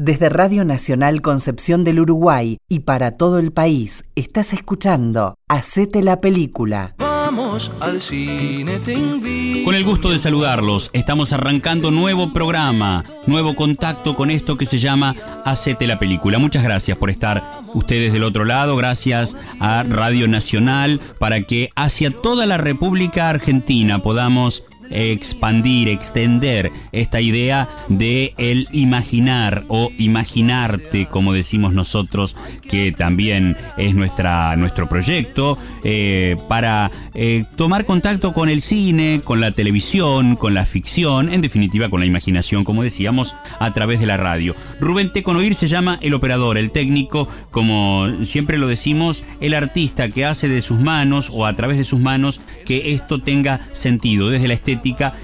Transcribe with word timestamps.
Desde 0.00 0.28
Radio 0.28 0.64
Nacional 0.64 1.22
Concepción 1.22 1.82
del 1.82 1.98
Uruguay 1.98 2.58
y 2.68 2.80
para 2.80 3.10
todo 3.10 3.40
el 3.40 3.50
país, 3.50 4.04
estás 4.14 4.52
escuchando 4.52 5.34
Hacete 5.48 6.04
la 6.04 6.20
película. 6.20 6.94
Vamos 6.98 7.72
al 7.80 8.00
cine, 8.00 8.78
te 8.78 8.92
invito. 8.94 9.64
Con 9.64 9.74
el 9.74 9.82
gusto 9.82 10.10
de 10.10 10.20
saludarlos, 10.20 10.90
estamos 10.92 11.32
arrancando 11.32 11.90
nuevo 11.90 12.32
programa, 12.32 13.04
nuevo 13.26 13.56
contacto 13.56 14.14
con 14.14 14.30
esto 14.30 14.56
que 14.56 14.66
se 14.66 14.78
llama 14.78 15.16
Hacete 15.44 15.88
la 15.88 15.98
película. 15.98 16.38
Muchas 16.38 16.62
gracias 16.62 16.96
por 16.96 17.10
estar 17.10 17.62
ustedes 17.74 18.12
del 18.12 18.22
otro 18.22 18.44
lado, 18.44 18.76
gracias 18.76 19.36
a 19.58 19.82
Radio 19.82 20.28
Nacional 20.28 21.00
para 21.18 21.42
que 21.42 21.70
hacia 21.74 22.12
toda 22.12 22.46
la 22.46 22.56
República 22.56 23.28
Argentina 23.30 23.98
podamos 23.98 24.62
expandir, 24.90 25.88
extender 25.88 26.70
esta 26.92 27.20
idea 27.20 27.68
de 27.88 28.34
el 28.38 28.68
imaginar 28.72 29.64
o 29.68 29.90
imaginarte, 29.98 31.06
como 31.06 31.32
decimos 31.32 31.72
nosotros, 31.72 32.36
que 32.68 32.92
también 32.92 33.56
es 33.76 33.94
nuestra, 33.94 34.56
nuestro 34.56 34.88
proyecto, 34.88 35.58
eh, 35.84 36.36
para 36.48 36.90
eh, 37.14 37.44
tomar 37.56 37.84
contacto 37.84 38.32
con 38.32 38.48
el 38.48 38.60
cine, 38.60 39.20
con 39.24 39.40
la 39.40 39.52
televisión, 39.52 40.36
con 40.36 40.54
la 40.54 40.66
ficción, 40.66 41.32
en 41.32 41.40
definitiva 41.40 41.88
con 41.88 42.00
la 42.00 42.06
imaginación, 42.06 42.64
como 42.64 42.82
decíamos, 42.82 43.34
a 43.58 43.72
través 43.72 44.00
de 44.00 44.06
la 44.06 44.16
radio. 44.16 44.54
Rubén 44.80 45.12
Teconoir 45.12 45.54
se 45.54 45.68
llama 45.68 45.98
el 46.00 46.14
operador, 46.14 46.58
el 46.58 46.70
técnico, 46.70 47.28
como 47.50 48.06
siempre 48.24 48.58
lo 48.58 48.66
decimos, 48.66 49.24
el 49.40 49.54
artista 49.54 50.08
que 50.08 50.24
hace 50.24 50.48
de 50.48 50.62
sus 50.62 50.80
manos 50.80 51.30
o 51.32 51.46
a 51.46 51.54
través 51.54 51.78
de 51.78 51.84
sus 51.84 52.00
manos 52.00 52.40
que 52.64 52.92
esto 52.92 53.20
tenga 53.20 53.68
sentido, 53.72 54.30
desde 54.30 54.48
la 54.48 54.54
estética 54.54 54.77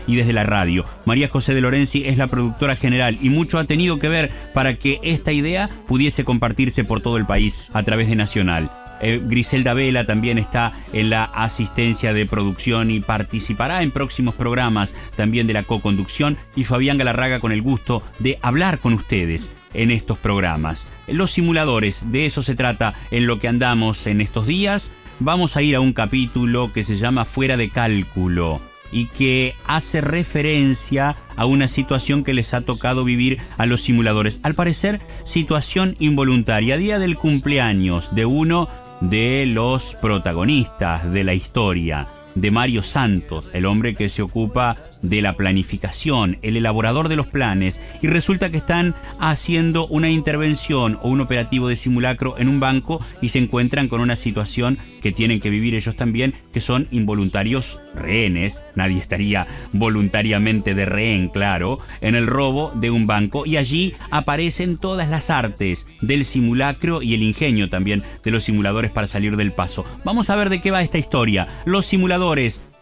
y 0.07 0.17
desde 0.17 0.33
la 0.33 0.45
radio. 0.45 0.85
María 1.05 1.29
José 1.29 1.55
de 1.55 1.61
Lorenzi 1.61 2.05
es 2.07 2.17
la 2.17 2.27
productora 2.27 2.77
general 2.77 3.19
y 3.21 3.31
mucho 3.31 3.59
ha 3.59 3.65
tenido 3.65 3.99
que 3.99 4.09
ver 4.09 4.31
para 4.53 4.75
que 4.75 5.01
esta 5.03 5.33
idea 5.33 5.69
pudiese 5.87 6.25
compartirse 6.25 6.85
por 6.85 7.01
todo 7.01 7.17
el 7.17 7.27
país 7.27 7.59
a 7.73 7.83
través 7.83 8.09
de 8.09 8.17
Nacional. 8.17 8.71
Eh, 9.01 9.21
Griselda 9.23 9.75
Vela 9.75 10.07
también 10.07 10.39
está 10.39 10.73
en 10.93 11.11
la 11.11 11.25
asistencia 11.25 12.13
de 12.13 12.27
producción 12.27 12.91
y 12.91 13.01
participará 13.01 13.83
en 13.83 13.91
próximos 13.91 14.35
programas 14.35 14.95
también 15.17 15.47
de 15.47 15.53
la 15.53 15.63
co-conducción 15.65 16.39
y 16.57 16.65
Fabián 16.65 16.97
Galarraga 16.97 17.41
con 17.41 17.53
el 17.53 17.61
gusto 17.61 18.03
de 18.19 18.39
hablar 18.41 18.79
con 18.79 18.95
ustedes 18.95 19.55
en 19.75 19.91
estos 19.91 20.19
programas. 20.19 20.87
Los 21.09 21.33
simuladores, 21.33 22.13
de 22.13 22.27
eso 22.27 22.43
se 22.43 22.55
trata 22.55 22.95
en 23.11 23.27
lo 23.27 23.39
que 23.39 23.49
andamos 23.49 24.07
en 24.07 24.21
estos 24.21 24.47
días. 24.47 24.93
Vamos 25.21 25.57
a 25.57 25.63
ir 25.63 25.77
a 25.77 25.81
un 25.81 25.93
capítulo 25.93 26.73
que 26.73 26.85
se 26.85 26.97
llama 26.97 27.25
Fuera 27.25 27.57
de 27.57 27.69
Cálculo 27.69 28.61
y 28.95 29.07
que 29.07 29.55
hace 29.67 30.01
referencia 30.01 31.17
a 31.37 31.45
una 31.47 31.67
situación 31.67 32.23
que 32.23 32.33
les 32.33 32.55
ha 32.55 32.61
tocado 32.61 33.05
vivir 33.05 33.39
a 33.59 33.67
los 33.67 33.83
simuladores. 33.83 34.39
Al 34.45 34.55
parecer, 34.55 35.01
situación 35.25 35.97
involuntaria. 35.99 36.77
Día 36.77 37.01
del 37.01 37.19
cumpleaños 37.19 38.15
de 38.15 38.25
uno 38.25 38.69
de 39.01 39.47
los 39.47 39.97
protagonistas 39.97 41.13
de 41.13 41.25
la 41.25 41.35
historia, 41.35 42.07
de 42.35 42.51
Mario 42.51 42.83
Santos, 42.83 43.47
el 43.53 43.67
hombre 43.67 43.95
que 43.95 44.09
se 44.09 44.23
ocupa 44.23 44.77
de 45.03 45.23
la 45.23 45.37
planificación, 45.37 46.39
el 46.43 46.57
elaborador 46.57 47.09
de 47.09 47.17
los 47.17 47.27
planes, 47.27 47.81
y 48.03 48.07
resulta 48.07 48.51
que 48.51 48.57
están 48.57 48.95
haciendo 49.21 49.87
una 49.87 50.11
intervención 50.11 50.99
o 51.03 51.09
un 51.09 51.21
operativo 51.21 51.69
de 51.69 51.77
simulacro 51.77 52.39
en 52.39 52.49
un 52.49 52.59
banco 52.59 53.05
y 53.21 53.29
se 53.29 53.39
encuentran 53.39 53.89
con 53.89 54.01
una 54.01 54.17
situación 54.17 54.79
que 55.03 55.13
tienen 55.13 55.41
que 55.41 55.51
vivir 55.51 55.75
ellos 55.75 55.97
también, 55.97 56.35
que 56.53 56.63
son 56.63 56.89
involuntarios 56.91 57.81
rehenes, 57.95 58.63
nadie 58.75 58.99
estaría 58.99 59.47
voluntariamente 59.73 60.75
de 60.75 60.87
rehén, 60.87 61.29
claro, 61.29 61.79
en 62.01 62.15
el 62.15 62.27
robo 62.27 62.73
de 62.75 62.91
un 62.91 63.07
banco 63.07 63.45
y 63.47 63.59
allí 63.59 63.95
aparecen 64.11 64.79
todas 64.79 65.09
las 65.09 65.31
artes 65.31 65.87
del 66.01 66.25
simulacro 66.25 67.03
y 67.03 67.15
el 67.15 67.23
ingenio 67.23 67.69
también 67.69 68.03
de 68.25 68.31
los 68.31 68.45
simuladores 68.45 68.91
para 68.91 69.07
salir 69.07 69.37
del 69.37 69.53
paso. 69.53 69.85
Vamos 70.05 70.31
a 70.31 70.37
ver 70.37 70.49
de 70.49 70.61
qué 70.61 70.71
va 70.71 70.83
esta 70.83 70.99
historia. 70.99 71.47
Los 71.67 71.87
simuladores 71.87 72.24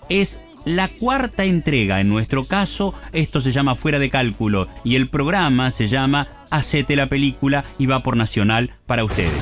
es 0.09 0.41
la 0.65 0.87
cuarta 0.87 1.45
entrega 1.45 2.01
en 2.01 2.09
nuestro 2.09 2.45
caso, 2.45 2.95
esto 3.13 3.41
se 3.41 3.51
llama 3.51 3.75
Fuera 3.75 3.99
de 3.99 4.09
Cálculo 4.09 4.69
y 4.85 4.95
el 4.95 5.09
programa 5.09 5.73
se 5.73 5.89
llama 5.89 6.29
Hacete 6.51 6.95
la 6.95 7.09
película 7.09 7.65
y 7.79 7.87
va 7.87 8.05
por 8.05 8.17
Nacional 8.17 8.71
para 8.87 9.05
ustedes. 9.05 9.33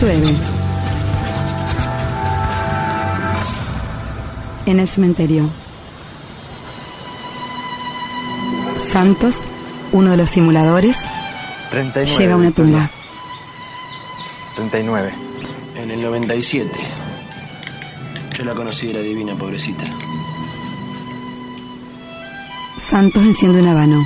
Llueve. 0.00 0.34
En 4.66 4.80
el 4.80 4.88
cementerio. 4.88 5.48
Santos, 8.92 9.42
uno 9.92 10.10
de 10.10 10.16
los 10.16 10.30
simuladores, 10.30 10.96
39. 11.70 12.18
llega 12.18 12.34
a 12.34 12.36
una 12.36 12.50
tumba. 12.50 12.90
39. 14.56 15.25
En 15.86 15.92
el 15.92 16.02
97. 16.02 16.68
Yo 18.36 18.44
la 18.44 18.54
conocí, 18.54 18.90
era 18.90 18.98
divina, 18.98 19.36
pobrecita. 19.36 19.84
Santos 22.76 23.22
enciende 23.22 23.60
un 23.60 23.68
habano. 23.68 24.04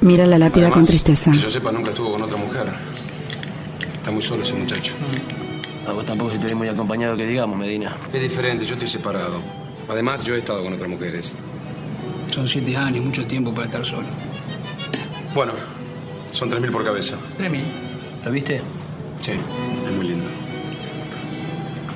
Mira 0.00 0.24
la 0.24 0.38
lápida 0.38 0.70
con 0.70 0.86
tristeza. 0.86 1.30
Que 1.32 1.40
yo 1.40 1.50
sepa, 1.50 1.70
nunca 1.70 1.90
estuvo 1.90 2.12
con 2.12 2.22
otra 2.22 2.38
mujer. 2.38 2.72
Está 3.98 4.10
muy 4.10 4.22
solo 4.22 4.44
ese 4.44 4.54
muchacho. 4.54 4.94
A 5.86 5.92
vos 5.92 6.06
tampoco 6.06 6.30
si 6.30 6.38
te 6.38 6.46
ves 6.46 6.56
muy 6.56 6.68
acompañado 6.68 7.18
que 7.18 7.26
digamos, 7.26 7.58
Medina. 7.58 7.94
Es 8.14 8.22
diferente, 8.22 8.64
yo 8.64 8.76
estoy 8.76 8.88
separado. 8.88 9.42
Además, 9.90 10.24
yo 10.24 10.36
he 10.36 10.38
estado 10.38 10.62
con 10.64 10.72
otras 10.72 10.88
mujeres. 10.88 11.34
Son 12.30 12.48
siete 12.48 12.74
años, 12.74 13.04
mucho 13.04 13.26
tiempo 13.26 13.52
para 13.52 13.66
estar 13.66 13.84
solo. 13.84 14.06
Bueno, 15.36 15.52
son 16.30 16.48
tres 16.48 16.62
mil 16.62 16.70
por 16.70 16.82
cabeza. 16.82 17.18
Tres 17.36 17.52
mil. 17.52 17.62
¿Lo 18.24 18.30
viste? 18.30 18.58
Sí, 19.18 19.32
es 19.32 19.92
muy 19.92 20.08
lindo. 20.08 20.24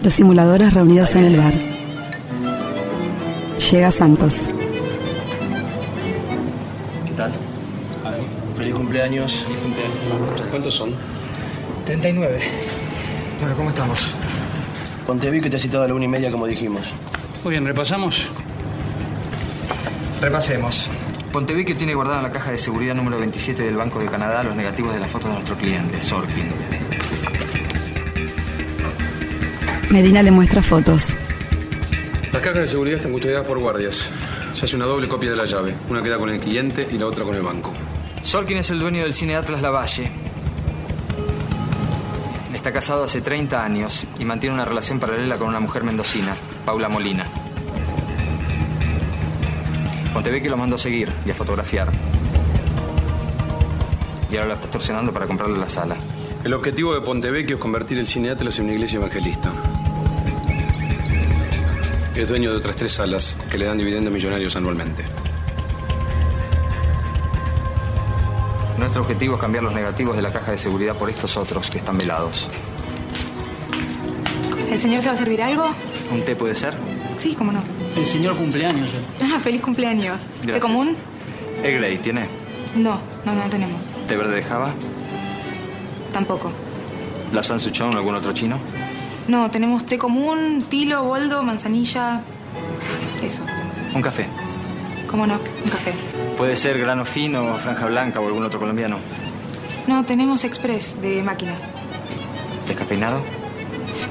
Los 0.02 0.12
simuladores 0.12 0.74
reunidos 0.74 1.16
en 1.16 1.24
el 1.24 1.36
bar. 1.38 1.54
Llega 3.58 3.90
Santos. 3.90 4.46
¿Qué 7.06 7.12
tal? 7.16 7.32
Feliz 8.56 8.74
cumpleaños. 8.74 9.46
¿Cuántos 10.50 10.74
son? 10.74 10.92
39. 11.86 12.42
Bueno, 13.40 13.56
¿cómo 13.56 13.70
estamos? 13.70 14.12
Ponte 15.06 15.40
que 15.40 15.48
te 15.48 15.56
ha 15.56 15.58
citado 15.58 15.84
a 15.84 15.88
la 15.88 15.94
una 15.94 16.04
y 16.04 16.08
media 16.08 16.30
como 16.30 16.46
dijimos. 16.46 16.92
Muy 17.42 17.52
bien, 17.52 17.64
¿repasamos? 17.64 18.28
Repasemos. 20.20 20.90
Pontevecchio 21.32 21.76
tiene 21.76 21.94
guardada 21.94 22.18
en 22.18 22.24
la 22.24 22.32
caja 22.32 22.50
de 22.50 22.58
seguridad 22.58 22.94
número 22.94 23.18
27 23.18 23.62
del 23.62 23.76
Banco 23.76 24.00
de 24.00 24.06
Canadá 24.06 24.42
los 24.42 24.56
negativos 24.56 24.92
de 24.92 24.98
las 24.98 25.08
fotos 25.08 25.28
de 25.28 25.34
nuestro 25.34 25.56
cliente, 25.56 26.00
Sorkin. 26.00 26.48
Medina 29.90 30.22
le 30.24 30.32
muestra 30.32 30.60
fotos. 30.60 31.14
Las 32.32 32.42
cajas 32.42 32.62
de 32.62 32.68
seguridad 32.68 32.96
están 32.96 33.12
custodiadas 33.12 33.46
por 33.46 33.60
guardias. 33.60 34.08
Se 34.54 34.64
hace 34.64 34.74
una 34.74 34.86
doble 34.86 35.06
copia 35.06 35.30
de 35.30 35.36
la 35.36 35.44
llave. 35.44 35.74
Una 35.88 36.02
queda 36.02 36.18
con 36.18 36.30
el 36.30 36.40
cliente 36.40 36.88
y 36.90 36.98
la 36.98 37.06
otra 37.06 37.24
con 37.24 37.36
el 37.36 37.42
banco. 37.42 37.72
Sorkin 38.22 38.58
es 38.58 38.70
el 38.70 38.80
dueño 38.80 39.04
del 39.04 39.14
cine 39.14 39.36
Atlas 39.36 39.62
Lavalle. 39.62 40.10
Está 42.52 42.72
casado 42.72 43.04
hace 43.04 43.20
30 43.20 43.64
años 43.64 44.04
y 44.18 44.24
mantiene 44.24 44.54
una 44.54 44.64
relación 44.64 44.98
paralela 44.98 45.38
con 45.38 45.46
una 45.48 45.60
mujer 45.60 45.84
mendocina, 45.84 46.36
Paula 46.64 46.88
Molina. 46.88 47.39
Pontevecchio 50.20 50.50
lo 50.50 50.58
mandó 50.58 50.76
a 50.76 50.78
seguir 50.78 51.10
y 51.24 51.30
a 51.30 51.34
fotografiar. 51.34 51.88
Y 54.30 54.34
ahora 54.34 54.48
lo 54.48 54.52
está 54.52 54.66
extorsionando 54.66 55.14
para 55.14 55.26
comprarle 55.26 55.56
la 55.56 55.70
sala. 55.70 55.96
El 56.44 56.52
objetivo 56.52 56.92
de 56.92 57.00
Pontevecchio 57.00 57.56
es 57.56 57.62
convertir 57.62 57.98
el 57.98 58.06
cine 58.06 58.28
Atlas 58.28 58.58
en 58.58 58.66
una 58.66 58.74
iglesia 58.74 58.98
evangelista. 58.98 59.50
Es 62.14 62.28
dueño 62.28 62.50
de 62.50 62.58
otras 62.58 62.76
tres 62.76 62.92
salas 62.92 63.34
que 63.50 63.56
le 63.56 63.64
dan 63.64 63.78
dividendos 63.78 64.12
millonarios 64.12 64.54
anualmente. 64.56 65.06
Nuestro 68.76 69.00
objetivo 69.00 69.36
es 69.36 69.40
cambiar 69.40 69.64
los 69.64 69.72
negativos 69.72 70.16
de 70.16 70.20
la 70.20 70.34
caja 70.34 70.50
de 70.50 70.58
seguridad 70.58 70.96
por 70.96 71.08
estos 71.08 71.34
otros 71.38 71.70
que 71.70 71.78
están 71.78 71.96
velados. 71.96 72.50
¿El 74.70 74.78
señor 74.78 75.00
se 75.00 75.08
va 75.08 75.14
a 75.14 75.16
servir 75.16 75.40
algo? 75.40 75.70
¿Un 76.12 76.26
té 76.26 76.36
puede 76.36 76.54
ser? 76.54 76.74
Sí, 77.20 77.34
cómo 77.36 77.52
no. 77.52 77.60
El 77.96 78.06
señor 78.06 78.36
cumpleaños. 78.36 78.90
Ah, 79.22 79.38
feliz 79.38 79.60
cumpleaños. 79.60 80.22
¿De 80.40 80.46
Gracias. 80.52 80.60
común? 80.62 80.96
¿El 81.62 81.74
Grey 81.78 81.98
tiene? 81.98 82.26
No, 82.74 82.98
no, 83.24 83.34
no 83.34 83.42
tenemos. 83.50 83.84
¿Té 84.08 84.16
verde 84.16 84.36
de 84.36 84.42
Java? 84.42 84.72
Tampoco. 86.12 86.50
¿La 87.32 87.44
Sansuchón 87.44 87.94
o 87.94 87.98
algún 87.98 88.14
otro 88.14 88.32
chino? 88.32 88.56
No, 89.28 89.50
tenemos 89.50 89.84
té 89.84 89.98
común, 89.98 90.64
tilo, 90.68 91.04
boldo, 91.04 91.42
manzanilla. 91.42 92.22
Eso. 93.22 93.42
Un 93.94 94.02
café. 94.02 94.26
¿Cómo 95.08 95.26
no? 95.26 95.34
Un 95.34 95.70
café. 95.70 95.92
Puede 96.36 96.56
ser 96.56 96.78
grano 96.78 97.04
fino, 97.04 97.56
franja 97.58 97.86
blanca 97.86 98.18
o 98.20 98.26
algún 98.26 98.44
otro 98.44 98.58
colombiano. 98.58 98.96
No, 99.86 100.04
tenemos 100.06 100.44
express 100.44 101.00
de 101.02 101.22
máquina. 101.22 101.52
¿Descafeinado? 102.66 103.20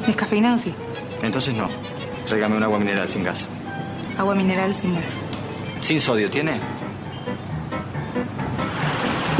Descafeinado, 0.06 0.58
sí. 0.58 0.74
Entonces 1.24 1.56
no. 1.56 1.70
Tráigame 2.30 2.58
un 2.58 2.64
agua 2.64 2.78
mineral 2.78 3.10
sin 3.10 3.24
gas. 3.24 3.50
Agua 4.16 4.36
mineral 4.36 4.76
sin 4.76 4.94
gas. 4.94 5.14
¿Sin 5.82 6.00
sodio 6.00 6.30
tiene? 6.30 6.52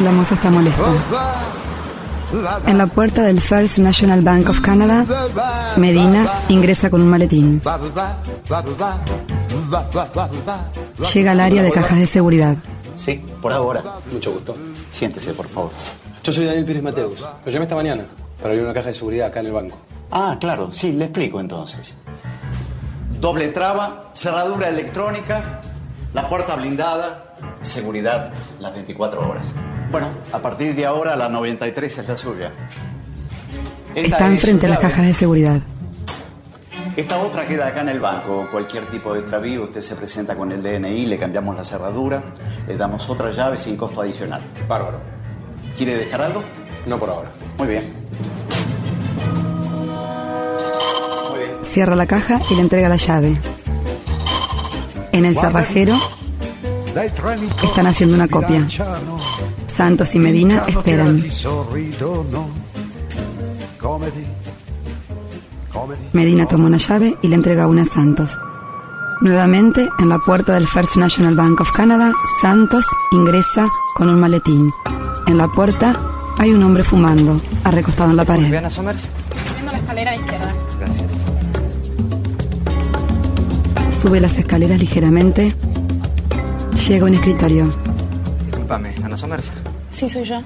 La 0.00 0.10
moza 0.10 0.34
está 0.34 0.50
molesta. 0.50 0.82
En 2.66 2.78
la 2.78 2.88
puerta 2.88 3.22
del 3.22 3.40
First 3.40 3.78
National 3.78 4.22
Bank 4.22 4.48
of 4.48 4.60
Canada, 4.60 5.04
Medina 5.76 6.40
ingresa 6.48 6.90
con 6.90 7.00
un 7.02 7.08
maletín. 7.08 7.62
Llega 11.14 11.30
al 11.30 11.40
área 11.40 11.62
de 11.62 11.70
cajas 11.70 11.98
de 12.00 12.08
seguridad. 12.08 12.56
Sí, 12.96 13.22
por 13.40 13.52
ahora. 13.52 13.84
Mucho 14.10 14.32
gusto. 14.32 14.56
Siéntese, 14.90 15.32
por 15.32 15.46
favor. 15.46 15.70
Yo 16.24 16.32
soy 16.32 16.44
Daniel 16.44 16.64
Pérez 16.64 16.82
Mateus. 16.82 17.20
Lo 17.20 17.52
llamé 17.52 17.66
esta 17.66 17.76
mañana 17.76 18.04
para 18.38 18.50
abrir 18.50 18.64
una 18.64 18.74
caja 18.74 18.88
de 18.88 18.94
seguridad 18.94 19.28
acá 19.28 19.38
en 19.38 19.46
el 19.46 19.52
banco. 19.52 19.78
Ah, 20.10 20.36
claro, 20.40 20.72
sí, 20.72 20.92
le 20.92 21.04
explico 21.04 21.38
entonces. 21.38 21.94
Doble 23.20 23.48
traba, 23.48 24.10
cerradura 24.14 24.68
electrónica, 24.70 25.60
la 26.14 26.26
puerta 26.26 26.56
blindada, 26.56 27.36
seguridad 27.60 28.32
las 28.58 28.72
24 28.72 29.28
horas. 29.28 29.46
Bueno, 29.92 30.06
a 30.32 30.38
partir 30.38 30.74
de 30.74 30.86
ahora 30.86 31.14
la 31.16 31.28
93 31.28 31.98
es 31.98 32.08
la 32.08 32.16
suya. 32.16 32.50
Esta 33.94 34.16
Están 34.16 34.32
es 34.32 34.40
frente 34.40 34.64
a 34.64 34.70
las 34.70 34.78
cajas 34.78 35.06
de 35.06 35.12
seguridad. 35.12 35.60
Esta 36.96 37.18
otra 37.18 37.46
queda 37.46 37.66
acá 37.66 37.82
en 37.82 37.90
el 37.90 38.00
banco. 38.00 38.48
Cualquier 38.50 38.86
tipo 38.86 39.12
de 39.12 39.20
extravío, 39.20 39.64
usted 39.64 39.82
se 39.82 39.96
presenta 39.96 40.34
con 40.34 40.50
el 40.50 40.62
DNI, 40.62 41.04
le 41.04 41.18
cambiamos 41.18 41.54
la 41.54 41.64
cerradura, 41.64 42.22
le 42.66 42.76
damos 42.78 43.08
otra 43.10 43.32
llave 43.32 43.58
sin 43.58 43.76
costo 43.76 44.00
adicional. 44.00 44.40
Bárbaro. 44.66 44.98
¿Quiere 45.76 45.94
dejar 45.96 46.22
algo? 46.22 46.42
No 46.86 46.98
por 46.98 47.10
ahora. 47.10 47.30
Muy 47.58 47.68
bien. 47.68 47.99
Cierra 51.72 51.94
la 51.94 52.06
caja 52.06 52.40
y 52.50 52.56
le 52.56 52.62
entrega 52.62 52.88
la 52.88 52.96
llave. 52.96 53.36
En 55.12 55.24
el 55.24 55.36
cerrajero 55.36 55.96
están 57.62 57.86
haciendo 57.86 58.16
una 58.16 58.26
copia. 58.26 58.66
Santos 59.68 60.14
y 60.16 60.18
Medina 60.18 60.64
esperan. 60.66 61.22
Medina 66.12 66.46
toma 66.46 66.66
una 66.66 66.78
llave 66.78 67.16
y 67.22 67.28
le 67.28 67.36
entrega 67.36 67.68
una 67.68 67.82
a 67.82 67.86
Santos. 67.86 68.38
Nuevamente, 69.20 69.88
en 70.00 70.08
la 70.08 70.18
puerta 70.18 70.54
del 70.54 70.66
First 70.66 70.96
National 70.96 71.36
Bank 71.36 71.60
of 71.60 71.70
Canada, 71.70 72.12
Santos 72.42 72.84
ingresa 73.12 73.68
con 73.94 74.08
un 74.08 74.18
maletín. 74.18 74.72
En 75.28 75.38
la 75.38 75.46
puerta 75.46 75.94
hay 76.36 76.52
un 76.52 76.62
hombre 76.64 76.82
fumando, 76.82 77.40
arrecostado 77.62 78.10
en 78.10 78.16
la 78.16 78.24
pared. 78.24 78.50
La 78.50 79.78
escalera 79.78 80.16
izquierda. 80.16 80.49
Sube 84.00 84.18
las 84.18 84.38
escaleras 84.38 84.78
ligeramente. 84.78 85.54
Llega 86.88 87.04
a 87.04 87.08
un 87.08 87.14
escritorio. 87.14 87.70
Disculpame, 88.46 88.94
¿Ana 89.04 89.14
Somers? 89.14 89.52
Sí, 89.90 90.08
soy 90.08 90.24
yo. 90.24 90.40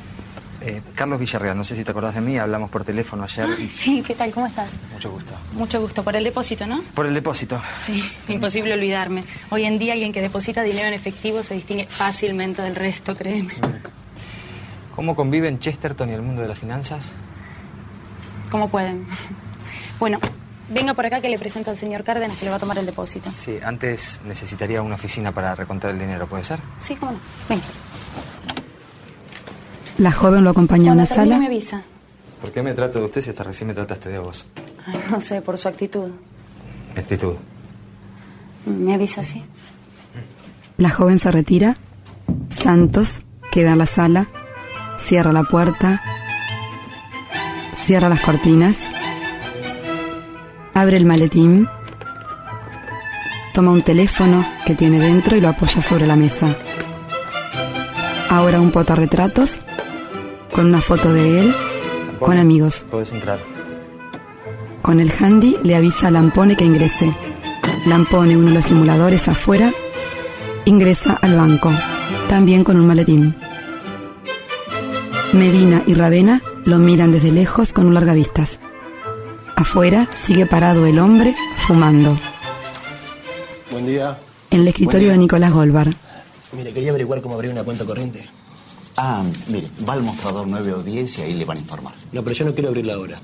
Eh, 0.60 0.82
Carlos 0.96 1.20
Villarreal, 1.20 1.56
no 1.56 1.62
sé 1.62 1.76
si 1.76 1.84
te 1.84 1.92
acordás 1.92 2.16
de 2.16 2.20
mí, 2.20 2.36
hablamos 2.36 2.68
por 2.68 2.82
teléfono 2.82 3.22
ayer. 3.22 3.46
Ay, 3.56 3.68
sí, 3.68 4.02
¿qué 4.04 4.16
tal? 4.16 4.32
¿Cómo 4.32 4.48
estás? 4.48 4.70
Mucho 4.92 5.12
gusto. 5.12 5.34
Mucho 5.52 5.80
gusto. 5.80 6.02
Por 6.02 6.16
el 6.16 6.24
depósito, 6.24 6.66
¿no? 6.66 6.82
Por 6.94 7.06
el 7.06 7.14
depósito. 7.14 7.62
Sí, 7.78 8.02
imposible 8.26 8.74
olvidarme. 8.74 9.22
Hoy 9.50 9.66
en 9.66 9.78
día 9.78 9.92
alguien 9.92 10.12
que 10.12 10.20
deposita 10.20 10.64
dinero 10.64 10.88
en 10.88 10.94
efectivo 10.94 11.44
se 11.44 11.54
distingue 11.54 11.86
fácilmente 11.88 12.60
del 12.60 12.74
resto, 12.74 13.14
créeme. 13.14 13.54
¿Cómo 14.96 15.14
conviven 15.14 15.60
Chesterton 15.60 16.10
y 16.10 16.14
el 16.14 16.22
mundo 16.22 16.42
de 16.42 16.48
las 16.48 16.58
finanzas? 16.58 17.12
¿Cómo 18.50 18.68
pueden? 18.68 19.06
Bueno, 20.00 20.18
venga 20.74 20.94
por 20.94 21.06
acá 21.06 21.20
que 21.20 21.28
le 21.28 21.38
presento 21.38 21.70
al 21.70 21.76
señor 21.76 22.04
Cárdenas 22.04 22.38
que 22.38 22.44
le 22.44 22.50
va 22.50 22.56
a 22.56 22.60
tomar 22.60 22.76
el 22.78 22.86
depósito. 22.86 23.30
Sí, 23.30 23.58
antes 23.64 24.20
necesitaría 24.26 24.82
una 24.82 24.96
oficina 24.96 25.32
para 25.32 25.54
recontar 25.54 25.92
el 25.92 25.98
dinero, 25.98 26.26
¿puede 26.26 26.44
ser? 26.44 26.58
Sí, 26.78 26.96
cómo 26.96 27.12
no. 27.12 27.18
Venga. 27.48 27.62
La 29.98 30.10
joven 30.12 30.42
lo 30.44 30.50
acompaña 30.50 30.90
a 30.90 30.94
una 30.94 31.06
sala. 31.06 31.38
me 31.38 31.46
avisa. 31.46 31.82
¿Por 32.40 32.52
qué 32.52 32.62
me 32.62 32.74
trato 32.74 32.98
de 32.98 33.04
usted 33.06 33.22
si 33.22 33.30
hasta 33.30 33.44
recién 33.44 33.68
me 33.68 33.74
trataste 33.74 34.10
de 34.10 34.18
vos? 34.18 34.46
Ay, 34.84 35.00
no 35.10 35.20
sé, 35.20 35.40
por 35.40 35.56
su 35.56 35.68
actitud. 35.68 36.10
Mi 36.94 37.00
actitud. 37.00 37.34
Me 38.66 38.94
avisa, 38.94 39.22
sí. 39.24 39.44
La 40.76 40.90
joven 40.90 41.18
se 41.18 41.30
retira. 41.30 41.76
Santos 42.48 43.20
queda 43.52 43.72
en 43.72 43.78
la 43.78 43.86
sala. 43.86 44.26
Cierra 44.98 45.32
la 45.32 45.44
puerta. 45.44 46.02
Cierra 47.76 48.08
las 48.08 48.20
cortinas. 48.20 48.80
Abre 50.74 50.96
el 50.96 51.04
maletín. 51.04 51.68
Toma 53.52 53.70
un 53.70 53.82
teléfono 53.82 54.44
que 54.66 54.74
tiene 54.74 54.98
dentro 54.98 55.36
y 55.36 55.40
lo 55.40 55.48
apoya 55.48 55.80
sobre 55.80 56.06
la 56.06 56.16
mesa. 56.16 56.56
Ahora 58.28 58.60
un 58.60 58.72
portarretratos 58.72 59.60
con 60.52 60.66
una 60.66 60.80
foto 60.80 61.12
de 61.12 61.40
él 61.40 61.54
con 62.18 62.38
amigos. 62.38 62.86
Puedes 62.90 63.12
entrar. 63.12 63.38
Con 64.82 64.98
el 64.98 65.12
handy 65.18 65.56
le 65.62 65.76
avisa 65.76 66.08
a 66.08 66.10
Lampone 66.10 66.56
que 66.56 66.64
ingrese. 66.64 67.14
Lampone, 67.86 68.36
uno 68.36 68.48
de 68.48 68.54
los 68.54 68.64
simuladores 68.64 69.28
afuera, 69.28 69.72
ingresa 70.64 71.14
al 71.14 71.36
banco, 71.36 71.70
también 72.28 72.64
con 72.64 72.78
un 72.78 72.86
maletín. 72.86 73.36
Medina 75.32 75.82
y 75.86 75.94
Ravena 75.94 76.42
lo 76.64 76.78
miran 76.78 77.12
desde 77.12 77.30
lejos 77.30 77.72
con 77.72 77.86
un 77.86 77.94
largavistas. 77.94 78.58
Afuera 79.56 80.08
sigue 80.14 80.46
parado 80.46 80.86
el 80.86 80.98
hombre 80.98 81.34
fumando. 81.66 82.18
Buen 83.70 83.86
día. 83.86 84.18
En 84.50 84.62
el 84.62 84.68
escritorio 84.68 85.10
de 85.10 85.18
Nicolás 85.18 85.52
Golbar. 85.52 85.94
Mire, 86.52 86.72
quería 86.72 86.90
averiguar 86.90 87.22
cómo 87.22 87.34
abrir 87.34 87.50
una 87.50 87.64
cuenta 87.64 87.84
corriente. 87.84 88.28
Ah, 88.96 89.22
mire, 89.48 89.68
va 89.88 89.94
al 89.94 90.02
mostrador 90.02 90.46
9 90.46 90.72
o 90.74 90.82
10 90.82 91.18
y 91.18 91.22
ahí 91.22 91.34
le 91.34 91.44
van 91.44 91.58
a 91.58 91.60
informar. 91.60 91.94
No, 92.12 92.22
pero 92.22 92.34
yo 92.34 92.44
no 92.44 92.52
quiero 92.52 92.68
abrirla 92.68 92.94
ahora. 92.94 93.20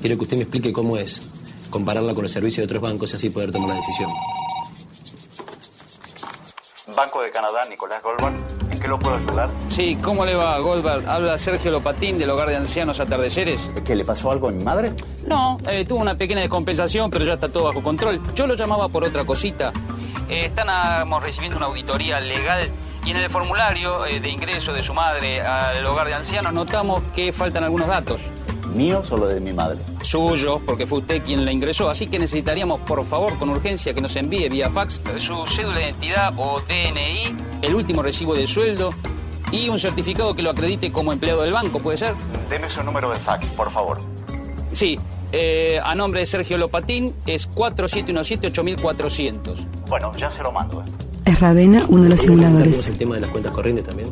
Quiero 0.00 0.16
que 0.16 0.22
usted 0.24 0.36
me 0.36 0.42
explique 0.42 0.72
cómo 0.72 0.96
es. 0.96 1.22
Compararla 1.70 2.14
con 2.14 2.24
el 2.24 2.30
servicio 2.30 2.62
de 2.62 2.66
otros 2.66 2.82
bancos 2.82 3.12
y 3.12 3.16
así 3.16 3.30
poder 3.30 3.52
tomar 3.52 3.70
la 3.70 3.74
decisión. 3.76 4.10
Banco 6.96 7.22
de 7.22 7.30
Canadá, 7.30 7.64
Nicolás 7.68 8.02
Goldberg. 8.02 8.59
¿En 8.80 8.84
qué 8.84 8.88
lo 8.88 8.98
puedo 8.98 9.16
ayudar? 9.16 9.50
Sí, 9.68 9.98
¿cómo 10.00 10.24
le 10.24 10.34
va, 10.34 10.58
Goldberg? 10.58 11.06
Habla 11.06 11.36
Sergio 11.36 11.70
Lopatín 11.70 12.16
del 12.16 12.30
Hogar 12.30 12.48
de 12.48 12.56
Ancianos 12.56 12.98
Atardeceres. 12.98 13.70
¿Qué 13.84 13.94
le 13.94 14.06
pasó 14.06 14.30
algo 14.30 14.48
a 14.48 14.52
mi 14.52 14.64
madre? 14.64 14.94
No, 15.26 15.58
eh, 15.68 15.84
tuvo 15.84 16.00
una 16.00 16.14
pequeña 16.14 16.40
descompensación, 16.40 17.10
pero 17.10 17.26
ya 17.26 17.34
está 17.34 17.50
todo 17.50 17.64
bajo 17.64 17.82
control. 17.82 18.18
Yo 18.34 18.46
lo 18.46 18.54
llamaba 18.54 18.88
por 18.88 19.04
otra 19.04 19.26
cosita. 19.26 19.70
Eh, 20.30 20.46
estamos 20.46 21.22
recibiendo 21.22 21.58
una 21.58 21.66
auditoría 21.66 22.20
legal 22.20 22.70
y 23.04 23.10
en 23.10 23.18
el 23.18 23.28
formulario 23.28 24.06
eh, 24.06 24.18
de 24.18 24.30
ingreso 24.30 24.72
de 24.72 24.82
su 24.82 24.94
madre 24.94 25.42
al 25.42 25.84
Hogar 25.84 26.06
de 26.06 26.14
Ancianos 26.14 26.54
notamos 26.54 27.02
que 27.14 27.34
faltan 27.34 27.64
algunos 27.64 27.86
datos. 27.86 28.22
¿Míos 28.74 29.10
o 29.10 29.16
lo 29.16 29.26
de 29.26 29.40
mi 29.40 29.52
madre? 29.52 29.78
Suyos, 30.02 30.60
porque 30.64 30.86
fue 30.86 30.98
usted 30.98 31.22
quien 31.24 31.44
la 31.44 31.52
ingresó, 31.52 31.90
así 31.90 32.06
que 32.06 32.18
necesitaríamos, 32.18 32.80
por 32.80 33.04
favor, 33.04 33.36
con 33.38 33.50
urgencia, 33.50 33.92
que 33.92 34.00
nos 34.00 34.14
envíe 34.16 34.48
vía 34.48 34.70
fax 34.70 35.00
su 35.18 35.46
cédula 35.46 35.78
de 35.78 35.84
identidad 35.84 36.32
o 36.36 36.60
DNI, 36.60 37.36
el 37.62 37.74
último 37.74 38.02
recibo 38.02 38.34
de 38.34 38.46
sueldo 38.46 38.90
y 39.52 39.68
un 39.68 39.78
certificado 39.78 40.34
que 40.34 40.42
lo 40.42 40.50
acredite 40.50 40.92
como 40.92 41.12
empleado 41.12 41.42
del 41.42 41.52
banco, 41.52 41.80
¿puede 41.80 41.98
ser? 41.98 42.14
Deme 42.48 42.70
su 42.70 42.82
número 42.82 43.10
de 43.10 43.16
fax, 43.16 43.46
por 43.48 43.70
favor. 43.70 43.98
Sí, 44.72 44.98
eh, 45.32 45.78
a 45.82 45.94
nombre 45.94 46.20
de 46.20 46.26
Sergio 46.26 46.58
Lopatín 46.58 47.14
es 47.26 47.50
4717-8400. 47.50 49.56
Bueno, 49.88 50.12
ya 50.16 50.30
se 50.30 50.42
lo 50.42 50.52
mando. 50.52 50.84
Es 51.30 51.38
Ravena, 51.38 51.84
uno 51.88 52.02
de 52.02 52.08
los 52.08 52.22
¿Cómo 52.22 52.32
simuladores. 52.32 52.88
el 52.88 52.98
tema 52.98 53.14
de 53.14 53.20
las 53.20 53.30
cuentas 53.30 53.54
corrientes 53.54 53.84
también? 53.84 54.08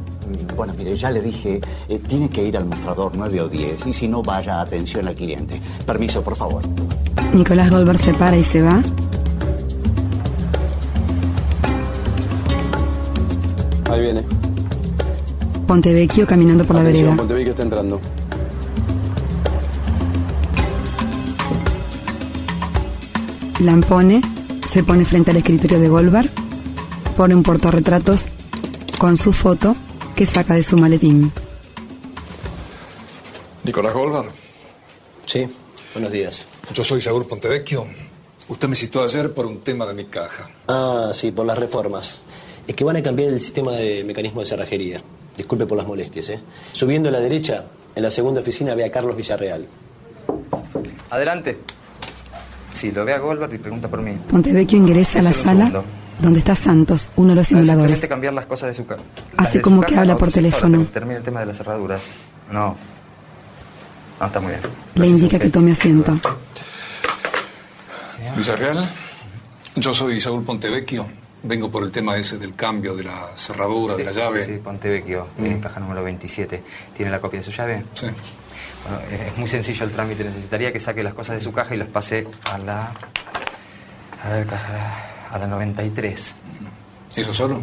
Bueno, 0.56 0.72
mire, 0.78 0.96
ya 0.96 1.10
le 1.10 1.20
dije, 1.20 1.60
eh, 1.88 1.98
tiene 2.06 2.28
que 2.28 2.44
ir 2.46 2.56
al 2.56 2.64
mostrador 2.64 3.10
9 3.12 3.40
o 3.40 3.48
10 3.48 3.86
y 3.86 3.92
si 3.92 4.06
no, 4.06 4.22
vaya 4.22 4.58
a 4.58 4.60
atención 4.60 5.08
al 5.08 5.16
cliente. 5.16 5.60
Permiso, 5.84 6.22
por 6.22 6.36
favor. 6.36 6.62
Nicolás 7.34 7.70
Golbar 7.70 7.98
se 7.98 8.14
para 8.14 8.36
y 8.36 8.44
se 8.44 8.62
va. 8.62 8.80
Ahí 13.90 14.00
viene. 14.00 14.22
Pontevecchio 15.66 16.24
caminando 16.24 16.64
por 16.64 16.76
la 16.76 16.82
vereda. 16.84 17.16
Montevideo 17.16 17.50
está 17.50 17.64
entrando. 17.64 18.00
Lampone 23.58 24.20
se 24.64 24.84
pone 24.84 25.04
frente 25.04 25.32
al 25.32 25.38
escritorio 25.38 25.80
de 25.80 25.88
Golbar, 25.88 26.28
pone 27.18 27.34
un 27.34 27.42
portarretratos 27.42 28.26
con 28.96 29.16
su 29.16 29.32
foto 29.32 29.74
que 30.14 30.24
saca 30.24 30.54
de 30.54 30.62
su 30.62 30.76
maletín. 30.78 31.32
Nicolás 33.64 33.92
Golbar, 33.92 34.26
Sí, 35.26 35.48
buenos 35.94 36.12
días. 36.12 36.46
yo 36.72 36.84
soy 36.84 37.02
Saúl 37.02 37.26
Pontevecchio. 37.26 37.86
Usted 38.46 38.68
me 38.68 38.76
citó 38.76 39.02
ayer 39.02 39.34
por 39.34 39.46
un 39.46 39.58
tema 39.64 39.84
de 39.84 39.94
mi 39.94 40.04
caja. 40.04 40.48
Ah, 40.68 41.10
sí, 41.12 41.32
por 41.32 41.44
las 41.44 41.58
reformas. 41.58 42.18
Es 42.68 42.76
que 42.76 42.84
van 42.84 42.94
a 42.94 43.02
cambiar 43.02 43.30
el 43.30 43.40
sistema 43.40 43.72
de 43.72 44.04
mecanismo 44.04 44.38
de 44.40 44.46
cerrajería. 44.46 45.02
Disculpe 45.36 45.66
por 45.66 45.76
las 45.76 45.88
molestias, 45.88 46.28
¿eh? 46.28 46.40
Subiendo 46.70 47.08
a 47.08 47.12
la 47.12 47.18
derecha, 47.20 47.64
en 47.96 48.02
la 48.04 48.12
segunda 48.12 48.42
oficina 48.42 48.76
ve 48.76 48.84
a 48.84 48.92
Carlos 48.92 49.16
Villarreal. 49.16 49.66
Adelante. 51.10 51.58
Sí, 52.70 52.92
lo 52.92 53.04
ve 53.04 53.12
a 53.12 53.18
Goldberg 53.18 53.54
y 53.54 53.58
pregunta 53.58 53.88
por 53.90 54.02
mí. 54.02 54.12
Pontevecchio 54.30 54.78
ingresa 54.78 55.18
a 55.18 55.22
la 55.22 55.32
sala 55.32 55.66
segundo. 55.66 55.84
Donde 56.20 56.38
está 56.40 56.54
Santos, 56.54 57.08
uno 57.16 57.30
de 57.30 57.34
los 57.36 57.44
No, 57.52 57.58
simuladores. 57.58 57.90
simplemente 57.92 58.08
cambiar 58.08 58.32
las 58.34 58.46
cosas 58.46 58.68
de 58.68 58.74
su 58.74 58.86
casa. 58.86 59.02
Hace 59.36 59.60
como 59.60 59.82
que 59.82 59.96
habla 59.96 60.16
por 60.16 60.30
teléfono. 60.32 60.84
Termina 60.86 61.18
el 61.18 61.22
tema 61.24 61.40
de 61.40 61.46
las 61.46 61.56
cerraduras. 61.58 62.02
No. 62.50 62.76
No, 64.20 64.26
está 64.26 64.40
muy 64.40 64.50
bien. 64.50 64.62
Le 64.96 65.06
indica 65.06 65.38
que 65.38 65.48
tome 65.48 65.72
asiento. 65.72 66.18
Villarreal, 68.36 68.88
yo 69.76 69.92
soy 69.94 70.20
Saúl 70.20 70.44
Pontevecchio. 70.44 71.06
Vengo 71.42 71.70
por 71.70 71.84
el 71.84 71.92
tema 71.92 72.16
ese 72.16 72.36
del 72.36 72.54
cambio 72.56 72.96
de 72.96 73.04
la 73.04 73.28
cerradura, 73.36 73.94
de 73.94 74.04
la 74.04 74.12
llave. 74.12 74.44
Sí, 74.44 74.52
Pontevecchio, 74.62 75.28
Mm. 75.38 75.46
en 75.46 75.60
caja 75.60 75.78
número 75.80 76.02
27. 76.02 76.62
¿Tiene 76.96 77.12
la 77.12 77.20
copia 77.20 77.38
de 77.38 77.44
su 77.44 77.52
llave? 77.52 77.84
Sí. 77.94 78.06
Bueno, 78.84 79.00
es 79.12 79.28
es 79.32 79.38
muy 79.38 79.48
sencillo 79.48 79.84
el 79.84 79.92
trámite. 79.92 80.24
Necesitaría 80.24 80.72
que 80.72 80.80
saque 80.80 81.02
las 81.02 81.14
cosas 81.14 81.36
de 81.36 81.40
su 81.42 81.52
caja 81.52 81.74
y 81.74 81.78
las 81.78 81.88
pase 81.88 82.26
a 82.50 82.58
la. 82.58 82.92
A 84.24 84.28
ver, 84.30 84.46
caja. 84.46 85.04
A 85.32 85.38
la 85.38 85.46
93. 85.46 86.34
¿Eso 87.16 87.34
solo? 87.34 87.62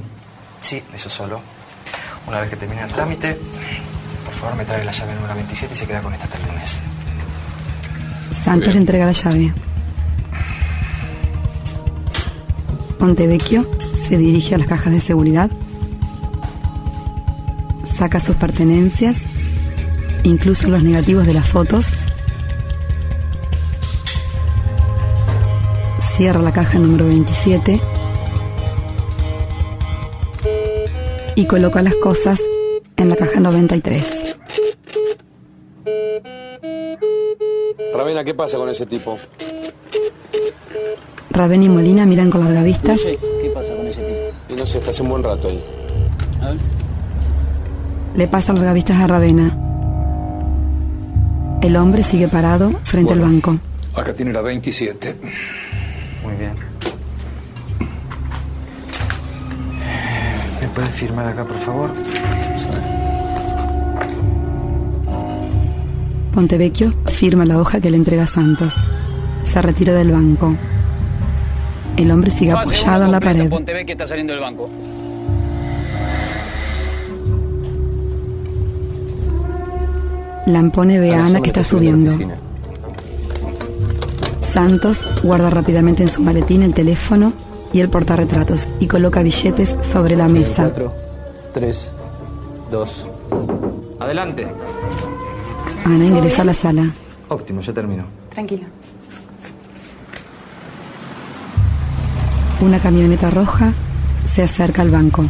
Sí, 0.62 0.82
eso 0.94 1.10
solo. 1.10 1.40
Una 2.28 2.42
vez 2.42 2.50
que 2.50 2.56
termine 2.56 2.82
el 2.84 2.92
trámite, 2.92 3.40
por 4.26 4.34
favor 4.34 4.58
me 4.58 4.66
trae 4.66 4.84
la 4.84 4.92
llave 4.92 5.14
número 5.16 5.36
27 5.36 5.74
y 5.74 5.78
se 5.78 5.86
queda 5.86 6.02
con 6.02 6.14
esta 6.14 6.26
hasta 6.26 6.38
el 6.38 6.48
lunes. 6.48 6.80
Santos 8.34 8.74
le 8.74 8.80
entrega 8.80 9.06
la 9.06 9.12
llave. 9.12 9.54
Pontevecchio 13.00 13.70
se 13.94 14.18
dirige 14.18 14.56
a 14.56 14.58
las 14.58 14.68
cajas 14.68 14.94
de 14.94 15.02
seguridad, 15.02 15.52
saca 17.84 18.20
sus 18.20 18.36
pertenencias, 18.36 19.24
incluso 20.24 20.68
los 20.70 20.84
negativos 20.84 21.26
de 21.26 21.34
las 21.34 21.48
fotos, 21.48 21.96
cierra 26.16 26.42
la 26.42 26.54
caja 26.54 26.80
número 26.80 27.08
27 27.08 27.82
y 31.36 31.46
coloca 31.46 31.82
las 31.82 31.96
cosas 31.96 32.42
en 32.96 33.10
la 33.10 33.18
caja 33.18 33.42
93. 33.42 34.38
Ravena, 37.94 38.24
¿qué 38.24 38.34
pasa 38.34 38.58
con 38.58 38.70
ese 38.70 38.86
tipo? 38.86 39.18
Raven 41.32 41.64
y 41.64 41.70
Molina 41.70 42.06
miran 42.06 42.30
con 42.30 42.46
largavistas 42.46 43.02
¿Qué 43.02 43.52
pasa 43.54 43.76
con 43.76 43.86
ese 43.86 44.02
tipo? 44.02 44.54
Y 44.54 44.54
no 44.54 44.66
sé, 44.66 44.78
está 44.78 44.92
hace 44.92 45.02
un 45.02 45.10
buen 45.10 45.22
rato 45.22 45.50
ahí. 45.50 45.62
A 46.42 46.48
ver. 46.52 46.58
Le 48.16 48.28
pasa 48.30 48.54
largavistas 48.54 49.02
a 49.02 49.08
Ravena. 49.08 49.60
El 51.62 51.76
hombre 51.76 52.04
sigue 52.04 52.30
parado 52.30 52.72
frente 52.86 53.12
al 53.12 53.20
banco. 53.20 53.58
Acá 53.96 54.14
tiene 54.14 54.32
la 54.32 54.42
27. 54.42 55.18
¿Me 60.76 60.82
puede 60.82 60.94
firmar 60.94 61.26
acá, 61.26 61.46
por 61.46 61.58
favor? 61.58 61.90
Pontevecchio 66.34 66.94
firma 67.14 67.46
la 67.46 67.62
hoja 67.62 67.80
que 67.80 67.90
le 67.90 67.96
entrega 67.96 68.28
Santos. 68.28 68.76
Se 69.44 69.62
retira 69.62 69.94
del 69.94 70.12
banco. 70.12 70.58
El 71.96 72.12
hombre 72.12 72.30
sigue 72.30 72.52
Fase 72.52 72.76
apoyado 72.76 73.06
en 73.06 73.12
la 73.14 73.22
pared. 73.22 73.50
Pontevecchio 73.50 73.94
está 73.94 74.06
saliendo 74.06 74.34
del 74.34 74.42
banco. 74.42 74.70
Lampone 80.46 81.00
ve 81.00 81.16
a 81.16 81.26
Ana 81.26 81.40
que 81.40 81.52
está 81.52 81.64
subiendo. 81.64 82.12
Santos 84.42 85.06
guarda 85.24 85.50
rápidamente 85.50 86.04
en 86.04 86.10
su 86.10 86.22
maletín 86.22 86.64
el 86.64 86.74
teléfono 86.74 87.45
y 87.76 87.82
el 87.82 87.90
portarretratos 87.90 88.70
y 88.80 88.88
coloca 88.88 89.22
billetes 89.22 89.76
sobre 89.82 90.16
la 90.16 90.30
mesa. 90.30 90.64
4, 90.64 90.94
3, 91.54 91.92
2. 92.72 93.08
Adelante. 94.00 94.48
Ana 95.84 96.06
ingresa 96.06 96.44
a 96.44 96.46
la 96.46 96.54
sala. 96.54 96.90
Óptimo, 97.28 97.60
ya 97.60 97.74
termino. 97.74 98.06
Tranquilo. 98.30 98.64
Una 102.62 102.80
camioneta 102.80 103.30
roja 103.30 103.74
se 104.26 104.44
acerca 104.44 104.82
al 104.82 104.90
banco. 104.92 105.26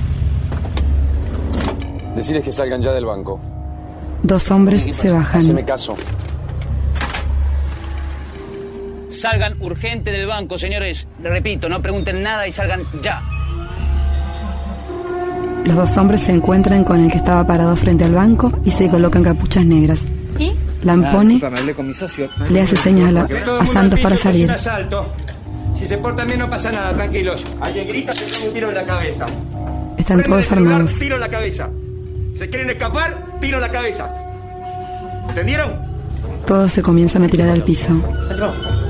Decirles 2.16 2.44
que 2.44 2.52
salgan 2.52 2.80
ya 2.80 2.94
del 2.94 3.06
banco. 3.06 3.40
Dos 4.22 4.52
hombres 4.52 4.96
se 4.96 5.10
bajan. 5.10 5.42
Haceme 5.42 5.66
caso. 5.66 5.96
Salgan 9.26 9.56
urgente 9.60 10.12
del 10.12 10.28
banco, 10.28 10.56
señores. 10.56 11.08
Repito, 11.24 11.68
no 11.68 11.82
pregunten 11.82 12.22
nada 12.22 12.48
y 12.48 12.52
salgan 12.52 12.82
ya. 13.02 13.24
Los 15.66 15.76
dos 15.76 15.98
hombres 15.98 16.22
se 16.22 16.32
encuentran 16.32 16.84
con 16.84 17.04
el 17.04 17.10
que 17.10 17.18
estaba 17.18 17.44
parado 17.48 17.76
frente 17.76 18.04
al 18.04 18.14
banco 18.14 18.52
y 18.64 18.70
se 18.70 18.88
colocan 18.88 19.24
capuchas 19.24 19.66
negras. 19.66 20.02
¿Y? 20.38 20.52
Lampone 20.84 21.42
con 21.76 21.88
mi 21.88 21.94
socio. 21.96 22.30
le 22.52 22.62
hace 22.62 22.76
señas 22.76 23.10
a, 23.10 23.12
la- 23.14 23.28
a 23.62 23.66
Santos 23.66 24.00
para 24.00 24.16
salir. 24.16 24.52
asalto. 24.52 25.12
Si 25.74 25.88
se 25.88 25.98
portan 25.98 26.28
bien 26.28 26.38
no 26.38 26.48
pasa 26.48 26.72
nada, 26.72 26.94
tranquilos. 26.94 27.44
Alguien 27.60 27.88
grita, 27.88 28.14
se 28.14 28.26
pone 28.32 28.48
un 28.50 28.54
tiro 28.54 28.70
en 28.70 28.76
la 28.76 28.84
cabeza. 28.86 29.26
Están 29.98 30.22
todos 30.22 30.52
armados. 30.52 31.00
Tiro 31.00 31.16
en 31.16 31.22
la 31.22 31.30
cabeza. 31.30 31.68
¿Se 32.38 32.48
quieren 32.48 32.70
escapar? 32.70 33.26
Tiro 33.42 33.58
en 33.58 33.62
la 33.64 33.72
cabeza. 33.72 34.08
¿Entendieron? 35.30 35.72
Todos 36.46 36.72
se 36.72 36.84
comienzan 36.84 37.24
a 37.24 37.28
tirar 37.28 37.50
al 37.50 37.64
piso. 37.64 37.90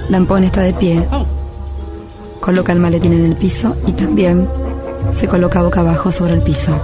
Lampone 0.09 0.47
está 0.47 0.61
de 0.61 0.73
pie. 0.73 1.07
Coloca 2.39 2.71
el 2.71 2.79
maletín 2.79 3.13
en 3.13 3.25
el 3.25 3.35
piso 3.35 3.75
y 3.87 3.91
también 3.93 4.47
se 5.11 5.27
coloca 5.27 5.61
boca 5.61 5.79
abajo 5.79 6.11
sobre 6.11 6.33
el 6.33 6.41
piso. 6.41 6.77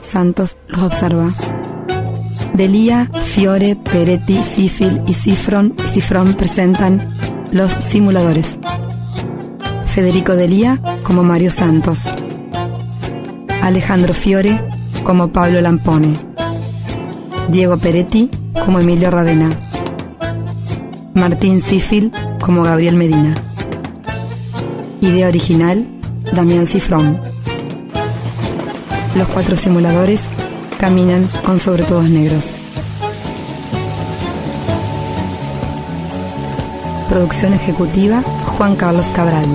Santos 0.00 0.56
los 0.68 0.80
observa. 0.82 1.30
Delia, 2.54 3.08
Fiore, 3.24 3.76
Peretti, 3.76 4.42
Sifil 4.42 5.02
y 5.06 5.14
Cifron 5.14 5.74
y 5.86 5.88
Cifrón 5.88 6.34
presentan 6.34 7.08
los 7.50 7.72
simuladores. 7.72 8.58
Federico 9.86 10.34
Delia 10.34 10.80
como 11.02 11.22
Mario 11.22 11.50
Santos. 11.50 12.14
Alejandro 13.62 14.12
Fiore 14.12 14.60
como 15.04 15.28
Pablo 15.32 15.60
Lampone. 15.60 16.18
Diego 17.48 17.78
Peretti 17.78 18.30
como 18.64 18.80
Emilio 18.80 19.10
Ravena. 19.10 19.50
Martín 21.14 21.60
Sifil 21.60 22.10
como 22.40 22.62
Gabriel 22.62 22.96
Medina. 22.96 23.34
Idea 25.00 25.28
original, 25.28 25.86
Damián 26.34 26.66
Cifrón. 26.66 27.20
Los 29.14 29.28
cuatro 29.28 29.56
simuladores 29.56 30.22
caminan 30.78 31.28
con 31.44 31.60
sobretodos 31.60 32.08
negros. 32.08 32.54
Producción 37.08 37.52
ejecutiva, 37.52 38.22
Juan 38.56 38.74
Carlos 38.76 39.06
Cabral. 39.14 39.46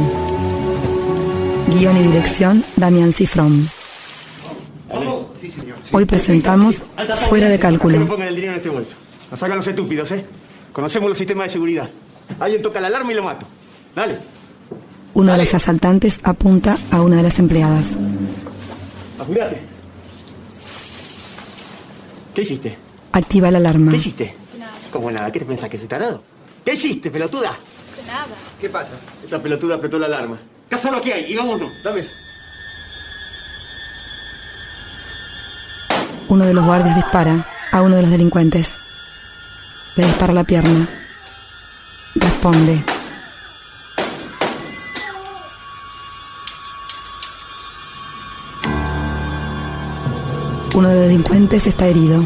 Guión 1.73 1.97
y 1.97 2.03
dirección, 2.03 2.63
Damián 2.75 3.11
Cifrón. 3.13 3.67
Señor. 5.49 5.77
Hoy 5.91 6.05
presentamos 6.05 6.83
Fuera 7.29 7.47
de 7.47 7.57
Cálculo. 7.57 8.05
pongan 8.05 8.27
el 8.27 8.35
dinero 8.35 8.53
en 8.53 8.57
este 8.57 8.69
bolso. 8.69 8.95
Nos 9.31 9.39
sacan 9.39 9.57
los 9.57 9.67
estúpidos, 9.67 10.11
¿eh? 10.11 10.25
Conocemos 10.77 11.09
los 11.09 11.17
sistemas 11.17 11.47
de 11.47 11.53
seguridad. 11.53 11.89
Alguien 12.39 12.61
toca 12.61 12.79
la 12.79 12.85
alarma 12.85 13.11
y 13.11 13.15
lo 13.15 13.23
mato. 13.23 13.47
Dale. 13.95 14.19
Uno 15.15 15.31
de 15.31 15.39
los 15.39 15.51
asaltantes 15.55 16.19
apunta 16.21 16.77
a 16.91 17.01
una 17.01 17.15
de 17.17 17.23
las 17.23 17.39
empleadas. 17.39 17.97
Apurate. 19.17 19.59
¿Qué 22.35 22.43
hiciste? 22.43 22.77
Activa 23.11 23.49
la 23.49 23.57
alarma. 23.57 23.89
¿Qué 23.89 23.97
hiciste? 23.97 24.35
¿Cómo 24.91 25.09
nada? 25.09 25.31
¿Qué 25.31 25.39
te 25.39 25.45
pensás 25.45 25.67
que 25.67 25.77
es 25.77 25.87
tarado? 25.87 26.21
¿Qué 26.63 26.75
hiciste, 26.75 27.09
pelotuda? 27.09 27.57
nada. 28.05 28.27
¿Qué 28.61 28.69
pasa? 28.69 28.93
Esta 29.23 29.41
pelotuda 29.41 29.77
apretó 29.77 29.97
la 29.97 30.05
alarma. 30.05 30.37
Casa 30.69 30.91
lo 30.91 31.01
que 31.01 31.11
hay 31.11 31.33
y 31.33 31.35
vámonos. 31.35 31.71
Dame. 31.83 32.03
Uno 36.27 36.45
de 36.45 36.53
los 36.53 36.63
guardias 36.63 36.95
dispara 36.95 37.47
a 37.71 37.81
uno 37.81 37.95
de 37.95 38.03
los 38.03 38.11
delincuentes. 38.11 38.75
Le 39.97 40.05
dispara 40.05 40.31
la 40.31 40.43
pierna. 40.43 40.87
Responde. 42.13 42.83
Uno 50.75 50.87
de 50.87 50.93
los 50.93 51.03
delincuentes 51.05 51.65
está 51.65 51.87
herido. 51.87 52.23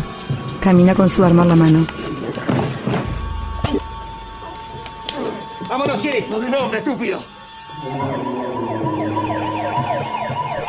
Camina 0.60 0.94
con 0.96 1.08
su 1.08 1.24
arma 1.24 1.44
en 1.44 1.48
la 1.48 1.56
mano. 1.56 1.88
¡Vámonos, 5.70 6.02
Siri! 6.02 6.26
¡No 6.30 6.40
de 6.42 6.50
nombre, 6.50 6.80
estúpido! 6.80 7.24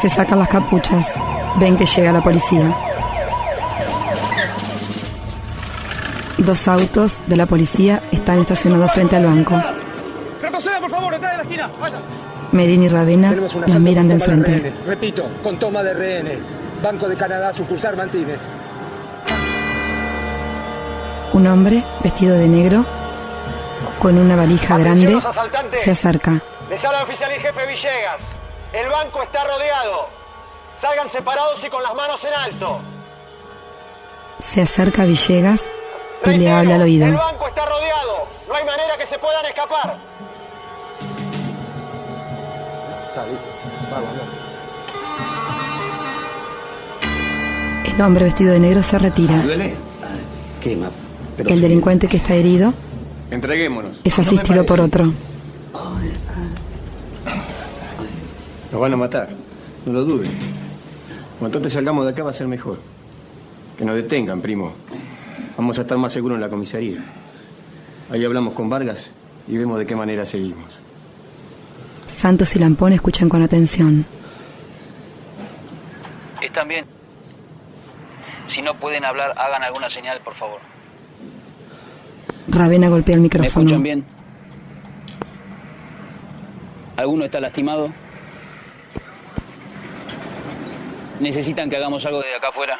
Se 0.00 0.08
sacan 0.08 0.38
las 0.38 0.48
capuchas. 0.48 1.08
Ven 1.58 1.76
que 1.76 1.84
llega 1.84 2.12
la 2.12 2.22
policía. 2.22 2.91
Dos 6.44 6.66
autos 6.66 7.20
de 7.26 7.36
la 7.36 7.46
policía 7.46 8.02
están 8.10 8.40
estacionados 8.40 8.90
frente 8.90 9.14
al 9.14 9.26
banco. 9.26 9.54
Retroceda, 10.40 10.80
por 10.80 10.90
favor, 10.90 11.12
detrás 11.12 11.30
de 11.30 11.36
la 11.36 11.42
esquina. 11.44 11.70
Vaya. 11.80 11.98
Medina 12.50 12.84
y 12.84 12.88
Ravena 12.88 13.30
nos 13.30 13.78
miran 13.78 14.08
del 14.08 14.18
de 14.18 14.24
frente. 14.24 14.50
rehenes. 14.50 14.72
Repito, 14.84 15.24
con 15.44 15.56
toma 15.60 15.84
de 15.84 15.94
rehenes. 15.94 16.38
Banco 16.82 17.08
de 17.08 17.14
Canadá, 17.16 17.52
sucursal 17.52 17.96
Martínez. 17.96 18.38
Un 21.32 21.46
hombre 21.46 21.84
vestido 22.02 22.36
de 22.36 22.48
negro 22.48 22.84
con 24.00 24.18
una 24.18 24.34
valija 24.34 24.76
grande 24.78 25.20
se 25.84 25.92
acerca. 25.92 26.40
Les 26.68 26.84
habla 26.84 26.98
el 26.98 27.04
oficial 27.04 27.30
y 27.36 27.40
jefe 27.40 27.66
Villegas. 27.68 28.22
El 28.72 28.88
banco 28.90 29.22
está 29.22 29.44
rodeado. 29.44 30.08
Salgan 30.74 31.08
separados 31.08 31.62
y 31.62 31.68
con 31.68 31.84
las 31.84 31.94
manos 31.94 32.24
en 32.24 32.34
alto. 32.34 32.80
Se 34.40 34.62
acerca 34.62 35.04
Villegas 35.04 35.70
y 36.30 36.36
le 36.38 36.50
habla 36.50 36.74
al 36.76 36.80
El 36.82 36.86
oído. 36.86 37.06
banco 37.16 37.48
está 37.48 37.64
rodeado. 37.66 38.26
No 38.48 38.54
hay 38.54 38.64
manera 38.64 38.96
que 38.98 39.06
se 39.06 39.18
puedan 39.18 39.44
escapar. 39.46 39.96
El 47.84 48.00
hombre 48.00 48.24
vestido 48.24 48.52
de 48.52 48.60
negro 48.60 48.82
se 48.82 48.98
retira. 48.98 49.42
¿Duele? 49.42 49.74
Quema. 50.62 50.90
Pero 51.36 51.50
El 51.50 51.60
delincuente 51.60 52.08
que 52.08 52.16
está 52.18 52.34
herido 52.34 52.72
Entreguémonos. 53.30 53.98
es 54.04 54.18
asistido 54.18 54.64
por 54.64 54.80
otro. 54.80 55.12
Nos 58.70 58.80
van 58.80 58.92
a 58.92 58.96
matar. 58.96 59.28
No 59.84 59.92
lo 59.92 60.04
dudes. 60.04 60.28
Cuanto 61.38 61.58
antes 61.58 61.72
salgamos 61.72 62.04
de 62.04 62.12
acá 62.12 62.22
va 62.22 62.30
a 62.30 62.34
ser 62.34 62.46
mejor. 62.48 62.78
Que 63.76 63.84
nos 63.84 63.94
detengan, 63.96 64.40
primo. 64.40 64.72
Vamos 65.56 65.78
a 65.78 65.82
estar 65.82 65.98
más 65.98 66.12
seguros 66.12 66.36
en 66.36 66.40
la 66.42 66.48
comisaría. 66.48 66.98
Ahí 68.10 68.24
hablamos 68.24 68.54
con 68.54 68.68
Vargas 68.68 69.12
y 69.48 69.56
vemos 69.56 69.78
de 69.78 69.86
qué 69.86 69.94
manera 69.96 70.24
seguimos. 70.26 70.78
Santos 72.06 72.54
y 72.56 72.58
Lampón 72.58 72.92
escuchan 72.92 73.28
con 73.28 73.42
atención. 73.42 74.04
Están 76.40 76.68
bien. 76.68 76.84
Si 78.48 78.60
no 78.60 78.74
pueden 78.78 79.04
hablar, 79.04 79.32
hagan 79.38 79.62
alguna 79.62 79.88
señal, 79.88 80.20
por 80.22 80.34
favor. 80.34 80.60
Ravena 82.48 82.88
golpea 82.88 83.14
el 83.14 83.20
¿Me 83.20 83.24
micrófono. 83.24 83.64
escuchan 83.66 83.82
bien? 83.82 84.04
¿Alguno 86.96 87.24
está 87.24 87.40
lastimado? 87.40 87.90
¿Necesitan 91.20 91.70
que 91.70 91.76
hagamos 91.76 92.04
algo 92.04 92.18
desde 92.20 92.36
acá 92.36 92.48
afuera? 92.48 92.78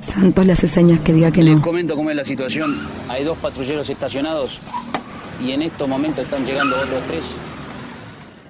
Santos 0.00 0.46
le 0.46 0.52
hace 0.52 0.68
señas 0.68 1.00
que 1.00 1.12
diga 1.12 1.30
que 1.30 1.42
Les 1.42 1.56
no. 1.56 1.62
comento 1.62 1.96
cómo 1.96 2.10
es 2.10 2.16
la 2.16 2.24
situación. 2.24 2.78
Hay 3.08 3.24
dos 3.24 3.36
patrulleros 3.38 3.88
estacionados 3.88 4.58
y 5.44 5.52
en 5.52 5.62
estos 5.62 5.88
momentos 5.88 6.24
están 6.24 6.44
llegando 6.46 6.76
otros 6.76 7.02
tres. 7.08 7.22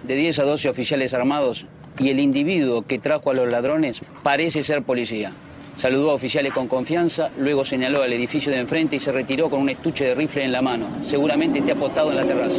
De 0.06 0.14
10 0.14 0.38
a 0.38 0.44
12 0.44 0.68
oficiales 0.68 1.14
armados 1.14 1.66
y 1.98 2.10
el 2.10 2.20
individuo 2.20 2.82
que 2.82 2.98
trajo 2.98 3.30
a 3.30 3.34
los 3.34 3.50
ladrones 3.50 4.00
parece 4.22 4.62
ser 4.62 4.82
policía. 4.82 5.32
Saludó 5.76 6.10
a 6.10 6.14
oficiales 6.14 6.52
con 6.52 6.66
confianza, 6.66 7.30
luego 7.38 7.64
señaló 7.64 8.02
al 8.02 8.12
edificio 8.12 8.50
de 8.50 8.58
enfrente 8.58 8.96
y 8.96 9.00
se 9.00 9.12
retiró 9.12 9.48
con 9.48 9.60
un 9.60 9.68
estuche 9.68 10.04
de 10.04 10.14
rifle 10.14 10.44
en 10.44 10.52
la 10.52 10.60
mano. 10.62 10.86
Seguramente 11.06 11.60
esté 11.60 11.72
apostado 11.72 12.10
en 12.10 12.16
la 12.16 12.24
terraza. 12.24 12.58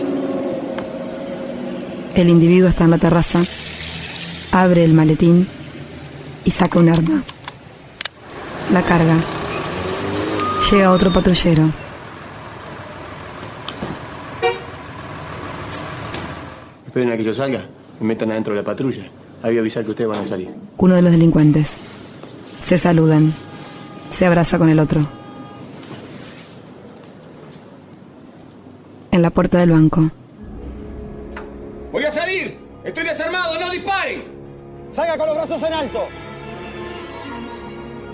El 2.15 2.29
individuo 2.29 2.69
está 2.69 2.85
en 2.85 2.91
la 2.91 2.97
terraza, 2.97 3.41
abre 4.51 4.83
el 4.83 4.93
maletín 4.93 5.47
y 6.45 6.51
saca 6.51 6.79
un 6.79 6.89
arma. 6.89 7.23
La 8.71 8.83
carga. 8.83 9.15
Llega 10.69 10.91
otro 10.91 11.11
patrullero. 11.11 11.71
Esperen 16.85 17.11
a 17.11 17.17
que 17.17 17.23
yo 17.23 17.33
salga. 17.33 17.65
Me 17.99 18.07
metan 18.07 18.31
adentro 18.31 18.53
de 18.53 18.61
la 18.61 18.65
patrulla. 18.65 19.03
Ahí 19.41 19.51
voy 19.51 19.57
a 19.57 19.61
avisar 19.61 19.83
que 19.83 19.89
ustedes 19.89 20.09
van 20.09 20.19
a 20.19 20.27
salir. 20.27 20.49
Uno 20.77 20.95
de 20.95 21.01
los 21.01 21.11
delincuentes. 21.11 21.71
Se 22.59 22.77
saludan. 22.77 23.33
Se 24.11 24.27
abraza 24.27 24.59
con 24.59 24.69
el 24.69 24.79
otro. 24.79 25.07
En 29.11 29.21
la 29.23 29.31
puerta 29.31 29.57
del 29.57 29.71
banco. 29.71 30.11
¡Voy 31.91 32.03
a 32.03 32.11
salir! 32.11 32.59
¡Estoy 32.83 33.03
desarmado! 33.03 33.59
¡No 33.59 33.71
disparen! 33.71 34.23
Salga 34.91 35.17
con 35.17 35.25
los 35.25 35.35
brazos 35.35 35.63
en 35.63 35.73
alto. 35.73 36.07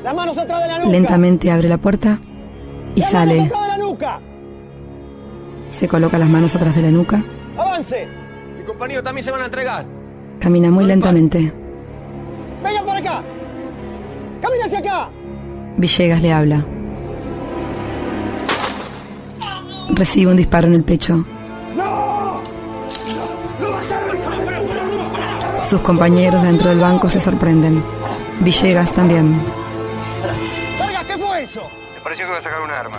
Las 0.06 0.14
manos 0.14 0.38
atrás 0.38 0.62
de 0.62 0.68
la 0.68 0.78
nuca. 0.78 0.92
Lentamente 0.92 1.50
abre 1.50 1.68
la 1.68 1.80
puerta 1.80 2.20
y 2.94 3.02
Las 3.02 3.12
manos 3.12 3.28
sale. 3.34 3.42
atrás 3.48 3.62
de 3.64 3.68
la 3.70 3.78
nuca. 3.80 4.20
Se 5.70 5.88
coloca 5.88 6.20
las 6.20 6.30
manos 6.30 6.56
atrás 6.56 6.76
de 6.76 6.82
la 6.84 6.92
nuca. 6.92 7.24
Avance. 7.58 8.08
Mi 8.60 8.64
compañero 8.66 9.02
también 9.02 9.26
se 9.26 9.32
van 9.32 9.42
a 9.42 9.46
entregar. 9.46 9.84
Camina 10.40 10.70
muy 10.70 10.86
lentamente. 10.86 11.48
Vengan 12.64 12.86
por 12.86 12.96
acá. 12.96 13.24
Camina 14.44 14.66
hacia 14.66 14.78
acá. 14.78 15.10
Villegas 15.78 16.22
le 16.22 16.32
habla. 16.32 16.64
Recibe 19.90 20.30
un 20.30 20.38
disparo 20.38 20.68
en 20.68 20.74
el 20.76 20.84
pecho. 20.84 21.26
Sus 25.64 25.82
compañeros 25.82 26.44
dentro 26.44 26.70
del 26.70 26.78
banco 26.80 27.10
se 27.10 27.20
sorprenden. 27.20 27.84
Villegas 28.42 28.92
también. 28.94 29.42
Pareció 32.16 32.26
que 32.28 32.32
iba 32.32 32.38
a 32.38 32.42
sacar 32.42 32.62
un 32.62 32.72
arma. 32.72 32.98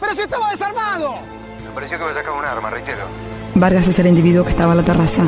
Pero 0.00 0.14
si 0.14 0.20
estaba 0.22 0.50
desarmado. 0.50 1.14
Me 1.62 1.70
pareció 1.74 1.98
que 1.98 2.04
iba 2.04 2.10
a 2.10 2.14
sacar 2.14 2.32
un 2.32 2.44
arma, 2.44 2.70
reitero. 2.70 3.04
Vargas 3.54 3.86
es 3.88 3.98
el 3.98 4.06
individuo 4.06 4.44
que 4.44 4.50
estaba 4.50 4.72
en 4.72 4.78
la 4.78 4.84
terraza. 4.84 5.24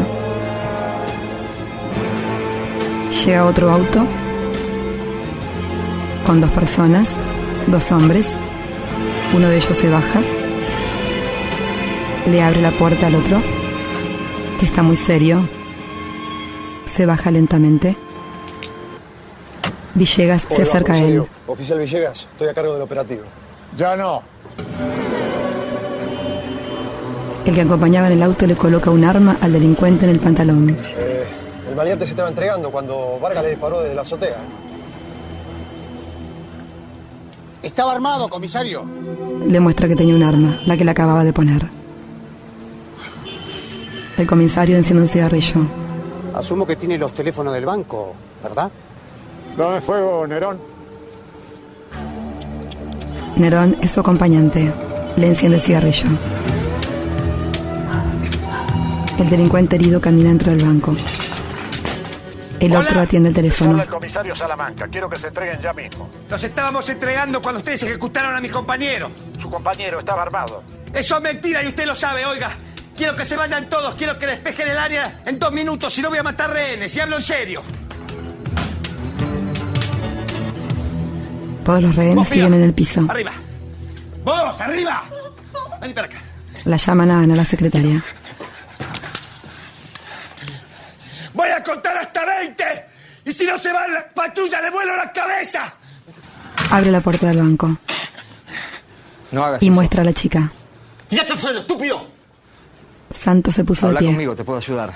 Llega 3.11 3.45
otro 3.45 3.71
auto 3.71 4.07
con 6.25 6.41
dos 6.41 6.51
personas, 6.51 7.15
dos 7.67 7.93
hombres. 7.93 8.31
Uno 9.35 9.49
de 9.49 9.57
ellos 9.57 9.77
se 9.77 9.91
baja. 9.91 10.21
Le 12.27 12.43
abre 12.43 12.63
la 12.63 12.71
puerta 12.71 13.09
al 13.09 13.17
otro, 13.17 13.43
que 14.59 14.65
está 14.65 14.83
muy 14.83 14.97
serio. 14.97 15.47
Se 16.87 17.05
baja 17.05 17.31
lentamente. 17.31 17.99
Villegas 19.95 20.47
se 20.49 20.63
acerca 20.63 20.95
a 20.95 20.99
él. 20.99 21.27
Oficial 21.47 21.79
Villegas, 21.79 22.29
estoy 22.33 22.49
a 22.49 22.55
cargo 22.55 22.73
del 22.73 22.83
operativo. 22.83 23.23
Ya 23.77 23.97
no. 23.97 24.23
El 27.45 27.55
que 27.55 27.61
acompañaba 27.61 28.09
en 28.09 28.15
el 28.15 28.23
auto 28.23 28.47
le 28.47 28.57
coloca 28.57 28.91
un 28.91 29.05
arma 29.05 29.39
al 29.41 29.53
delincuente 29.53 30.05
en 30.05 30.11
el 30.11 30.19
pantalón. 30.19 30.71
Eh, 30.71 31.25
el 31.69 31.75
valiente 31.77 32.05
se 32.05 32.13
estaba 32.13 32.29
entregando 32.29 32.71
cuando 32.71 33.19
Vargas 33.21 33.45
le 33.45 33.51
disparó 33.51 33.83
desde 33.83 33.95
la 33.95 34.03
azotea. 34.03 34.39
Estaba 37.63 37.93
armado, 37.93 38.29
comisario. 38.29 38.85
Le 39.47 39.61
muestra 39.61 39.87
que 39.87 39.95
tenía 39.95 40.15
un 40.15 40.23
arma, 40.25 40.59
la 40.67 40.77
que 40.77 40.85
le 40.85 40.91
acababa 40.91 41.23
de 41.23 41.33
poner. 41.33 41.69
El 44.19 44.27
comisario 44.27 44.77
enciende 44.77 45.03
un 45.03 45.09
cigarrillo. 45.09 45.61
Asumo 46.35 46.67
que 46.67 46.77
tiene 46.77 46.99
los 46.99 47.13
teléfonos 47.13 47.55
del 47.55 47.65
banco, 47.65 48.15
¿verdad? 48.43 48.71
Dame 49.57 49.81
fuego, 49.81 50.27
Nerón. 50.27 50.76
Nerón 53.37 53.77
es 53.83 53.93
su 53.93 54.01
acompañante. 54.01 54.73
Le 55.17 55.27
enciende 55.29 55.57
el 55.59 55.63
cigarrillo. 55.63 56.09
El 59.19 59.31
delincuente 59.31 59.77
herido 59.77 60.01
camina 60.01 60.29
dentro 60.31 60.53
del 60.55 60.65
banco. 60.65 60.95
El 62.61 62.73
Hola. 62.73 62.81
otro 62.81 63.01
atiende 63.01 63.29
el 63.29 63.35
Les 63.35 63.45
habla 63.45 63.57
teléfono. 63.59 63.83
el 63.83 63.89
comisario 63.89 64.35
Salamanca. 64.37 64.89
Quiero 64.89 65.09
que 65.11 65.17
se 65.17 65.29
entreguen 65.29 65.61
ya 65.61 65.73
mismo. 65.73 66.09
Nos 66.31 66.43
estábamos 66.43 66.89
entregando 66.89 67.43
cuando 67.43 67.59
ustedes 67.59 67.83
ejecutaron 67.83 68.35
a 68.35 68.41
mi 68.41 68.49
compañero. 68.49 69.11
Su 69.41 69.51
compañero 69.51 69.99
estaba 70.01 70.23
armado. 70.23 70.63
Eso 70.93 71.17
es 71.17 71.23
mentira 71.23 71.63
y 71.63 71.69
usted 71.69 71.87
lo 71.87 71.95
sabe, 71.95 72.25
oiga. 72.25 72.51
Quiero 72.97 73.15
que 73.15 73.27
se 73.27 73.37
vayan 73.37 73.69
todos, 73.69 73.95
quiero 73.95 74.19
que 74.19 74.27
despejen 74.27 74.69
el 74.71 74.79
área 74.79 75.21
en 75.27 75.39
dos 75.39 75.53
minutos, 75.53 75.93
si 75.93 76.01
no 76.01 76.09
voy 76.09 76.17
a 76.17 76.23
matar 76.23 76.49
rehenes, 76.51 76.97
y 76.97 77.01
hablo 77.01 77.17
en 77.17 77.23
serio. 77.23 77.63
Todos 81.67 81.83
los 81.83 81.97
rehenes 81.97 82.29
siguen 82.29 82.55
en 82.55 82.63
el 82.63 82.73
piso. 82.73 83.05
Arriba. 83.09 83.33
¡Vos, 84.25 84.61
arriba! 84.61 85.03
Vení 85.81 85.93
para 85.95 86.07
acá. 86.07 86.17
La 86.65 86.77
llaman 86.77 87.11
a 87.11 87.21
Ana, 87.23 87.35
la 87.37 87.45
secretaria. 87.45 88.03
Voy 91.35 91.49
a 91.51 91.63
contar 91.63 91.97
hasta 91.99 92.25
20. 92.25 92.65
Y 93.27 93.33
si 93.33 93.45
no 93.45 93.59
se 93.59 93.73
va 93.73 93.87
la 93.89 94.09
patrulla, 94.09 94.61
le 94.63 94.71
vuelo 94.71 94.97
la 94.97 95.13
cabeza. 95.13 95.75
Abre 96.71 96.91
la 96.91 97.01
puerta 97.01 97.27
del 97.29 97.39
banco 97.39 97.77
No 99.33 99.45
hagas 99.45 99.63
y 99.63 99.67
eso. 99.67 99.75
muestra 99.75 100.03
a 100.03 100.05
la 100.05 100.13
chica. 100.13 100.51
¡Tirate 101.09 101.33
al 101.33 101.39
suelo, 101.39 101.61
estúpido! 101.61 102.07
Santos 103.13 103.55
se 103.55 103.65
puso 103.65 103.83
de 103.87 103.89
Habla 103.89 103.99
pie. 104.01 104.09
conmigo, 104.09 104.35
te 104.35 104.45
puedo 104.45 104.59
ayudar. 104.59 104.95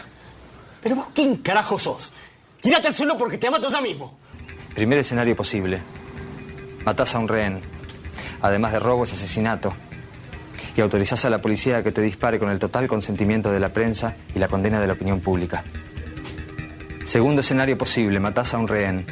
¿Pero 0.83 0.97
vos 0.97 1.07
quién 1.15 1.37
carajo 1.37 1.79
sos? 1.79 2.13
¡Tirate 2.61 2.89
al 2.89 2.95
suelo 2.95 3.17
porque 3.17 3.39
te 3.39 3.51
mato 3.51 3.69
ya 3.71 3.81
mismo! 3.81 4.19
Primer 4.75 4.99
escenario 4.99 5.35
posible. 5.37 5.81
Matás 6.85 7.15
a 7.15 7.19
un 7.19 7.29
rehén. 7.29 7.61
Además 8.41 8.73
de 8.73 8.79
robo 8.79 9.05
es 9.05 9.13
asesinato. 9.13 9.75
Y 10.77 10.81
autorizás 10.81 11.25
a 11.25 11.31
la 11.31 11.39
policía 11.39 11.79
a 11.79 11.83
que 11.83 11.93
te 11.93 12.01
dispare 12.01 12.39
con 12.39 12.51
el 12.51 12.59
total 12.59 12.89
consentimiento 12.89 13.51
de 13.51 13.61
la 13.61 13.71
prensa 13.71 14.15
y 14.35 14.39
la 14.39 14.49
condena 14.49 14.81
de 14.81 14.87
la 14.87 14.95
opinión 14.95 15.21
pública. 15.21 15.65
Segundo 17.05 17.41
escenario 17.41 17.77
posible, 17.77 18.21
matás 18.21 18.55
a 18.55 18.59
un 18.59 18.69
rehén. 18.69 19.07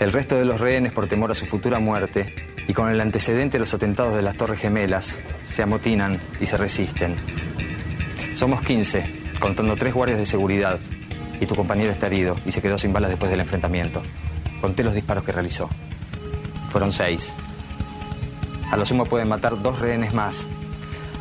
El 0.00 0.12
resto 0.12 0.36
de 0.36 0.44
los 0.44 0.60
rehenes, 0.60 0.92
por 0.92 1.06
temor 1.06 1.30
a 1.30 1.34
su 1.34 1.46
futura 1.46 1.78
muerte, 1.78 2.34
y 2.68 2.72
con 2.72 2.90
el 2.90 3.00
antecedente 3.00 3.54
de 3.54 3.60
los 3.60 3.72
atentados 3.72 4.14
de 4.14 4.22
las 4.22 4.36
Torres 4.36 4.60
Gemelas, 4.60 5.14
se 5.44 5.62
amotinan 5.62 6.20
y 6.40 6.46
se 6.46 6.56
resisten. 6.56 7.14
Somos 8.34 8.60
15, 8.62 9.04
contando 9.38 9.76
tres 9.76 9.94
guardias 9.94 10.18
de 10.18 10.26
seguridad, 10.26 10.78
y 11.40 11.46
tu 11.46 11.54
compañero 11.54 11.92
está 11.92 12.06
herido 12.08 12.36
y 12.44 12.52
se 12.52 12.60
quedó 12.60 12.76
sin 12.76 12.92
balas 12.92 13.10
después 13.10 13.30
del 13.30 13.40
enfrentamiento. 13.40 14.02
Conté 14.60 14.82
los 14.82 14.94
disparos 14.94 15.24
que 15.24 15.32
realizó. 15.32 15.70
Fueron 16.76 16.92
seis. 16.92 17.34
A 18.70 18.76
lo 18.76 18.84
sumo 18.84 19.06
pueden 19.06 19.28
matar 19.28 19.62
dos 19.62 19.78
rehenes 19.78 20.12
más, 20.12 20.46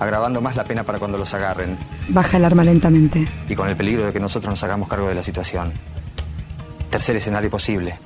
agravando 0.02 0.42
más 0.42 0.58
la 0.58 0.66
pena 0.66 0.84
para 0.84 1.00
cuando 1.00 1.18
los 1.18 1.34
agarren 1.34 1.78
Baja 2.10 2.36
el 2.36 2.44
arma 2.44 2.62
lentamente. 2.66 3.26
y 3.48 3.56
con 3.56 3.70
el 3.70 3.78
peligro 3.78 4.06
de 4.06 4.12
que 4.12 4.20
nosotros 4.20 4.52
nos 4.52 4.62
hagamos 4.66 4.90
cargo 4.90 5.08
de 5.08 5.16
la 5.16 5.24
situación. 5.24 5.72
Tercer 6.90 7.16
escenario 7.16 7.50
posible. 7.50 7.98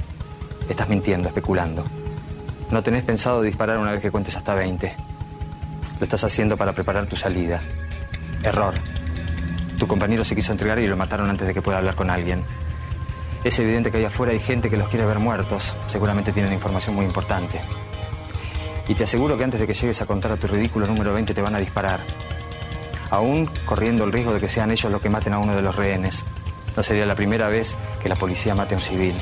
Estás 0.70 0.90
mintiendo, 0.90 1.28
especulando. 1.30 1.86
No 2.70 2.84
tenés 2.84 3.04
pensado 3.04 3.42
disparar 3.42 3.80
una 3.80 3.94
vez 3.94 4.02
que 4.02 4.12
cuentes 4.12 4.38
hasta 4.38 4.54
20. 4.54 4.96
Lo 5.98 6.04
estás 6.04 6.24
haciendo 6.24 6.56
para 6.56 6.74
preparar 6.74 7.08
tu 7.08 7.16
salida. 7.16 7.62
Error. 8.44 8.76
Tu 9.80 9.88
compañero 9.88 10.24
se 10.24 10.36
quiso 10.36 10.52
entregar 10.52 10.78
y 10.78 10.86
lo 10.88 10.96
mataron 10.96 11.32
antes 11.32 11.48
de 11.48 11.56
que 11.56 11.64
pueda 11.64 11.80
hablar 11.80 11.96
con 11.96 12.12
alguien. 12.12 12.44
Es 13.44 13.58
evidente 13.58 13.90
que 13.90 13.98
allá 13.98 14.08
afuera 14.08 14.34
hay 14.34 14.40
gente 14.40 14.70
que 14.70 14.76
los 14.76 14.90
quiere 14.90 15.06
ver 15.06 15.20
muertos. 15.20 15.76
Seguramente 15.88 16.34
tienen 16.34 16.52
información 16.52 16.96
muy 16.96 17.06
importante. 17.06 17.62
Y 18.88 18.96
te 18.96 19.06
aseguro 19.06 19.38
que 19.38 19.46
antes 19.46 19.60
de 19.60 19.68
que 19.68 19.74
llegues 19.74 20.02
a 20.02 20.06
contar 20.06 20.34
a 20.34 20.38
tu 20.38 20.48
ridículo 20.48 20.88
número 20.88 21.14
20 21.14 21.34
te 21.34 21.42
van 21.42 21.56
a 21.56 21.60
disparar. 21.60 22.02
Aún 23.12 23.50
corriendo 23.66 24.04
el 24.04 24.12
riesgo 24.12 24.34
de 24.34 24.42
que 24.42 24.50
sean 24.50 24.72
ellos 24.72 24.92
los 24.92 25.02
que 25.02 25.10
maten 25.10 25.34
a 25.34 25.40
uno 25.40 25.56
de 25.56 25.62
los 25.62 25.76
rehenes. 25.76 26.26
No 26.76 26.84
sería 26.84 27.06
la 27.06 27.16
primera 27.16 27.48
vez 27.48 27.78
que 28.02 28.10
la 28.10 28.16
policía 28.16 28.56
mate 28.56 28.76
a 28.76 28.78
un 28.78 28.84
civil. 28.84 29.16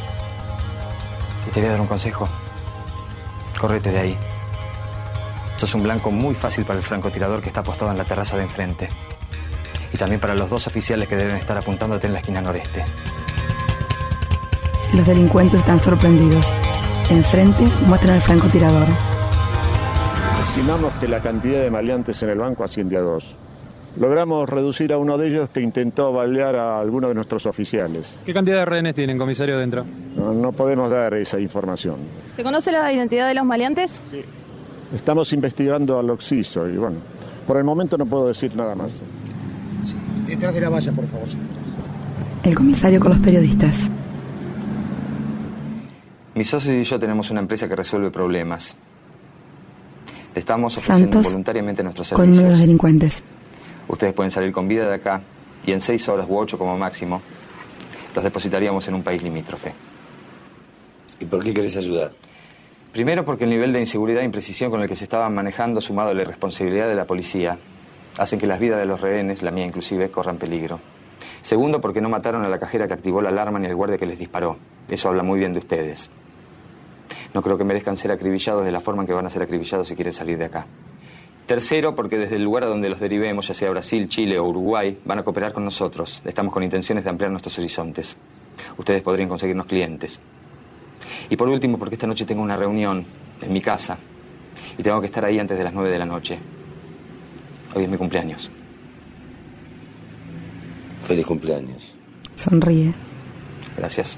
Y 1.47 1.51
te 1.51 1.59
voy 1.59 1.69
a 1.69 1.71
dar 1.73 1.81
un 1.81 1.87
consejo. 1.87 2.27
Correte 3.59 3.91
de 3.91 3.99
ahí. 3.99 4.17
Sos 5.57 5.75
un 5.75 5.83
blanco 5.83 6.09
muy 6.09 6.33
fácil 6.33 6.65
para 6.65 6.79
el 6.79 6.85
francotirador 6.85 7.41
que 7.41 7.49
está 7.49 7.59
apostado 7.61 7.91
en 7.91 7.97
la 7.97 8.05
terraza 8.05 8.35
de 8.35 8.43
enfrente. 8.43 8.89
Y 9.93 9.97
también 9.97 10.19
para 10.19 10.33
los 10.33 10.49
dos 10.49 10.65
oficiales 10.65 11.07
que 11.07 11.15
deben 11.15 11.37
estar 11.37 11.57
apuntándote 11.57 12.07
en 12.07 12.13
la 12.13 12.19
esquina 12.19 12.41
noreste. 12.41 12.83
Los 14.93 15.05
delincuentes 15.05 15.59
están 15.59 15.79
sorprendidos. 15.79 16.47
Enfrente 17.09 17.63
muestran 17.85 18.15
al 18.15 18.21
francotirador. 18.21 18.87
Estimamos 20.39 20.93
que 20.93 21.07
la 21.07 21.21
cantidad 21.21 21.61
de 21.61 21.69
maleantes 21.69 22.21
en 22.23 22.29
el 22.29 22.37
banco 22.37 22.63
asciende 22.63 22.97
a 22.97 23.01
dos. 23.01 23.35
Logramos 23.99 24.47
reducir 24.47 24.93
a 24.93 24.97
uno 24.97 25.17
de 25.17 25.27
ellos 25.27 25.49
que 25.49 25.59
intentó 25.59 26.13
balear 26.13 26.55
a 26.55 26.79
alguno 26.79 27.09
de 27.09 27.15
nuestros 27.15 27.45
oficiales. 27.45 28.21
¿Qué 28.25 28.33
cantidad 28.33 28.59
de 28.59 28.65
rehenes 28.65 28.95
tienen, 28.95 29.17
comisario, 29.17 29.57
dentro? 29.57 29.85
No, 30.15 30.33
no 30.33 30.51
podemos 30.51 30.89
dar 30.89 31.15
esa 31.15 31.39
información. 31.39 31.95
¿Se 32.35 32.43
conoce 32.43 32.71
la 32.71 32.91
identidad 32.93 33.27
de 33.27 33.33
los 33.33 33.45
maleantes? 33.45 34.03
Sí. 34.09 34.23
Estamos 34.95 35.33
investigando 35.33 35.99
al 35.99 36.09
occiso 36.09 36.67
y 36.67 36.77
bueno, 36.77 36.97
por 37.45 37.57
el 37.57 37.63
momento 37.63 37.97
no 37.97 38.05
puedo 38.05 38.27
decir 38.27 38.55
nada 38.55 38.75
más. 38.75 39.01
Detrás 40.27 40.53
de 40.53 40.61
la 40.61 40.69
valla, 40.69 40.91
por 40.91 41.05
favor. 41.07 41.27
El 42.43 42.55
comisario 42.55 42.99
con 42.99 43.11
los 43.11 43.19
periodistas. 43.19 43.89
Mi 46.37 46.43
socio 46.43 46.71
y 46.71 46.83
yo 46.83 46.99
tenemos 46.99 47.31
una 47.31 47.39
empresa 47.39 47.67
que 47.67 47.75
resuelve 47.75 48.11
problemas. 48.11 48.75
Le 50.35 50.39
estamos 50.39 50.77
ofreciendo 50.77 51.13
Santos 51.13 51.31
voluntariamente 51.31 51.81
nuestros 51.81 52.09
con 52.09 52.25
uno 52.25 52.27
de 52.27 52.33
los 52.33 52.41
servicios. 52.43 52.59
delincuentes. 52.59 53.23
Ustedes 53.87 54.13
pueden 54.13 54.29
salir 54.29 54.51
con 54.51 54.67
vida 54.67 54.87
de 54.87 54.93
acá 54.93 55.19
y 55.65 55.71
en 55.71 55.81
seis 55.81 56.07
horas 56.07 56.27
u 56.29 56.37
ocho 56.37 56.59
como 56.59 56.77
máximo 56.77 57.23
los 58.13 58.23
depositaríamos 58.23 58.87
en 58.87 58.93
un 58.93 59.01
país 59.01 59.23
limítrofe. 59.23 59.73
¿Y 61.19 61.25
por 61.25 61.43
qué 61.43 61.55
querés 61.55 61.75
ayudar? 61.75 62.11
Primero 62.91 63.25
porque 63.25 63.45
el 63.45 63.49
nivel 63.49 63.73
de 63.73 63.79
inseguridad 63.79 64.21
e 64.21 64.25
imprecisión 64.25 64.69
con 64.69 64.83
el 64.83 64.87
que 64.87 64.95
se 64.95 65.05
estaban 65.05 65.33
manejando, 65.33 65.81
sumado 65.81 66.11
a 66.11 66.13
la 66.13 66.21
irresponsabilidad 66.21 66.87
de 66.87 66.93
la 66.93 67.07
policía, 67.07 67.57
hacen 68.19 68.37
que 68.37 68.45
las 68.45 68.59
vidas 68.59 68.79
de 68.79 68.85
los 68.85 69.01
rehenes, 69.01 69.41
la 69.41 69.49
mía 69.49 69.65
inclusive, 69.65 70.11
corran 70.11 70.37
peligro. 70.37 70.79
Segundo 71.41 71.81
porque 71.81 71.99
no 71.99 72.09
mataron 72.09 72.43
a 72.43 72.47
la 72.47 72.59
cajera 72.59 72.85
que 72.85 72.93
activó 72.93 73.23
la 73.23 73.29
alarma 73.29 73.57
ni 73.57 73.65
al 73.65 73.73
guardia 73.73 73.97
que 73.97 74.05
les 74.05 74.19
disparó. 74.19 74.57
Eso 74.87 75.09
habla 75.09 75.23
muy 75.23 75.39
bien 75.39 75.53
de 75.53 75.59
ustedes. 75.59 76.11
No 77.33 77.41
creo 77.41 77.57
que 77.57 77.63
merezcan 77.63 77.97
ser 77.97 78.11
acribillados 78.11 78.65
de 78.65 78.71
la 78.71 78.79
forma 78.79 79.03
en 79.03 79.07
que 79.07 79.13
van 79.13 79.25
a 79.25 79.29
ser 79.29 79.41
acribillados 79.41 79.87
si 79.87 79.95
quieren 79.95 80.13
salir 80.13 80.37
de 80.37 80.45
acá. 80.45 80.67
Tercero, 81.45 81.95
porque 81.95 82.17
desde 82.17 82.35
el 82.35 82.43
lugar 82.43 82.63
a 82.63 82.67
donde 82.67 82.89
los 82.89 82.99
derivemos, 82.99 83.47
ya 83.47 83.53
sea 83.53 83.69
Brasil, 83.69 84.09
Chile 84.09 84.37
o 84.37 84.43
Uruguay, 84.43 84.97
van 85.05 85.19
a 85.19 85.23
cooperar 85.23 85.53
con 85.53 85.63
nosotros. 85.63 86.21
Estamos 86.25 86.53
con 86.53 86.61
intenciones 86.61 87.05
de 87.05 87.09
ampliar 87.09 87.31
nuestros 87.31 87.57
horizontes. 87.57 88.17
Ustedes 88.77 89.01
podrían 89.01 89.29
conseguirnos 89.29 89.65
clientes. 89.65 90.19
Y 91.29 91.37
por 91.37 91.47
último, 91.47 91.77
porque 91.77 91.95
esta 91.95 92.07
noche 92.07 92.25
tengo 92.25 92.41
una 92.41 92.57
reunión 92.57 93.05
en 93.41 93.53
mi 93.53 93.61
casa 93.61 93.97
y 94.77 94.83
tengo 94.83 94.99
que 94.99 95.05
estar 95.05 95.23
ahí 95.23 95.39
antes 95.39 95.57
de 95.57 95.63
las 95.63 95.73
nueve 95.73 95.89
de 95.89 95.99
la 95.99 96.05
noche. 96.05 96.37
Hoy 97.73 97.83
es 97.83 97.89
mi 97.89 97.97
cumpleaños. 97.97 98.49
Feliz 101.03 101.25
cumpleaños. 101.25 101.95
Sonríe. 102.33 102.93
Gracias. 103.77 104.17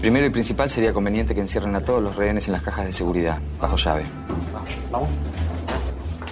Primero 0.00 0.26
y 0.26 0.30
principal 0.30 0.70
sería 0.70 0.92
conveniente 0.92 1.34
que 1.34 1.40
encierren 1.40 1.74
a 1.74 1.80
todos 1.80 2.02
los 2.02 2.14
rehenes 2.16 2.46
en 2.46 2.52
las 2.52 2.62
cajas 2.62 2.86
de 2.86 2.92
seguridad, 2.92 3.38
bajo 3.60 3.76
llave. 3.76 4.04
Vamos. 4.92 5.08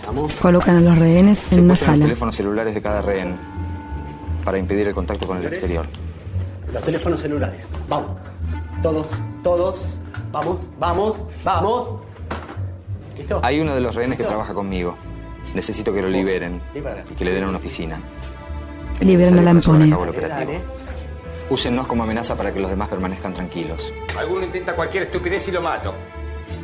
Vamos. 0.06 0.32
Colocan 0.34 0.76
a 0.76 0.80
los 0.80 0.98
rehenes 0.98 1.40
en 1.50 1.64
una 1.64 1.64
Secuestran 1.64 1.68
los 1.68 1.78
sala. 1.80 2.02
teléfonos 2.04 2.36
celulares 2.36 2.74
de 2.74 2.80
cada 2.82 3.02
rehén 3.02 3.36
para 4.44 4.58
impedir 4.58 4.86
el 4.86 4.94
contacto 4.94 5.26
con 5.26 5.38
el 5.38 5.46
exterior. 5.46 5.86
Los 6.72 6.82
teléfonos 6.84 7.20
celulares. 7.20 7.66
Vamos. 7.88 8.12
Todos, 8.82 9.06
todos. 9.42 9.98
Vamos, 10.30 10.58
vamos, 10.78 11.16
vamos. 11.44 11.88
¿Listo? 13.16 13.40
Hay 13.42 13.60
uno 13.60 13.74
de 13.74 13.80
los 13.80 13.94
rehenes 13.94 14.16
que 14.18 14.24
trabaja 14.24 14.54
conmigo. 14.54 14.94
Necesito 15.54 15.92
que 15.92 16.02
lo 16.02 16.08
liberen 16.08 16.60
y 17.10 17.14
que 17.14 17.24
le 17.24 17.32
den 17.32 17.44
una 17.44 17.58
oficina. 17.58 17.98
Liberan 19.00 19.38
a 19.38 19.42
Lampone. 19.42 19.92
Úsennos 21.48 21.86
como 21.86 22.02
amenaza 22.02 22.36
para 22.36 22.52
que 22.52 22.60
los 22.60 22.70
demás 22.70 22.88
permanezcan 22.88 23.32
tranquilos. 23.32 23.92
Alguno 24.18 24.44
intenta 24.44 24.74
cualquier 24.74 25.04
estupidez 25.04 25.46
y 25.48 25.52
lo 25.52 25.62
mato. 25.62 25.94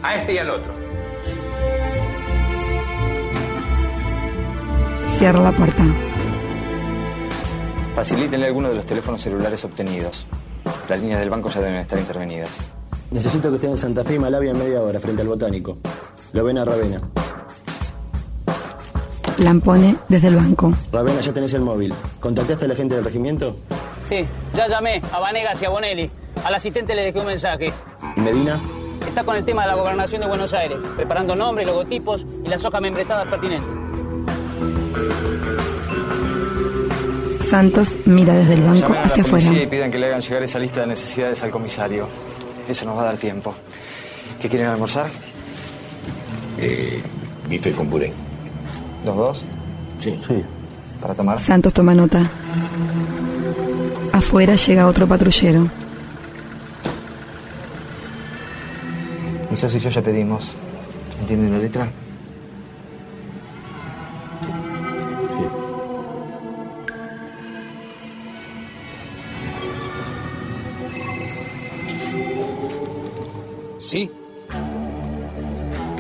A 0.03 0.17
este 0.17 0.35
y 0.35 0.39
al 0.39 0.51
otro. 0.51 0.73
Cierra 5.07 5.41
la 5.41 5.53
puerta. 5.53 5.85
Facilítenle 7.95 8.47
alguno 8.47 8.71
de 8.71 8.75
los 8.75 8.87
teléfonos 8.87 9.21
celulares 9.21 9.65
obtenidos. 9.65 10.27
Las 10.89 11.01
líneas 11.01 11.21
del 11.21 11.31
banco 11.31 11.49
ya 11.49 11.61
deben 11.61 11.77
estar 11.77 11.99
intervenidas. 11.99 12.61
Necesito 13.13 13.51
que 13.51 13.57
estén 13.57 13.71
en 13.71 13.77
Santa 13.77 14.03
Fe 14.03 14.15
y 14.15 14.19
Malavia 14.19 14.51
en 14.51 14.59
media 14.59 14.81
hora, 14.83 14.99
frente 14.99 15.23
al 15.23 15.29
botánico. 15.29 15.79
Lo 16.33 16.43
ven 16.43 16.59
a 16.59 16.65
Ravena. 16.65 17.01
Lampone 19.39 19.97
desde 20.09 20.29
el 20.29 20.37
banco. 20.37 20.73
Ravena, 20.91 21.21
ya 21.21 21.33
tenés 21.33 21.53
el 21.53 21.61
móvil. 21.61 21.95
¿Contactaste 22.21 22.65
a 22.65 22.69
la 22.69 22.75
gente 22.75 22.95
del 22.95 23.05
regimiento? 23.05 23.57
Sí, 24.09 24.25
ya 24.55 24.69
llamé 24.69 25.01
a 25.13 25.19
Vanegas 25.21 25.61
y 25.63 25.65
a 25.65 25.71
Bonelli. 25.71 26.11
Al 26.45 26.55
asistente 26.55 26.95
le 26.95 27.05
dejé 27.05 27.21
un 27.21 27.27
mensaje. 27.27 27.73
¿Y 28.17 28.21
Medina? 28.21 28.59
Está 29.07 29.25
con 29.25 29.37
el 29.37 29.45
tema 29.45 29.63
de 29.63 29.69
la 29.69 29.75
gobernación 29.75 30.21
de 30.23 30.27
Buenos 30.29 30.53
Aires, 30.55 30.79
preparando 30.97 31.35
nombres, 31.35 31.67
logotipos 31.67 32.25
y 32.45 32.49
las 32.49 32.65
hojas 32.65 32.81
membretadas 32.81 33.27
pertinentes. 33.29 33.69
Santos 37.41 37.97
mira 38.07 38.33
desde 38.35 38.55
el 38.55 38.63
banco 38.63 38.89
Llamen 38.89 39.03
hacia 39.05 39.23
afuera. 39.23 39.53
y 39.53 39.67
pidan 39.67 39.91
que 39.91 39.99
le 39.99 40.07
hagan 40.07 40.21
llegar 40.23 40.43
esa 40.43 40.59
lista 40.59 40.81
de 40.81 40.87
necesidades 40.87 41.43
al 41.43 41.51
comisario. 41.51 42.09
Eso 42.69 42.87
nos 42.87 42.97
va 42.97 43.03
a 43.03 43.05
dar 43.07 43.17
tiempo. 43.17 43.55
¿Qué 44.41 44.49
quieren 44.49 44.69
almorzar? 44.69 45.07
Eh, 46.59 47.03
bife 47.49 47.73
con 47.73 47.89
puré. 47.89 48.13
¿Los 49.05 49.17
dos? 49.17 49.45
Sí. 49.99 50.19
Sí. 50.27 50.43
¿Para 51.01 51.15
tomar? 51.15 51.39
Santos 51.39 51.73
toma 51.75 51.93
nota. 51.95 52.31
Afuera 54.13 54.55
llega 54.55 54.87
otro 54.87 55.07
patrullero. 55.07 55.69
Socio 59.63 59.79
y 59.79 59.83
yo 59.83 59.91
ya 59.91 60.03
pedimos. 60.03 60.51
¿Entienden 61.21 61.53
la 61.53 61.59
letra? 61.59 61.89
Sí. 73.79 74.11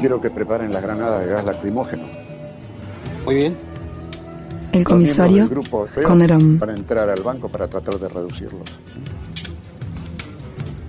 Quiero 0.01 0.21
que 0.21 0.31
preparen 0.31 0.73
las 0.73 0.83
granadas 0.83 1.21
de 1.21 1.27
gas 1.27 1.45
lacrimógeno. 1.45 2.03
Muy 3.25 3.35
bien. 3.37 3.72
El 4.73 4.85
comisario 4.85 5.23
Los 5.23 5.31
miembros 5.33 5.49
del 5.49 5.49
grupo 5.49 5.79
Orfeo 5.79 6.09
con 6.09 6.19
Nerón. 6.19 6.59
Para 6.59 6.75
entrar 6.75 7.09
al 7.11 7.21
banco 7.21 7.49
para 7.49 7.69
tratar 7.69 7.99
de 7.99 8.09
reducirlos. 8.09 8.69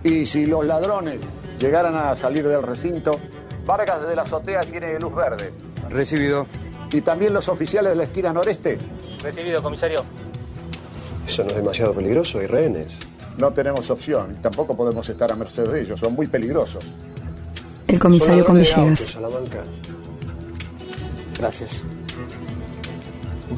Y 0.03 0.25
si 0.25 0.45
los 0.45 0.65
ladrones 0.65 1.19
llegaran 1.59 1.95
a 1.95 2.15
salir 2.15 2.47
del 2.47 2.63
recinto, 2.63 3.19
Vargas 3.65 4.01
desde 4.01 4.15
la 4.15 4.23
azotea 4.23 4.61
tiene 4.61 4.99
luz 4.99 5.15
verde. 5.15 5.51
Recibido. 5.89 6.45
¿Y 6.91 7.01
también 7.01 7.33
los 7.33 7.47
oficiales 7.49 7.91
de 7.91 7.95
la 7.95 8.03
esquina 8.03 8.33
noreste? 8.33 8.77
Recibido, 9.21 9.63
comisario. 9.63 10.03
Eso 11.27 11.43
no 11.43 11.49
es 11.49 11.55
demasiado 11.55 11.93
peligroso, 11.93 12.39
hay 12.39 12.47
rehenes. 12.47 12.99
No 13.37 13.51
tenemos 13.51 13.89
opción. 13.89 14.37
Tampoco 14.41 14.75
podemos 14.75 15.07
estar 15.09 15.31
a 15.31 15.35
merced 15.35 15.67
de 15.71 15.81
ellos. 15.81 15.99
Son 15.99 16.13
muy 16.13 16.27
peligrosos. 16.27 16.83
El 17.87 17.99
comisario 17.99 18.45
con 18.45 18.57
Villegas. 18.57 19.17
Gracias. 21.37 21.83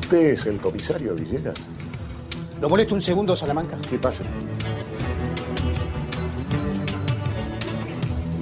¿Usted 0.06 0.34
es 0.34 0.46
el 0.46 0.60
comisario 0.60 1.16
Villegas? 1.16 1.58
¿Lo 2.62 2.70
molesto 2.70 2.94
un 2.94 3.02
segundo, 3.02 3.36
Salamanca? 3.36 3.76
¿Qué 3.90 3.98
pasa? 3.98 4.24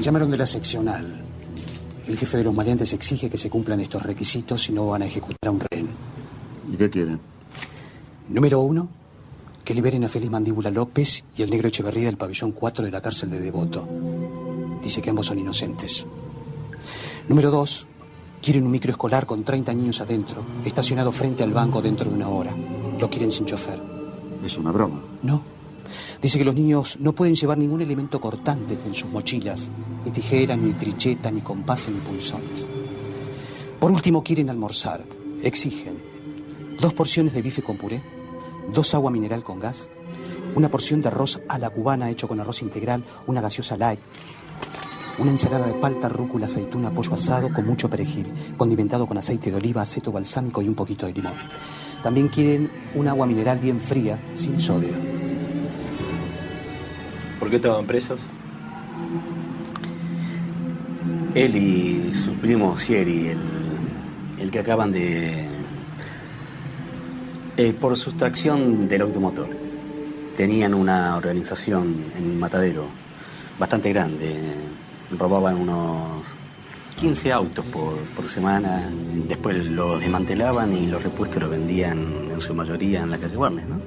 Llamaron 0.01 0.29
de 0.29 0.35
la 0.35 0.45
seccional. 0.45 1.23
El 2.05 2.17
jefe 2.17 2.35
de 2.35 2.43
los 2.43 2.53
maleantes 2.53 2.91
exige 2.91 3.29
que 3.29 3.37
se 3.37 3.49
cumplan 3.49 3.79
estos 3.79 4.03
requisitos 4.03 4.61
si 4.61 4.73
no 4.73 4.87
van 4.87 5.03
a 5.03 5.05
ejecutar 5.05 5.37
a 5.47 5.51
un 5.51 5.61
rehén. 5.71 5.87
¿Y 6.69 6.75
qué 6.75 6.89
quieren? 6.89 7.21
Número 8.27 8.59
uno, 8.59 8.89
que 9.63 9.73
liberen 9.73 10.03
a 10.03 10.09
Félix 10.09 10.33
Mandíbula 10.33 10.69
López 10.69 11.23
y 11.37 11.43
el 11.43 11.49
negro 11.49 11.69
Echeverría 11.69 12.07
del 12.07 12.17
pabellón 12.17 12.51
4 12.51 12.83
de 12.83 12.91
la 12.91 12.99
cárcel 12.99 13.29
de 13.29 13.39
Devoto. 13.39 13.87
Dice 14.83 15.01
que 15.01 15.11
ambos 15.11 15.27
son 15.27 15.39
inocentes. 15.39 16.05
Número 17.29 17.51
dos, 17.51 17.87
quieren 18.43 18.65
un 18.65 18.71
microescolar 18.71 19.25
con 19.25 19.43
30 19.43 19.73
niños 19.73 20.01
adentro, 20.01 20.43
estacionado 20.65 21.13
frente 21.13 21.43
al 21.43 21.53
banco 21.53 21.81
dentro 21.81 22.09
de 22.09 22.15
una 22.15 22.27
hora. 22.27 22.53
Lo 22.99 23.09
quieren 23.09 23.31
sin 23.31 23.45
chofer. 23.45 23.79
Es 24.45 24.57
una 24.57 24.71
broma. 24.71 25.01
No. 25.21 25.41
Dice 26.21 26.37
que 26.37 26.45
los 26.45 26.53
niños 26.53 26.97
no 26.99 27.13
pueden 27.13 27.35
llevar 27.35 27.57
ningún 27.57 27.81
elemento 27.81 28.19
cortante 28.19 28.77
en 28.85 28.93
sus 28.93 29.09
mochilas, 29.09 29.71
ni 30.03 30.11
tijera, 30.11 30.57
ni 30.57 30.73
tricheta, 30.73 31.31
ni 31.31 31.39
compás, 31.39 31.87
ni 31.87 31.99
punzones. 32.01 32.67
Por 33.79 33.91
último, 33.91 34.23
quieren 34.23 34.49
almorzar. 34.49 35.03
Exigen 35.41 36.13
dos 36.81 36.93
porciones 36.93 37.33
de 37.33 37.41
bife 37.41 37.61
con 37.61 37.77
puré, 37.77 38.03
dos 38.73 38.93
agua 38.93 39.09
mineral 39.09 39.41
con 39.41 39.59
gas, 39.59 39.87
una 40.55 40.69
porción 40.69 41.01
de 41.01 41.07
arroz 41.07 41.39
a 41.47 41.57
la 41.57 41.69
cubana 41.69 42.09
hecho 42.09 42.27
con 42.27 42.41
arroz 42.41 42.61
integral, 42.61 43.05
una 43.25 43.39
gaseosa 43.39 43.77
light, 43.77 44.01
una 45.19 45.31
ensalada 45.31 45.67
de 45.67 45.73
palta, 45.73 46.09
rúcula, 46.09 46.45
aceituna, 46.45 46.89
pollo 46.89 47.13
asado 47.13 47.53
con 47.53 47.65
mucho 47.65 47.89
perejil, 47.89 48.31
condimentado 48.57 49.05
con 49.05 49.17
aceite 49.17 49.51
de 49.51 49.57
oliva, 49.57 49.81
aceto 49.81 50.11
balsámico 50.11 50.61
y 50.61 50.67
un 50.67 50.75
poquito 50.75 51.05
de 51.05 51.13
limón. 51.13 51.33
También 52.01 52.27
quieren 52.27 52.69
un 52.95 53.07
agua 53.07 53.25
mineral 53.25 53.59
bien 53.59 53.79
fría, 53.79 54.17
sin 54.33 54.59
sodio. 54.59 54.93
¿Por 57.39 57.49
qué 57.49 57.57
estaban 57.57 57.85
presos? 57.85 58.19
Él 61.35 61.55
y 61.55 62.13
su 62.13 62.33
primo 62.33 62.77
Sieri, 62.77 63.27
el, 63.27 63.39
el 64.39 64.51
que 64.51 64.59
acaban 64.59 64.91
de... 64.91 65.47
eh, 67.57 67.73
por 67.73 67.97
sustracción 67.97 68.87
del 68.87 69.01
automotor. 69.01 69.49
Tenían 70.37 70.73
una 70.73 71.15
organización 71.15 71.95
en 72.17 72.39
Matadero 72.39 72.85
bastante 73.59 73.93
grande. 73.93 74.55
Robaban 75.17 75.55
unos 75.55 76.23
15 76.97 77.31
autos 77.31 77.65
por, 77.65 77.95
por 78.15 78.29
semana. 78.29 78.89
Después 79.27 79.65
los 79.65 79.99
desmantelaban 79.99 80.75
y 80.75 80.87
los 80.87 81.01
repuestos 81.03 81.41
los 81.41 81.51
vendían 81.51 82.29
en 82.31 82.41
su 82.41 82.53
mayoría 82.53 83.03
en 83.03 83.11
la 83.11 83.17
calle 83.17 83.37
Warnes, 83.37 83.67
¿no? 83.67 83.79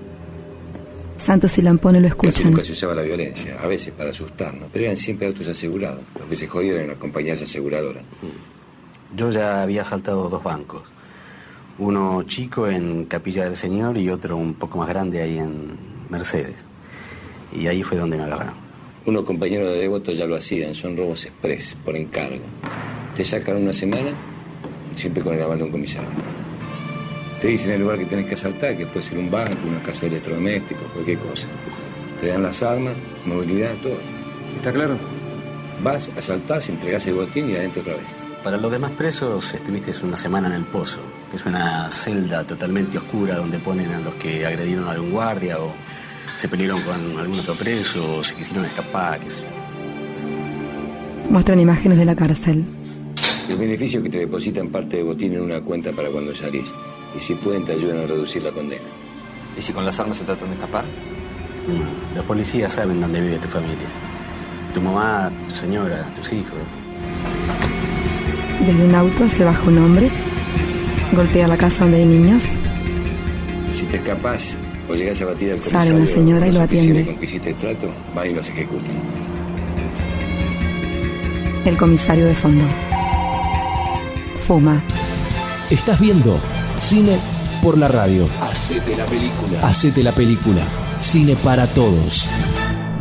Santos 1.17 1.57
y 1.59 1.63
Lampone 1.63 1.99
lo 2.01 2.09
Casi 2.09 2.29
escuchan. 2.29 2.51
nunca 2.51 2.63
se 2.65 2.73
usaba 2.73 2.95
la 2.95 3.03
violencia, 3.03 3.59
a 3.63 3.67
veces 3.67 3.93
para 3.97 4.11
asustarnos, 4.11 4.69
pero 4.73 4.85
eran 4.85 4.97
siempre 4.99 5.27
autos 5.27 5.49
asegurados. 5.49 6.03
Los 6.19 6.29
que 6.29 6.37
se 6.37 6.47
jodieron 6.47 6.81
eran 6.81 6.91
las 6.91 6.99
compañías 6.99 7.41
aseguradoras. 7.41 8.05
Yo 9.17 9.31
ya 9.31 9.63
había 9.63 9.83
saltado 9.85 10.29
dos 10.29 10.43
bancos. 10.43 10.83
Uno 11.79 12.23
chico 12.25 12.69
en 12.69 13.07
Capilla 13.07 13.45
del 13.45 13.57
Señor 13.57 13.97
y 13.97 14.11
otro 14.11 14.37
un 14.37 14.55
poco 14.55 14.79
más 14.79 14.89
grande 14.89 15.23
ahí 15.23 15.39
en 15.39 15.79
Mercedes. 16.11 16.57
Y 17.53 17.67
ahí 17.67 17.83
fue 17.83 17.97
donde 17.97 18.19
me 18.19 18.25
agarraron. 18.25 18.66
Unos 19.07 19.23
compañeros 19.23 19.69
de 19.69 19.79
Devoto 19.79 20.11
ya 20.11 20.27
lo 20.27 20.35
hacían, 20.35 20.75
son 20.75 20.97
robos 20.97 21.27
express, 21.27 21.79
por 21.85 21.95
encargo. 21.95 22.43
Te 23.15 23.25
sacan 23.25 23.57
una 23.57 23.73
semana, 23.73 24.11
siempre 24.97 25.23
con 25.23 25.35
el 25.35 25.43
aval 25.43 25.59
de 25.59 25.65
un 25.65 25.71
comisario. 25.71 26.09
Te 27.41 27.47
dicen 27.47 27.71
el 27.71 27.83
lugar 27.83 27.99
que 27.99 28.07
tenés 28.07 28.27
que 28.27 28.35
asaltar, 28.35 28.77
que 28.77 28.85
puede 28.85 29.03
ser 29.03 29.19
un 29.19 29.31
banco, 29.31 29.57
una 29.65 29.81
casa 29.81 30.03
de 30.03 30.07
electrodomésticos, 30.09 30.91
cualquier 30.93 31.21
cosa. 31.21 31.47
Te 32.21 32.27
dan 32.27 32.43
las 32.43 32.61
armas, 32.65 32.95
movilidad, 33.25 33.77
todo. 33.81 33.97
¿Está 34.57 34.73
claro? 34.73 34.99
Vas, 35.85 36.11
asaltás, 36.17 36.69
entregás 36.69 37.07
el 37.07 37.15
botín 37.15 37.49
y 37.49 37.55
adentro 37.55 37.83
otra 37.83 37.95
vez. 37.95 38.07
Para 38.43 38.57
los 38.57 38.73
demás 38.73 38.91
presos 38.91 39.55
estuviste 39.55 39.93
una 40.03 40.17
semana 40.17 40.49
en 40.49 40.55
el 40.55 40.65
pozo, 40.65 40.99
que 41.31 41.37
es 41.37 41.47
una 41.47 41.93
celda 41.93 42.45
totalmente 42.45 42.99
oscura 42.99 43.37
donde 43.37 43.61
ponen 43.61 43.89
a 43.93 44.01
los 44.01 44.15
que 44.15 44.45
agredieron 44.45 44.89
a 44.89 44.93
algún 44.93 45.13
guardia 45.13 45.61
o 45.61 45.71
se 46.39 46.49
pelearon 46.49 46.81
con 46.83 47.19
algún 47.19 47.39
otro 47.41 47.55
preso 47.55 48.19
o 48.19 48.25
se 48.25 48.35
quisieron 48.35 48.65
escapar, 48.65 49.21
yo. 49.27 49.35
Muestran 51.31 51.59
imágenes 51.61 51.99
de 51.99 52.05
la 52.05 52.15
cárcel. 52.15 52.65
El 53.49 53.57
beneficio 53.57 54.01
es 54.01 54.05
que 54.05 54.11
te 54.11 54.19
depositan 54.19 54.69
parte 54.69 54.97
de 54.99 55.03
botín 55.03 55.33
en 55.35 55.41
una 55.43 55.61
cuenta 55.61 55.93
para 55.93 56.09
cuando 56.11 56.35
salís. 56.35 56.73
Y 57.17 57.21
si 57.21 57.35
pueden, 57.35 57.65
te 57.65 57.73
ayudan 57.73 57.99
a 57.99 58.07
reducir 58.07 58.43
la 58.43 58.51
condena. 58.51 58.83
¿Y 59.57 59.63
si 59.63 59.73
con 59.73 59.85
las 59.85 59.99
armas 59.99 60.19
se 60.19 60.25
tratan 60.25 60.49
de 60.49 60.55
escapar? 60.55 60.85
Mm, 60.85 62.17
Los 62.17 62.25
policías 62.27 62.73
saben 62.73 63.01
dónde 63.01 63.21
vive 63.21 63.39
tu 63.39 63.49
familia. 63.49 63.87
Tu 64.75 64.81
mamá, 64.81 65.31
tu 65.49 65.55
señora, 65.55 66.07
tus 66.17 66.33
hijos. 66.33 66.59
Desde 68.67 68.85
un 68.85 68.95
auto 68.95 69.29
se 69.29 69.45
baja 69.45 69.63
un 69.63 69.79
hombre, 69.79 70.11
golpea 71.13 71.47
la 71.49 71.57
casa 71.57 71.85
donde 71.85 71.99
hay 71.99 72.07
niños, 72.07 72.57
Si 73.75 73.85
te 73.87 73.97
escapás 73.97 74.57
o 74.89 74.95
llegás 74.95 75.21
a 75.23 75.27
batir 75.27 75.53
al 75.53 75.61
Sale 75.61 75.91
comisario 75.91 75.97
una 75.97 76.07
señora 76.07 76.47
y 76.47 76.53
lo 76.53 76.61
atiende. 76.61 77.05
con 77.05 77.17
que 77.17 77.25
hiciste 77.25 77.51
el 77.51 77.57
trato, 77.57 77.91
van 78.15 78.31
y 78.31 78.35
los 78.35 78.49
ejecutan. 78.49 78.95
el 81.65 81.77
comisario 81.77 82.27
de 82.27 82.35
fondo. 82.35 82.65
Fuma. 84.37 84.83
Estás 85.69 85.99
viendo 85.99 86.41
Cine 86.81 87.19
por 87.63 87.77
la 87.77 87.89
radio. 87.89 88.29
Hacete 88.41 88.97
la 88.97 89.05
película. 89.07 89.61
Hacete 89.67 90.03
la 90.05 90.13
película. 90.13 90.63
Cine 91.01 91.35
para 91.37 91.67
todos. 91.67 92.29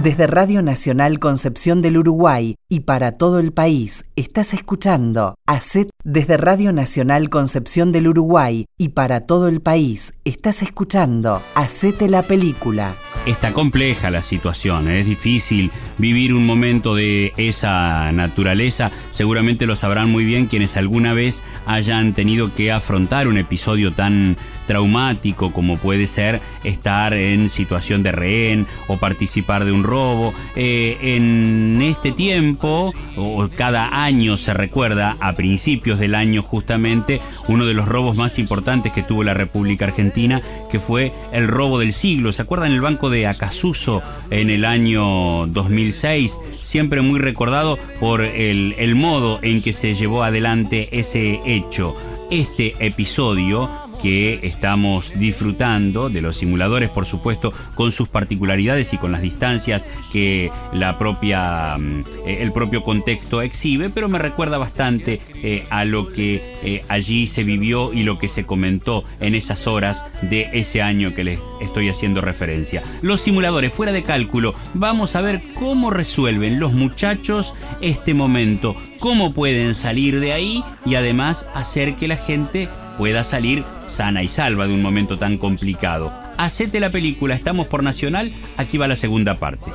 Desde 0.02 0.26
Radio 0.28 0.62
Nacional 0.64 1.20
Concepción 1.20 1.82
del 1.82 1.98
Uruguay 1.98 2.56
y 2.76 2.82
para 2.82 3.14
todo 3.14 3.40
el 3.40 3.54
país, 3.54 4.04
estás 4.18 4.54
escuchando 4.54 5.36
Hacet 5.48 5.88
desde 6.04 6.36
Radio 6.36 6.74
Nacional 6.74 7.30
Concepción 7.30 7.94
del 7.94 8.10
Uruguay 8.10 8.66
y 8.78 8.90
para 8.90 9.22
todo 9.22 9.48
el 9.48 9.62
país, 9.62 10.12
estás 10.26 10.62
escuchando 10.62 11.42
Hacete 11.56 12.10
la 12.10 12.24
película. 12.24 12.98
Está 13.26 13.54
compleja 13.54 14.12
la 14.12 14.22
situación, 14.22 14.90
¿eh? 14.90 15.00
es 15.00 15.06
difícil 15.06 15.72
vivir 15.98 16.34
un 16.34 16.46
momento 16.46 16.96
de 16.96 17.32
esa 17.38 18.12
naturaleza. 18.12 18.92
Seguramente 19.12 19.66
lo 19.66 19.78
sabrán 19.78 20.12
muy 20.12 20.26
bien 20.26 20.48
quienes 20.48 20.76
alguna 20.76 21.14
vez 21.14 21.44
hayan 21.66 22.14
tenido 22.14 22.54
que 22.54 22.74
afrontar 22.74 23.30
un 23.30 23.38
episodio 23.38 23.94
tan 23.94 24.36
traumático 24.68 25.54
como 25.54 25.78
puede 25.78 26.08
ser 26.08 26.42
estar 26.64 27.14
en 27.14 27.50
situación 27.50 28.04
de 28.04 28.12
rehén 28.12 28.68
o 28.88 28.98
participar 28.98 29.64
de 29.66 29.72
un 29.72 29.84
robo. 29.84 30.34
Eh, 30.56 30.98
en 31.02 31.82
este 31.82 32.12
tiempo, 32.12 32.65
o 32.66 33.50
cada 33.56 34.04
año 34.04 34.38
se 34.38 34.54
recuerda, 34.54 35.18
a 35.20 35.34
principios 35.34 36.00
del 36.00 36.16
año 36.16 36.42
justamente, 36.42 37.22
uno 37.48 37.66
de 37.66 37.74
los 37.74 37.88
robos 37.88 38.18
más 38.18 38.40
importantes 38.40 38.92
que 38.92 39.04
tuvo 39.04 39.24
la 39.24 39.34
República 39.34 39.86
Argentina, 39.86 40.42
que 40.70 40.80
fue 40.80 41.14
el 41.32 41.48
robo 41.48 41.80
del 41.80 41.94
siglo. 41.94 42.32
¿Se 42.32 42.42
acuerdan 42.42 42.72
el 42.72 42.82
banco 42.82 43.10
de 43.10 43.28
Acasuso 43.28 44.02
en 44.30 44.50
el 44.50 44.66
año 44.66 45.48
2006? 45.48 46.40
Siempre 46.62 47.02
muy 47.02 47.20
recordado 47.20 47.78
por 48.00 48.22
el, 48.22 48.76
el 48.78 48.96
modo 48.96 49.40
en 49.42 49.62
que 49.62 49.74
se 49.74 49.96
llevó 49.96 50.24
adelante 50.24 50.90
ese 50.92 51.42
hecho. 51.46 51.96
Este 52.32 52.76
episodio 52.80 53.70
que 54.02 54.40
estamos 54.44 55.14
disfrutando 55.16 56.10
de 56.10 56.22
los 56.22 56.38
simuladores, 56.38 56.90
por 56.90 57.06
supuesto, 57.06 57.54
con 57.76 57.92
sus 57.92 58.08
particularidades 58.08 58.94
y 58.94 58.98
con 58.98 59.12
las 59.12 59.22
distancias 59.22 59.86
que 60.12 60.52
la 60.74 60.98
propia, 60.98 61.78
mm, 61.78 62.04
eh, 62.26 62.38
el 62.42 62.52
propio 62.52 62.84
contexto 62.84 63.42
exhibe, 63.42 63.90
pero 63.90 64.10
me 64.10 64.20
recuerda 64.20 64.58
bastante 64.58 65.22
eh, 65.44 65.66
a 65.70 65.86
lo 65.86 66.10
que 66.10 66.42
eh, 66.64 66.84
allí 66.88 67.28
se 67.28 67.44
vivió 67.44 67.94
y 67.94 68.04
lo 68.04 68.18
que 68.18 68.28
se 68.28 68.46
comentó 68.46 69.04
en 69.20 69.36
esas 69.36 69.68
horas 69.68 70.06
de 70.22 70.50
ese 70.54 70.82
año 70.82 71.14
que 71.14 71.24
les 71.24 71.40
estoy 71.62 71.90
haciendo 71.90 72.22
referencia. 72.22 72.84
Los 73.02 73.22
simuladores, 73.22 73.74
fuera 73.74 73.92
de 73.92 74.04
cálculo, 74.04 74.56
vamos 74.74 75.16
a 75.16 75.22
ver 75.22 75.42
cómo 75.60 75.90
resuelven 75.90 76.60
los 76.60 76.74
muchachos 76.74 77.54
este 77.82 78.14
momento, 78.14 78.76
cómo 79.00 79.34
pueden 79.34 79.76
salir 79.76 80.20
de 80.20 80.34
ahí 80.34 80.64
y 80.86 80.96
además 80.96 81.50
hacer 81.54 81.96
que 81.96 82.08
la 82.08 82.18
gente 82.18 82.70
pueda 82.98 83.24
salir 83.24 83.64
sana 83.88 84.24
y 84.24 84.30
salva 84.30 84.68
de 84.68 84.74
un 84.74 84.82
momento 84.82 85.18
tan 85.18 85.38
complicado. 85.38 86.12
Hacete 86.38 86.80
la 86.80 86.90
película, 86.90 87.36
estamos 87.36 87.68
por 87.68 87.84
Nacional, 87.84 88.34
aquí 88.58 88.78
va 88.78 88.88
la 88.88 88.96
segunda 88.96 89.36
parte. 89.36 89.72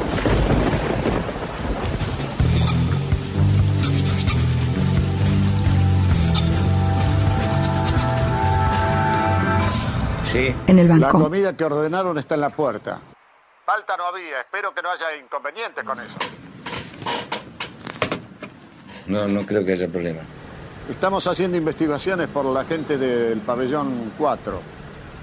Sí. 10.24 10.54
En 10.68 10.78
el 10.78 10.88
banco. 10.88 11.18
La 11.18 11.24
comida 11.24 11.56
que 11.56 11.64
ordenaron 11.64 12.16
está 12.18 12.36
en 12.36 12.42
la 12.42 12.50
puerta. 12.50 13.00
Falta 13.66 13.96
no 13.96 14.06
había, 14.06 14.40
espero 14.40 14.72
que 14.72 14.80
no 14.80 14.90
haya 14.90 15.16
inconveniente 15.16 15.82
con 15.82 15.98
eso. 15.98 16.16
No, 19.06 19.26
no 19.26 19.44
creo 19.44 19.64
que 19.64 19.72
haya 19.72 19.88
problema. 19.88 20.20
Estamos 20.90 21.24
haciendo 21.28 21.56
investigaciones 21.56 22.26
por 22.26 22.44
la 22.44 22.64
gente 22.64 22.98
del 22.98 23.38
pabellón 23.38 24.12
4. 24.18 24.60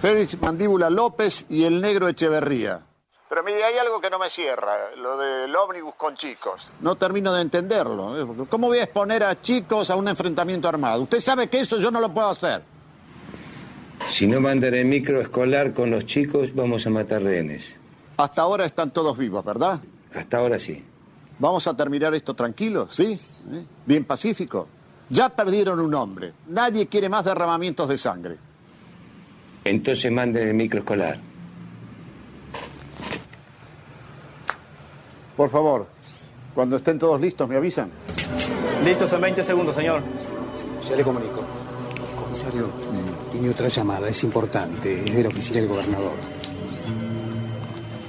Félix 0.01 0.41
Mandíbula 0.41 0.89
López 0.89 1.45
y 1.49 1.65
el 1.65 1.82
negro 1.82 2.08
Echeverría. 2.08 2.80
Pero 3.27 3.43
mire, 3.43 3.65
hay 3.65 3.77
algo 3.77 3.99
que 3.99 4.10
no 4.10 4.17
me 4.17 4.30
cierra, 4.30 4.95
lo 4.95 5.17
del 5.17 5.53
ómnibus 5.53 5.95
con 5.95 6.15
chicos. 6.15 6.69
No 6.80 6.95
termino 6.95 7.34
de 7.34 7.41
entenderlo. 7.41 8.17
¿eh? 8.17 8.45
¿Cómo 8.49 8.67
voy 8.67 8.77
a 8.77 8.84
exponer 8.86 9.25
a 9.25 9.41
chicos 9.41 9.89
a 9.89 9.97
un 9.97 10.08
enfrentamiento 10.08 10.69
armado? 10.69 11.01
Usted 11.01 11.19
sabe 11.19 11.49
que 11.49 11.60
eso 11.60 11.77
yo 11.80 11.91
no 11.91 11.99
lo 11.99 12.13
puedo 12.13 12.30
hacer. 12.30 12.63
Si 14.08 14.25
no 14.25 14.39
mandan 14.39 14.73
el 14.73 14.86
micro 14.86 15.19
escolar 15.19 15.73
con 15.73 15.91
los 15.91 16.06
chicos, 16.06 16.56
vamos 16.56 16.88
a 16.88 16.91
matar 16.91 17.21
rehenes. 17.23 17.75
Hasta 18.15 18.41
ahora 18.41 18.65
están 18.65 18.91
todos 18.91 19.17
vivos, 19.17 19.43
¿verdad? 19.43 19.82
Hasta 20.15 20.38
ahora 20.38 20.58
sí. 20.60 20.82
Vamos 21.39 21.67
a 21.67 21.75
terminar 21.75 22.15
esto 22.15 22.34
tranquilo, 22.34 22.88
¿sí? 22.89 23.19
¿Eh? 23.51 23.65
Bien 23.86 24.06
pacífico. 24.06 24.69
Ya 25.10 25.30
perdieron 25.30 25.80
un 25.80 25.93
hombre. 25.93 26.34
Nadie 26.48 26.88
quiere 26.88 27.10
más 27.10 27.24
derramamientos 27.24 27.88
de 27.88 27.98
sangre. 27.98 28.38
Entonces 29.63 30.12
manden 30.12 30.48
el 30.50 30.54
micro 30.54 30.80
escolar. 30.80 31.20
Por 35.36 35.50
favor, 35.50 35.88
cuando 36.56 36.78
estén 36.78 36.98
todos 36.98 37.22
listos, 37.22 37.48
¿me 37.48 37.56
avisan? 37.56 37.89
Listos 38.84 39.13
en 39.13 39.22
20 39.22 39.43
segundos, 39.43 39.76
señor. 39.76 40.02
Ya 40.89 40.96
le 40.96 41.04
comunico. 41.04 41.41
Comisario, 42.24 42.70
tiene 43.32 43.50
otra 43.50 43.67
llamada, 43.67 44.10
es 44.10 44.24
importante, 44.24 45.08
es 45.08 45.15
de 45.15 45.24
la 45.24 45.30
oficina 45.30 45.62
del 45.62 45.70
gobernador. 45.70 46.13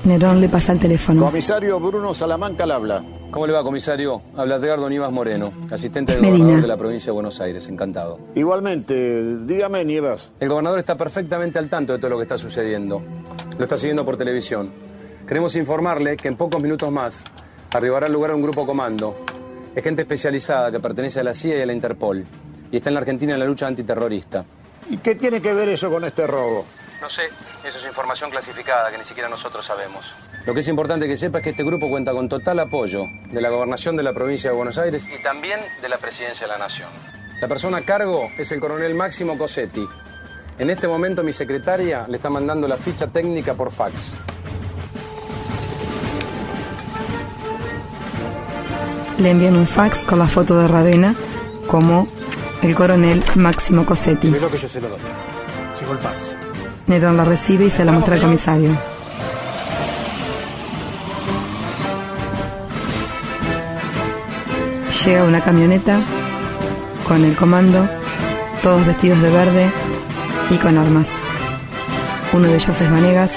Nerón 0.05 0.41
le 0.41 0.49
pasa 0.49 0.73
el 0.73 0.79
teléfono. 0.79 1.27
Comisario 1.27 1.79
Bruno 1.79 2.15
Salamanca 2.15 2.65
al 2.65 2.71
habla. 2.71 3.03
¿Cómo 3.31 3.47
le 3.47 3.53
va, 3.53 3.63
comisario? 3.63 4.23
Habla 4.37 4.57
Edgardo 4.57 4.89
Nivas 4.89 5.13
Moreno, 5.13 5.53
asistente 5.71 6.13
del 6.13 6.23
Medina. 6.23 6.39
gobernador 6.39 6.63
de 6.63 6.69
la 6.69 6.77
provincia 6.79 7.07
de 7.07 7.13
Buenos 7.13 7.41
Aires. 7.41 7.69
Encantado. 7.69 8.19
Igualmente, 8.35 9.23
dígame, 9.45 9.85
Nievas. 9.85 10.31
El 10.41 10.49
gobernador 10.49 10.79
está 10.79 10.97
perfectamente 10.97 11.59
al 11.59 11.69
tanto 11.69 11.93
de 11.93 11.99
todo 11.99 12.11
lo 12.11 12.17
que 12.17 12.23
está 12.23 12.39
sucediendo. 12.39 13.03
Lo 13.59 13.63
está 13.65 13.77
siguiendo 13.77 14.05
por 14.05 14.17
televisión. 14.17 14.71
Queremos 15.27 15.55
informarle 15.57 16.17
que 16.17 16.29
en 16.29 16.37
pocos 16.37 16.63
minutos 16.63 16.91
más 16.91 17.23
arribará 17.75 18.07
al 18.07 18.13
lugar 18.13 18.35
un 18.35 18.41
grupo 18.43 18.65
comando. 18.65 19.15
Es 19.75 19.85
gente 19.85 20.03
especializada 20.03 20.73
que 20.73 20.81
pertenece 20.81 21.21
a 21.21 21.23
la 21.25 21.35
CIA 21.35 21.59
y 21.59 21.61
a 21.61 21.67
la 21.67 21.75
Interpol. 21.75 22.25
Y 22.73 22.77
está 22.79 22.89
en 22.89 22.95
la 22.95 23.01
Argentina 23.01 23.35
en 23.35 23.41
la 23.41 23.47
lucha 23.47 23.67
antiterrorista. 23.67 24.45
¿Y 24.89 24.97
qué 24.97 25.15
tiene 25.15 25.43
que 25.43 25.53
ver 25.53 25.69
eso 25.69 25.91
con 25.91 26.03
este 26.05 26.27
robo? 26.27 26.65
No 27.03 27.11
sé, 27.11 27.25
eso 27.65 27.79
es 27.79 27.85
información 27.85 28.31
clasificada 28.31 28.91
que 28.91 28.97
ni 28.99 29.05
siquiera 29.05 29.29
nosotros 29.29 29.67
sabemos. 29.67 30.07
Lo 30.49 30.55
que 30.55 30.61
es 30.61 30.69
importante 30.69 31.07
que 31.07 31.15
sepa 31.15 31.39
es 31.41 31.45
que 31.45 31.51
este 31.51 31.63
grupo 31.63 31.91
cuenta 31.91 32.13
con 32.13 32.27
total 32.27 32.59
apoyo 32.61 33.05
de 33.31 33.43
la 33.43 33.51
gobernación 33.51 33.99
de 33.99 34.03
la 34.03 34.15
provincia 34.15 34.49
de 34.49 34.57
Buenos 34.57 34.79
Aires 34.79 35.07
y 35.07 35.23
también 35.23 35.61
de 35.83 35.91
la 35.91 35.99
presidencia 35.99 36.47
de 36.47 36.53
la 36.55 36.59
Nación. 36.59 36.89
La 37.43 37.49
persona 37.49 37.77
a 37.77 37.81
cargo 37.83 38.31
es 38.39 38.51
el 38.51 38.59
coronel 38.59 38.95
Máximo 38.95 39.37
Cosetti. 39.37 39.87
En 40.59 40.71
este 40.71 40.89
momento 40.89 41.23
mi 41.23 41.35
secretaria 41.35 42.07
le 42.09 42.17
está 42.17 42.31
mandando 42.31 42.67
la 42.67 42.79
ficha 42.79 43.09
técnica 43.09 43.53
por 43.53 43.71
fax. 43.71 44.15
Le 49.19 49.29
envían 49.29 49.55
un 49.55 49.67
fax 49.67 49.99
con 49.99 50.19
la 50.19 50.29
foto 50.29 50.59
de 50.59 50.67
Ravena 50.67 51.15
como 51.67 52.09
el 52.63 52.75
coronel 52.75 53.23
Máximo 53.35 53.85
Cosetti. 53.85 54.29
Primero 54.29 54.51
que 54.51 54.57
yo 54.57 54.67
se 54.67 54.81
lo 54.81 54.89
doy. 54.89 55.01
Llegó 55.79 55.93
el 55.93 55.99
fax. 55.99 56.35
Nerón 56.87 57.19
la 57.19 57.27
recibe 57.27 57.67
y 57.67 57.71
se 57.71 57.85
la 57.85 57.93
muestra 57.93 58.15
al 58.15 58.23
comisario. 58.23 58.98
Llega 65.09 65.25
una 65.25 65.41
camioneta 65.41 66.01
con 67.07 67.25
el 67.25 67.35
comando, 67.35 67.89
todos 68.63 68.85
vestidos 68.85 69.23
de 69.23 69.31
verde 69.31 69.71
y 70.51 70.59
con 70.59 70.77
armas. 70.77 71.09
Uno 72.35 72.47
de 72.47 72.57
ellos 72.57 72.79
es 72.79 72.91
Vanegas. 72.91 73.33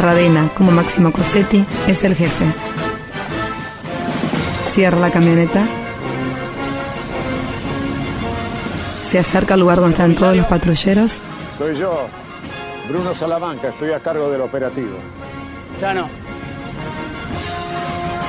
Ravena, 0.00 0.48
como 0.56 0.70
Máximo 0.70 1.10
Cosetti, 1.10 1.66
es 1.88 2.04
el 2.04 2.14
jefe. 2.14 2.44
Cierra 4.70 5.00
la 5.00 5.10
camioneta. 5.10 5.66
Se 9.10 9.18
acerca 9.18 9.54
al 9.54 9.60
lugar 9.60 9.80
donde 9.80 9.94
están 9.94 10.14
todos 10.14 10.36
los 10.36 10.46
patrulleros. 10.46 11.20
Soy 11.58 11.74
yo, 11.74 12.06
Bruno 12.88 13.12
Salamanca, 13.12 13.70
estoy 13.70 13.90
a 13.90 13.98
cargo 13.98 14.30
del 14.30 14.42
operativo. 14.42 14.98
Ya 15.80 15.94
no. 15.94 16.08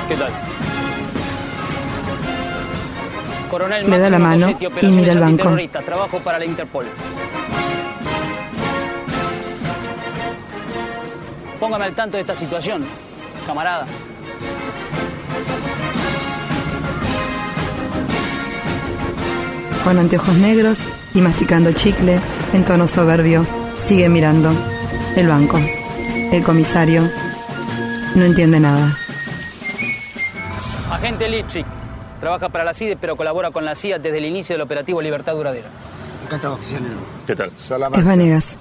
¿Qué 0.08 0.16
tal? 0.16 0.49
Le 3.58 3.98
da 3.98 4.10
la 4.10 4.18
mano 4.18 4.56
y 4.80 4.86
mira 4.86 5.12
el 5.12 5.18
banco. 5.18 5.56
Trabajo 5.84 6.18
para 6.18 6.38
la 6.38 6.44
Interpol. 6.44 6.86
Póngame 11.58 11.84
al 11.84 11.94
tanto 11.94 12.16
de 12.16 12.22
esta 12.22 12.34
situación, 12.34 12.84
camarada. 13.46 13.86
con 19.84 19.98
anteojos 19.98 20.36
negros 20.36 20.80
y 21.14 21.20
masticando 21.20 21.72
chicle 21.72 22.20
en 22.52 22.64
tono 22.64 22.86
soberbio, 22.86 23.46
sigue 23.78 24.08
mirando 24.08 24.52
el 25.16 25.26
banco. 25.26 25.58
El 26.32 26.42
comisario 26.42 27.02
no 28.14 28.24
entiende 28.24 28.60
nada. 28.60 28.96
Agente 30.90 31.28
Lipsic. 31.28 31.79
Trabaja 32.20 32.50
para 32.50 32.64
la 32.64 32.74
CIDE, 32.74 32.96
pero 32.96 33.16
colabora 33.16 33.50
con 33.50 33.64
la 33.64 33.74
CIA 33.74 33.98
desde 33.98 34.18
el 34.18 34.26
inicio 34.26 34.54
del 34.54 34.62
operativo 34.62 35.00
Libertad 35.00 35.32
Duradera. 35.34 35.68
Encantado, 36.24 36.54
oficial. 36.54 36.82
¿Qué 37.26 37.34
tal? 37.34 37.50
Es 37.56 38.04
Vanegas. 38.04 38.56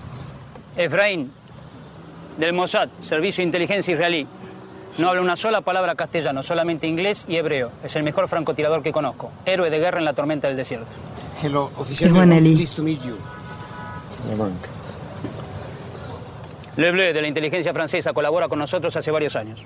Efraín, 0.78 1.32
del 2.38 2.54
Mossad, 2.54 2.90
Servicio 3.02 3.42
de 3.42 3.48
Inteligencia 3.48 3.94
Israelí. 3.94 4.26
No 4.98 5.10
habla 5.10 5.22
una 5.22 5.36
sola 5.36 5.62
palabra 5.62 5.96
castellano, 5.96 6.42
solamente 6.42 6.88
inglés 6.88 7.26
y 7.28 7.36
hebreo. 7.36 7.72
Es 7.84 7.96
el 7.96 8.04
mejor 8.04 8.28
francotirador 8.28 8.82
que 8.82 8.92
conozco. 8.92 9.32
Héroe 9.46 9.70
de 9.70 9.78
guerra 9.78 10.00
en 10.00 10.06
la 10.06 10.14
tormenta 10.14 10.48
del 10.48 10.58
desierto. 10.58 10.88
Hello, 11.42 11.70
oficial. 11.78 12.12
Pleased 12.12 12.76
to 12.76 12.82
meet 12.82 13.02
you. 13.04 13.16
Le 16.76 16.92
Bleu, 16.92 17.14
de 17.14 17.22
la 17.22 17.28
inteligencia 17.28 17.74
francesa, 17.74 18.14
colabora 18.14 18.48
con 18.48 18.58
nosotros 18.58 18.96
hace 18.96 19.12
varios 19.12 19.36
años. 19.36 19.64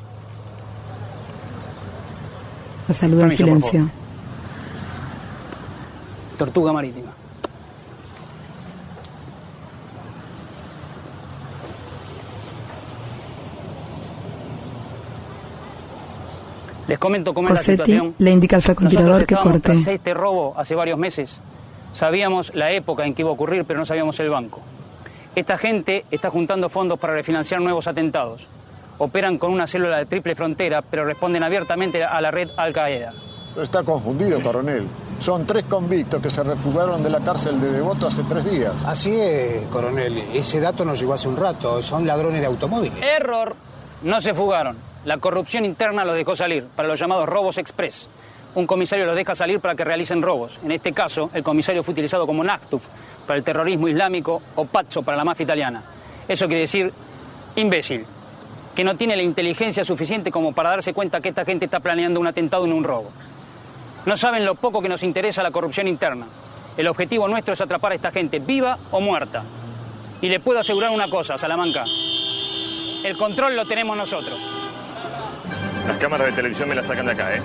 Lo 2.87 2.93
saluda 2.93 3.25
en 3.25 3.37
silencio. 3.37 3.89
Tortuga 6.37 6.73
marítima. 6.73 7.13
Les 16.87 16.99
comento 16.99 17.33
cómo 17.33 17.47
es 17.47 17.53
la 17.53 17.59
situación. 17.59 18.15
le 18.17 18.31
indica 18.31 18.55
al 18.57 18.61
francotirador 18.61 19.25
que 19.25 19.35
corte. 19.35 19.61
tras 19.61 19.87
este 19.87 20.13
robo 20.13 20.53
hace 20.57 20.75
varios 20.75 20.99
meses. 20.99 21.39
Sabíamos 21.93 22.53
la 22.53 22.71
época 22.71 23.05
en 23.05 23.13
que 23.13 23.21
iba 23.21 23.29
a 23.29 23.33
ocurrir, 23.33 23.65
pero 23.65 23.79
no 23.79 23.85
sabíamos 23.85 24.19
el 24.19 24.29
banco. 24.29 24.61
Esta 25.35 25.57
gente 25.57 26.05
está 26.11 26.29
juntando 26.29 26.69
fondos 26.69 26.99
para 26.99 27.13
refinanciar 27.13 27.61
nuevos 27.61 27.87
atentados. 27.87 28.47
Operan 29.03 29.37
con 29.37 29.51
una 29.51 29.67
célula 29.67 29.97
de 29.97 30.05
triple 30.05 30.33
frontera, 30.33 30.81
pero 30.81 31.03
responden 31.03 31.43
abiertamente 31.43 32.01
a 32.05 32.21
la 32.21 32.31
red 32.31 32.49
Al-Qaeda. 32.55 33.11
Está 33.61 33.83
confundido, 33.83 34.41
coronel. 34.41 34.87
Son 35.19 35.45
tres 35.45 35.65
convictos 35.65 36.21
que 36.21 36.29
se 36.29 36.41
refugiaron 36.41 37.03
de 37.03 37.09
la 37.09 37.19
cárcel 37.19 37.59
de 37.59 37.69
Devoto 37.69 38.07
hace 38.07 38.23
tres 38.23 38.49
días. 38.49 38.71
Así 38.85 39.13
es, 39.13 39.67
coronel. 39.67 40.19
Ese 40.33 40.61
dato 40.61 40.85
nos 40.85 40.97
llegó 40.97 41.15
hace 41.15 41.27
un 41.27 41.35
rato. 41.35 41.83
Son 41.83 42.07
ladrones 42.07 42.39
de 42.39 42.47
automóviles. 42.47 42.97
Error. 43.03 43.53
No 44.03 44.21
se 44.21 44.33
fugaron. 44.33 44.77
La 45.03 45.17
corrupción 45.17 45.65
interna 45.65 46.05
los 46.05 46.15
dejó 46.15 46.33
salir 46.33 46.63
para 46.73 46.87
los 46.87 46.97
llamados 46.97 47.27
robos 47.27 47.57
express. 47.57 48.07
Un 48.55 48.65
comisario 48.65 49.05
los 49.05 49.17
deja 49.17 49.35
salir 49.35 49.59
para 49.59 49.75
que 49.75 49.83
realicen 49.83 50.21
robos. 50.21 50.57
En 50.63 50.71
este 50.71 50.93
caso, 50.93 51.29
el 51.33 51.43
comisario 51.43 51.83
fue 51.83 51.91
utilizado 51.91 52.25
como 52.25 52.41
Nachtuf 52.41 52.83
para 53.27 53.37
el 53.37 53.43
terrorismo 53.43 53.89
islámico 53.89 54.41
o 54.55 54.63
Pazzo 54.63 55.03
para 55.03 55.17
la 55.17 55.25
mafia 55.25 55.43
italiana. 55.43 55.83
Eso 56.25 56.47
quiere 56.47 56.61
decir 56.61 56.93
imbécil, 57.57 58.05
que 58.75 58.83
no 58.83 58.95
tiene 58.95 59.15
la 59.15 59.23
inteligencia 59.23 59.83
suficiente 59.83 60.31
como 60.31 60.51
para 60.53 60.71
darse 60.71 60.93
cuenta 60.93 61.21
que 61.21 61.29
esta 61.29 61.45
gente 61.45 61.65
está 61.65 61.79
planeando 61.79 62.19
un 62.19 62.27
atentado 62.27 62.65
en 62.65 62.73
un 62.73 62.83
robo. 62.83 63.11
No 64.05 64.17
saben 64.17 64.45
lo 64.45 64.55
poco 64.55 64.81
que 64.81 64.89
nos 64.89 65.03
interesa 65.03 65.43
la 65.43 65.51
corrupción 65.51 65.87
interna. 65.87 66.25
El 66.75 66.87
objetivo 66.87 67.27
nuestro 67.27 67.53
es 67.53 67.61
atrapar 67.61 67.91
a 67.91 67.95
esta 67.95 68.11
gente, 68.11 68.39
viva 68.39 68.77
o 68.91 68.99
muerta. 68.99 69.43
Y 70.21 70.27
le 70.27 70.39
puedo 70.39 70.59
asegurar 70.59 70.89
una 70.89 71.09
cosa, 71.09 71.37
Salamanca. 71.37 71.83
El 73.03 73.15
control 73.17 73.55
lo 73.55 73.65
tenemos 73.65 73.95
nosotros. 73.95 74.39
Las 75.87 75.97
cámaras 75.97 76.27
de 76.27 76.33
televisión 76.33 76.69
me 76.69 76.75
las 76.75 76.87
sacan 76.87 77.05
de 77.05 77.11
acá, 77.11 77.35
¿eh? 77.35 77.41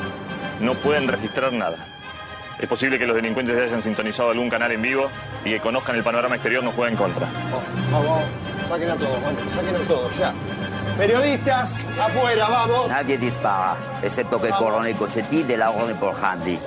No 0.61 0.75
pueden 0.75 1.09
registrar 1.09 1.53
nada. 1.53 1.99
Es 2.59 2.69
posible 2.69 2.99
que 2.99 3.07
los 3.07 3.15
delincuentes 3.15 3.57
hayan 3.57 3.83
sintonizado 3.83 4.31
algún 4.31 4.49
canal 4.49 4.73
en 4.73 4.83
vivo 4.83 5.09
y 5.45 5.51
que 5.51 5.61
conozcan 5.61 5.97
el 5.97 6.03
panorama 6.03 6.35
exterior 6.37 6.65
nos 6.65 6.75
juega 6.75 6.91
en 6.91 6.97
contra. 6.97 7.27
Vamos, 7.51 8.07
vamos, 8.07 8.23
saquen 8.69 8.91
a 8.91 8.95
todos, 8.97 9.23
vamos, 9.23 9.43
saquen 9.55 9.77
a 9.77 9.79
todos, 9.87 10.17
ya. 10.17 10.33
Periodistas, 10.99 11.77
afuera, 11.97 12.49
vamos. 12.49 12.89
Nadie 12.89 13.19
dispara, 13.19 13.77
excepto 14.03 14.41
que 14.41 14.49
el 14.49 14.55
coronel 14.55 14.97
Cosetti 14.97 15.45
de 15.45 15.57
la 15.57 15.71
orden 15.71 15.97
por 15.97 16.13
Handy. 16.13 16.59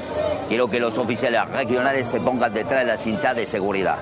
Quiero 0.48 0.70
que 0.70 0.80
los 0.80 0.98
oficiales 0.98 1.50
regionales 1.50 2.08
se 2.08 2.22
pongan 2.22 2.54
detrás 2.54 2.80
de 2.80 2.86
la 2.86 2.96
cinta 2.96 3.34
de 3.34 3.46
seguridad. 3.46 3.98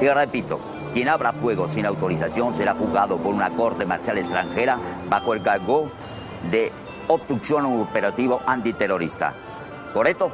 Y 0.00 0.08
repito, 0.08 0.58
quien 0.92 1.08
abra 1.08 1.32
fuego 1.32 1.68
sin 1.68 1.86
autorización 1.86 2.56
será 2.56 2.74
juzgado 2.74 3.18
por 3.18 3.32
una 3.32 3.50
corte 3.50 3.86
marcial 3.86 4.18
extranjera 4.18 4.78
bajo 5.08 5.32
el 5.32 5.42
cargo 5.42 5.92
de 6.50 6.72
obstrucción 7.06 7.64
a 7.64 7.68
un 7.68 7.82
operativo 7.82 8.42
antiterrorista. 8.44 9.32
¿Correcto? 9.94 10.32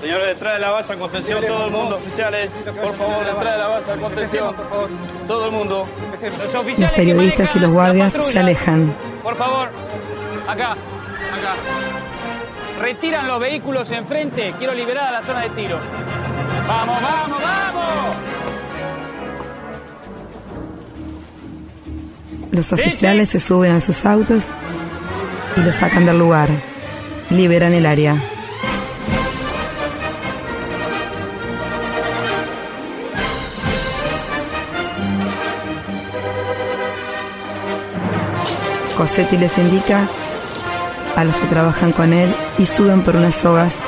Señores, 0.00 0.26
detrás 0.26 0.54
de 0.54 0.60
la 0.60 0.70
base 0.70 0.92
en 0.92 0.98
contención, 0.98 1.44
todo 1.46 1.64
el 1.64 1.70
mundo, 1.70 1.96
oficiales, 1.96 2.52
por 2.52 2.94
favor, 2.94 3.24
detrás 3.24 3.52
de 3.52 3.58
la 3.58 3.66
base 3.68 3.92
en 3.92 4.00
contención, 4.00 4.56
todo 5.26 5.46
el 5.46 5.52
mundo. 5.52 5.88
Los 6.22 6.38
Los 6.38 6.54
oficiales 6.54 6.90
que 6.90 6.96
periodistas 6.96 7.56
y 7.56 7.58
los 7.58 7.70
guardias 7.70 8.12
se 8.12 8.38
alejan. 8.38 8.94
Por 9.22 9.36
favor, 9.36 9.68
acá, 10.46 10.72
acá. 10.72 11.54
Retiran 12.80 13.26
los 13.26 13.40
vehículos 13.40 13.90
enfrente, 13.90 14.54
quiero 14.58 14.74
liberar 14.74 15.08
a 15.08 15.12
la 15.12 15.22
zona 15.22 15.40
de 15.40 15.50
tiro. 15.50 15.78
Vamos, 16.68 17.02
vamos, 17.02 17.42
vamos. 17.42 18.16
Los 22.52 22.72
oficiales 22.72 23.30
se 23.30 23.40
suben 23.40 23.72
a 23.72 23.80
sus 23.80 24.04
autos 24.04 24.50
y 25.56 25.60
los 25.62 25.74
sacan 25.74 26.04
del 26.06 26.18
lugar. 26.18 26.48
Liberan 27.30 27.72
el 27.72 27.86
área. 27.86 28.22
Cosetti 38.96 39.36
les 39.36 39.56
indica 39.58 40.08
a 41.16 41.24
los 41.24 41.34
que 41.36 41.46
trabajan 41.48 41.92
con 41.92 42.12
él 42.12 42.32
y 42.58 42.66
suben 42.66 43.02
por 43.02 43.16
unas 43.16 43.34
sogas 43.34 43.80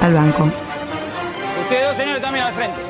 al 0.00 0.14
banco. 0.14 0.50
Ustedes 1.62 1.88
dos 1.88 1.96
señores 1.96 2.22
también 2.22 2.44
al 2.44 2.52
frente. 2.54 2.80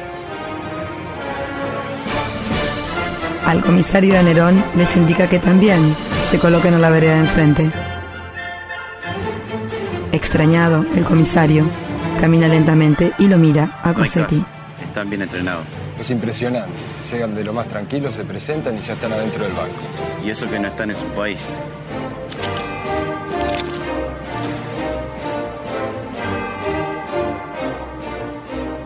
Al 3.47 3.61
comisario 3.63 4.15
de 4.15 4.23
Nerón 4.23 4.63
les 4.77 4.97
indica 4.97 5.29
que 5.29 5.39
también 5.39 5.97
se 6.31 6.39
coloquen 6.39 6.75
en 6.75 6.83
la 6.83 6.91
vereda 6.91 7.15
de 7.15 7.21
enfrente. 7.21 7.71
Extrañado, 10.13 10.85
el 10.95 11.05
comisario 11.05 11.69
camina 12.21 12.47
lentamente 12.49 13.13
y 13.19 13.27
lo 13.27 13.39
mira 13.39 13.81
a 13.83 13.95
Cosetti. 13.95 14.45
Están 14.83 15.09
bien 15.09 15.23
entrenados. 15.23 15.65
Es 15.99 16.11
impresionante. 16.11 16.98
Llegan 17.11 17.35
de 17.35 17.43
lo 17.43 17.55
más 17.55 17.67
tranquilo, 17.69 18.13
se 18.13 18.23
presentan 18.23 18.77
y 18.77 18.81
ya 18.81 18.93
están 18.93 19.13
adentro 19.13 19.43
del 19.43 19.53
banco. 19.53 19.75
Y 20.25 20.31
eso 20.31 20.47
que 20.49 20.59
no 20.59 20.69
están 20.69 20.91
en 20.91 20.97
su 20.97 21.07
país. 21.09 21.49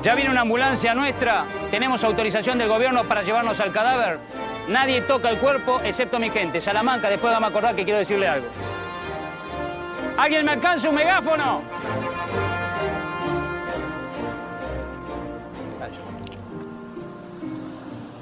Ya 0.03 0.15
viene 0.15 0.31
una 0.31 0.43
ambulancia 0.43 0.95
nuestra, 0.95 1.45
tenemos 1.71 2.05
autorización 2.05 2.59
del 2.59 2.69
gobierno 2.69 3.05
para 3.05 3.23
llevarnos 3.23 3.59
al 3.59 3.73
cadáver. 3.73 4.19
Nadie 4.69 5.03
toca 5.03 5.29
el 5.29 5.39
cuerpo 5.39 5.81
excepto 5.83 6.21
mi 6.21 6.31
gente. 6.31 6.61
Salamanca, 6.61 7.09
después 7.09 7.33
vamos 7.33 7.49
a 7.49 7.51
acordar 7.51 7.75
que 7.75 7.85
quiero 7.85 7.99
decirle 7.99 8.29
algo. 8.29 8.47
¿Alguien 10.17 10.45
me 10.45 10.53
alcanza 10.53 10.89
un 10.89 10.95
megáfono? 10.95 11.63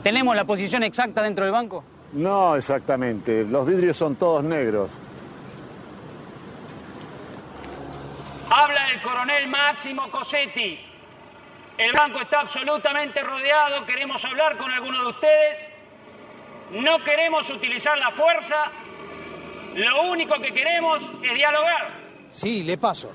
¿Tenemos 0.03 0.35
la 0.35 0.45
posición 0.45 0.83
exacta 0.83 1.23
dentro 1.23 1.45
del 1.45 1.53
banco? 1.53 1.85
No 2.13 2.57
exactamente, 2.57 3.45
los 3.45 3.67
vidrios 3.67 3.97
son 3.97 4.17
todos 4.17 4.43
negros. 4.43 4.91
Habla 8.51 8.91
el 8.91 9.01
coronel 9.03 9.47
Máximo 9.49 10.11
Cosetti. 10.11 10.79
El 11.79 11.93
banco 11.93 12.21
está 12.21 12.41
absolutamente 12.41 13.23
rodeado. 13.23 13.87
Queremos 13.87 14.25
hablar 14.25 14.57
con 14.57 14.71
alguno 14.71 15.03
de 15.03 15.11
ustedes. 15.11 15.59
No 16.73 17.03
queremos 17.05 17.49
utilizar 17.49 17.97
la 17.99 18.11
fuerza. 18.11 18.57
Lo 19.75 20.11
único 20.11 20.35
que 20.41 20.53
queremos 20.53 21.01
es 21.23 21.35
dialogar. 21.35 21.93
Sí, 22.29 22.65
le 22.65 22.77
paso. 22.77 23.13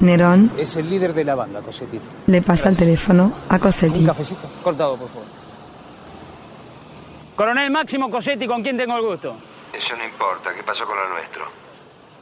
Nerón 0.00 0.50
Es 0.58 0.76
el 0.76 0.90
líder 0.90 1.14
de 1.14 1.24
la 1.24 1.34
banda, 1.34 1.60
Cosetti. 1.60 1.98
le 2.26 2.42
pasa 2.42 2.68
el 2.68 2.76
teléfono 2.76 3.32
a 3.48 3.58
Cosetti. 3.58 4.04
cafecito? 4.04 4.48
Cortado, 4.62 4.96
por 4.96 5.08
favor. 5.08 5.24
Coronel 7.34 7.70
Máximo 7.70 8.10
Cosetti, 8.10 8.46
¿con 8.46 8.62
quién 8.62 8.76
tengo 8.76 8.96
el 8.96 9.02
gusto? 9.02 9.36
Eso 9.72 9.96
no 9.96 10.04
importa. 10.04 10.54
¿Qué 10.54 10.62
pasó 10.62 10.86
con 10.86 10.96
lo 10.96 11.08
nuestro? 11.10 11.44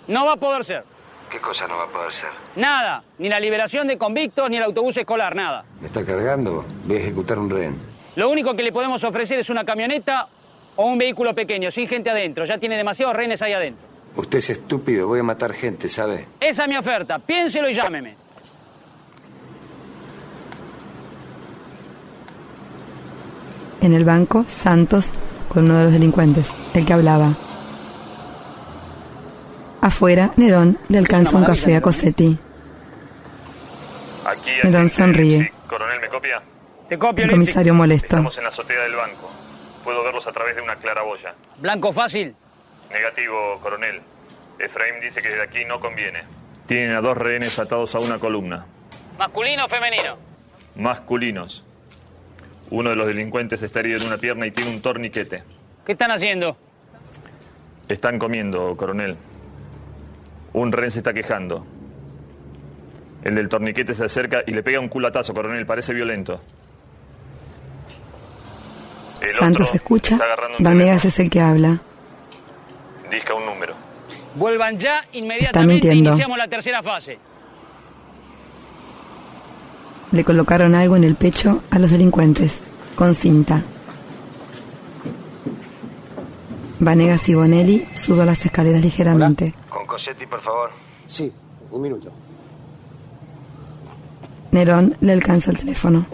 No 0.09 0.27
va 0.27 0.33
a 0.33 0.37
poder 0.37 0.65
ser. 0.65 0.85
¿Qué 1.31 1.39
cosa 1.41 1.67
no 1.67 1.77
va 1.77 1.85
a 1.85 1.89
poder 1.89 2.13
ser? 2.13 2.31
Nada. 2.57 3.03
Ni 3.19 3.29
la 3.29 3.39
liberación 3.41 3.87
de 3.87 3.97
convictos, 3.97 4.49
ni 4.51 4.57
el 4.57 4.63
autobús 4.65 4.97
escolar, 4.97 5.35
nada. 5.35 5.65
¿Me 5.81 5.87
está 5.87 6.05
cargando? 6.05 6.65
Voy 6.85 6.97
a 6.97 7.01
ejecutar 7.01 7.39
un 7.39 7.49
rehén. 7.51 7.81
Lo 8.17 8.29
único 8.29 8.55
que 8.55 8.63
le 8.63 8.73
podemos 8.73 9.03
ofrecer 9.05 9.39
es 9.39 9.51
una 9.51 9.65
camioneta 9.65 10.29
o 10.77 10.87
un 10.87 10.99
vehículo 10.99 11.35
pequeño, 11.35 11.71
sin 11.71 11.89
gente 11.89 12.11
adentro. 12.11 12.45
Ya 12.45 12.59
tiene 12.59 12.77
demasiados 12.77 13.15
rehenes 13.17 13.41
ahí 13.43 13.53
adentro. 13.53 13.87
Usted 14.17 14.39
es 14.39 14.51
estúpido. 14.51 15.09
Voy 15.09 15.21
a 15.21 15.23
matar 15.23 15.53
gente, 15.53 15.89
¿sabe? 15.89 16.27
Esa 16.41 16.63
es 16.65 16.69
mi 16.69 16.77
oferta. 16.77 17.19
Piénselo 17.19 17.69
y 17.69 17.75
llámeme. 17.75 18.17
En 23.81 23.93
el 23.93 24.05
banco, 24.05 24.45
Santos 24.49 25.13
con 25.49 25.67
uno 25.67 25.77
de 25.79 25.85
los 25.85 25.93
delincuentes, 25.93 26.51
el 26.75 26.85
que 26.85 26.93
hablaba. 26.93 27.33
Afuera, 29.81 30.33
Nerón 30.37 30.79
le 30.89 30.99
alcanza 30.99 31.37
un 31.37 31.45
café 31.45 31.77
a 31.77 31.81
Cosetti. 31.81 32.39
Aquí 34.25 34.51
Nerón 34.65 34.89
sonríe. 34.89 35.53
Coronel, 35.69 36.01
¿me 36.01 36.09
copia? 36.09 36.43
Te 36.89 36.99
copio, 36.99 37.25
El 37.25 37.31
comisario 37.31 37.75
molesto. 37.75 38.17
Estamos 38.17 38.37
en 38.39 38.45
la 38.45 38.49
azotea 38.49 38.81
del 38.83 38.95
banco. 38.95 39.31
Puedo 39.85 40.03
verlos 40.03 40.27
a 40.27 40.33
través 40.33 40.57
de 40.57 40.63
una 40.63 40.77
claraboya. 40.77 41.35
Blanco 41.59 41.93
fácil. 41.93 42.35
Negativo, 42.91 43.59
coronel. 43.61 44.01
Efraín 44.59 45.01
dice 45.01 45.21
que 45.21 45.29
desde 45.29 45.43
aquí 45.43 45.65
no 45.65 45.81
conviene. 45.81 46.23
Tienen 46.67 46.93
a 46.93 47.01
dos 47.01 47.17
rehenes 47.17 47.59
atados 47.59 47.95
a 47.95 47.99
una 47.99 48.19
columna. 48.19 48.67
¿Masculino 49.19 49.67
o 49.67 49.69
femenino? 49.69 50.17
Masculinos. 50.77 51.65
Uno 52.71 52.91
de 52.91 52.97
los 52.97 53.07
delincuentes 53.07 53.63
está 53.63 53.81
herido 53.81 54.01
en 54.01 54.07
una 54.07 54.17
pierna 54.17 54.47
y 54.47 54.51
tiene 54.51 54.71
un 54.71 54.81
torniquete. 54.81 55.43
¿Qué 55.85 55.93
están 55.93 56.11
haciendo? 56.11 56.57
Están 57.89 58.19
comiendo, 58.19 58.77
coronel. 58.77 59.17
Un 60.55 60.73
rehén 60.73 60.91
se 60.91 60.99
está 60.99 61.13
quejando. 61.13 61.67
El 63.23 63.35
del 63.35 63.49
torniquete 63.49 63.95
se 63.95 64.05
acerca 64.05 64.43
y 64.47 64.53
le 64.53 64.63
pega 64.63 64.81
un 64.81 64.89
culatazo, 64.89 65.35
coronel. 65.35 65.67
Parece 65.67 65.93
violento. 65.93 66.41
El 69.21 69.31
Santos 69.31 69.69
otro 69.69 69.77
escucha. 69.77 70.15
está 70.15 70.25
agarrando 70.25 70.59
un 70.59 70.65
Vanegas 70.65 71.05
es 71.05 71.19
el 71.19 71.31
que 71.31 71.41
habla. 71.41 71.81
Teléfono. 73.15 73.25
Disca 73.25 73.35
un 73.35 73.47
número. 73.47 73.75
Vuelvan 74.37 74.79
ya 74.79 74.99
Está 75.01 75.19
inmediatamente. 75.19 75.75
mintiendo. 75.75 76.11
Iniciamos 76.11 76.39
la 76.39 76.49
tercera 76.49 76.83
fase. 76.83 77.19
Le 80.13 80.25
colocaron 80.25 80.75
algo 80.75 80.97
en 80.97 81.05
el 81.05 81.15
pecho 81.17 81.63
a 81.71 81.79
los 81.79 81.91
delincuentes, 81.91 82.61
con 82.95 83.15
cinta. 83.15 83.63
Vanegas 86.81 87.29
y 87.29 87.35
Bonelli 87.35 87.85
suben 87.95 88.27
las 88.27 88.45
escaleras 88.45 88.83
ligeramente. 88.83 89.55
Con 89.69 89.87
Cosetti, 89.87 90.27
por 90.27 90.41
favor. 90.41 90.71
Sí, 91.07 91.33
un 91.71 91.81
minuto. 91.83 92.13
Nerón 94.53 94.97
le 95.01 95.13
alcanza 95.13 95.51
el 95.51 95.59
teléfono. 95.59 96.07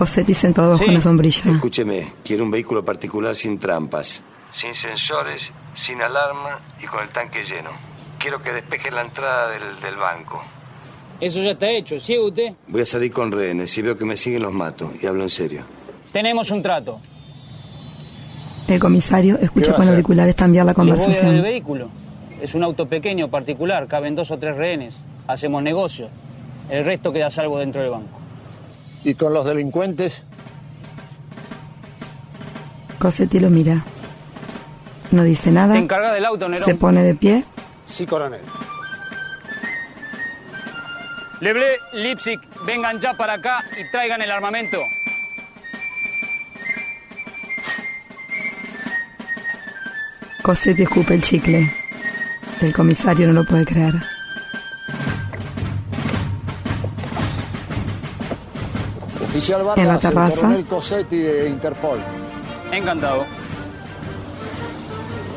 Cosetti 0.00 0.32
sentado 0.32 0.70
bajo 0.70 0.84
una 0.86 0.98
sombrilla. 0.98 1.50
Escúcheme, 1.50 2.10
quiero 2.24 2.42
un 2.44 2.50
vehículo 2.50 2.82
particular 2.82 3.36
sin 3.36 3.58
trampas. 3.58 4.22
Sin 4.50 4.74
sensores, 4.74 5.52
sin 5.74 6.00
alarma 6.00 6.58
y 6.82 6.86
con 6.86 7.02
el 7.02 7.10
tanque 7.10 7.44
lleno. 7.44 7.68
Quiero 8.18 8.42
que 8.42 8.50
despeje 8.50 8.90
la 8.90 9.02
entrada 9.02 9.50
del, 9.50 9.78
del 9.82 9.96
banco. 9.96 10.42
Eso 11.20 11.42
ya 11.42 11.50
está 11.50 11.68
hecho. 11.68 12.00
¿Sí, 12.00 12.18
usted? 12.18 12.54
Voy 12.68 12.80
a 12.80 12.86
salir 12.86 13.12
con 13.12 13.30
rehenes. 13.30 13.70
Si 13.70 13.82
veo 13.82 13.98
que 13.98 14.06
me 14.06 14.16
siguen, 14.16 14.40
los 14.40 14.54
mato. 14.54 14.90
Y 15.02 15.06
hablo 15.06 15.22
en 15.22 15.28
serio. 15.28 15.64
Tenemos 16.14 16.50
un 16.50 16.62
trato. 16.62 16.98
El 18.68 18.80
comisario 18.80 19.36
escucha 19.38 19.74
con 19.74 19.86
auriculares 19.86 20.34
cambiar 20.34 20.64
la 20.64 20.72
dar 20.72 20.82
el 20.86 20.94
conversación. 20.94 21.42
vehículo. 21.42 21.90
Es 22.40 22.54
un 22.54 22.62
auto 22.64 22.86
pequeño, 22.86 23.28
particular. 23.28 23.86
Caben 23.86 24.14
dos 24.14 24.30
o 24.30 24.38
tres 24.38 24.56
rehenes. 24.56 24.94
Hacemos 25.26 25.62
negocio. 25.62 26.08
El 26.70 26.86
resto 26.86 27.12
queda 27.12 27.30
salvo 27.30 27.58
dentro 27.58 27.82
del 27.82 27.90
banco. 27.90 28.19
¿Y 29.04 29.14
con 29.14 29.32
los 29.32 29.46
delincuentes? 29.46 30.22
Cosetti 32.98 33.40
lo 33.40 33.48
mira. 33.48 33.84
No 35.10 35.24
dice 35.24 35.50
nada. 35.50 35.72
¿Te 35.72 35.78
encargas 35.78 36.12
del 36.12 36.24
auto, 36.24 36.48
Nerón? 36.48 36.66
Se 36.66 36.74
pone 36.74 37.02
de 37.02 37.14
pie. 37.14 37.44
Sí, 37.86 38.06
coronel. 38.06 38.42
Leblé, 41.40 41.78
Lipsic, 41.94 42.40
vengan 42.66 43.00
ya 43.00 43.14
para 43.14 43.34
acá 43.34 43.64
y 43.80 43.90
traigan 43.90 44.20
el 44.20 44.30
armamento. 44.30 44.78
Cosetti 50.42 50.82
escupe 50.82 51.14
el 51.14 51.22
chicle. 51.22 51.72
El 52.60 52.74
comisario 52.74 53.26
no 53.26 53.32
lo 53.32 53.44
puede 53.44 53.64
creer. 53.64 53.94
Oficial 59.40 59.62
Vargas, 59.62 59.78
En 59.82 59.88
la 59.88 59.94
el 59.94 60.00
terraza. 60.02 60.36
coronel 60.36 60.64
Cosetti 60.66 61.16
de 61.16 61.48
Interpol. 61.48 61.98
Encantado. 62.72 63.24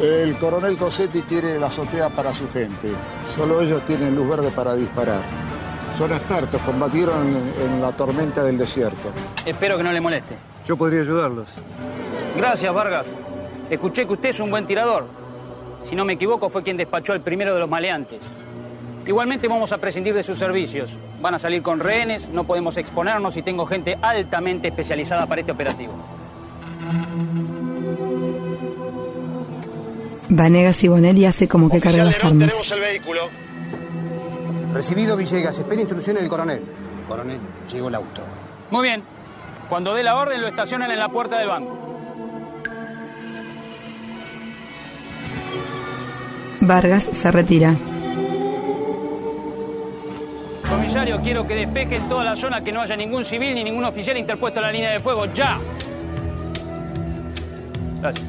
El 0.01 0.38
coronel 0.38 0.76
Cosetti 0.76 1.22
quiere 1.22 1.58
la 1.58 1.68
azotea 1.68 2.10
para 2.10 2.34
su 2.34 2.49
gente. 2.51 2.89
Solo 3.34 3.62
ellos 3.62 3.82
tienen 3.86 4.14
luz 4.14 4.28
verde 4.28 4.51
para 4.51 4.76
disparar. 4.76 5.22
Son 5.97 6.12
expertos, 6.12 6.60
combatieron 6.66 7.16
en, 7.28 7.76
en 7.76 7.82
la 7.82 7.93
tormenta 7.93 8.43
del 8.43 8.58
desierto. 8.58 9.08
Espero 9.45 9.78
que 9.78 9.84
no 9.84 9.93
le 9.93 10.01
moleste. 10.01 10.36
Yo 10.66 10.76
podría 10.76 10.99
ayudarlos. 10.99 11.47
Gracias, 12.36 12.74
Vargas. 12.74 13.06
Escuché 13.70 14.06
que 14.06 14.12
usted 14.14 14.30
es 14.30 14.39
un 14.41 14.49
buen 14.49 14.66
tirador. 14.66 15.06
Si 15.89 15.95
no 15.95 16.04
me 16.04 16.14
equivoco, 16.14 16.49
fue 16.49 16.62
quien 16.62 16.76
despachó 16.76 17.14
al 17.14 17.22
primero 17.22 17.54
de 17.54 17.62
los 17.62 17.70
maleantes. 17.70 18.20
Igualmente 19.06 19.47
vamos 19.47 19.72
a 19.74 19.78
prescindir 19.78 20.14
de 20.14 20.24
sus 20.24 20.39
servicios. 20.39 20.91
Van 21.22 21.34
a 21.34 21.39
salir 21.39 21.62
con 21.62 21.80
rehenes, 21.80 22.30
no 22.30 22.45
podemos 22.45 22.78
exponernos 22.78 23.36
y 23.36 23.41
tengo 23.41 23.66
gente 23.66 23.97
altamente 24.01 24.70
especializada 24.70 25.26
para 25.26 25.41
este 25.41 25.51
operativo. 25.51 25.93
Vanegas 30.30 30.84
y 30.84 30.88
Bonelli 30.88 31.26
hace 31.26 31.47
como 31.47 31.70
que 31.70 31.80
carga 31.80 32.06
las 32.06 32.24
armas. 32.24 32.72
el 32.72 32.80
vehículo. 32.80 33.22
Recibido 34.74 35.18
Villegas, 35.18 35.60
espera 35.60 35.82
instrucciones 35.82 36.22
del 36.22 36.30
coronel. 36.30 36.62
Coronel, 37.08 37.39
llegó 37.72 37.89
el 37.89 37.95
auto. 37.95 38.22
Muy 38.72 38.84
bien. 38.88 39.04
Cuando 39.70 39.93
dé 39.93 40.04
la 40.04 40.16
orden, 40.16 40.41
lo 40.41 40.47
estacionan 40.47 40.89
en 40.91 40.99
la 40.99 41.10
puerta 41.10 41.38
del 41.38 41.49
banco. 41.49 41.78
Vargas 46.62 47.04
se 47.12 47.32
retira. 47.32 47.76
Quiero 51.04 51.45
que 51.45 51.56
despejen 51.56 52.08
toda 52.08 52.24
la 52.24 52.36
zona, 52.36 52.64
que 52.64 52.72
no 52.72 52.80
haya 52.80 52.95
ningún 52.95 53.26
civil 53.26 53.56
ni 53.56 53.64
ningún 53.64 53.84
oficial 53.84 54.18
interpuesto 54.18 54.60
en 54.60 54.66
la 54.66 54.72
línea 54.72 54.91
de 54.91 54.99
fuego. 55.01 55.26
¡Ya! 55.34 55.60
Gracias. 58.01 58.28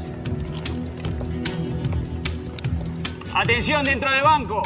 Atención 3.33 3.85
dentro 3.85 4.11
del 4.11 4.23
banco. 4.23 4.63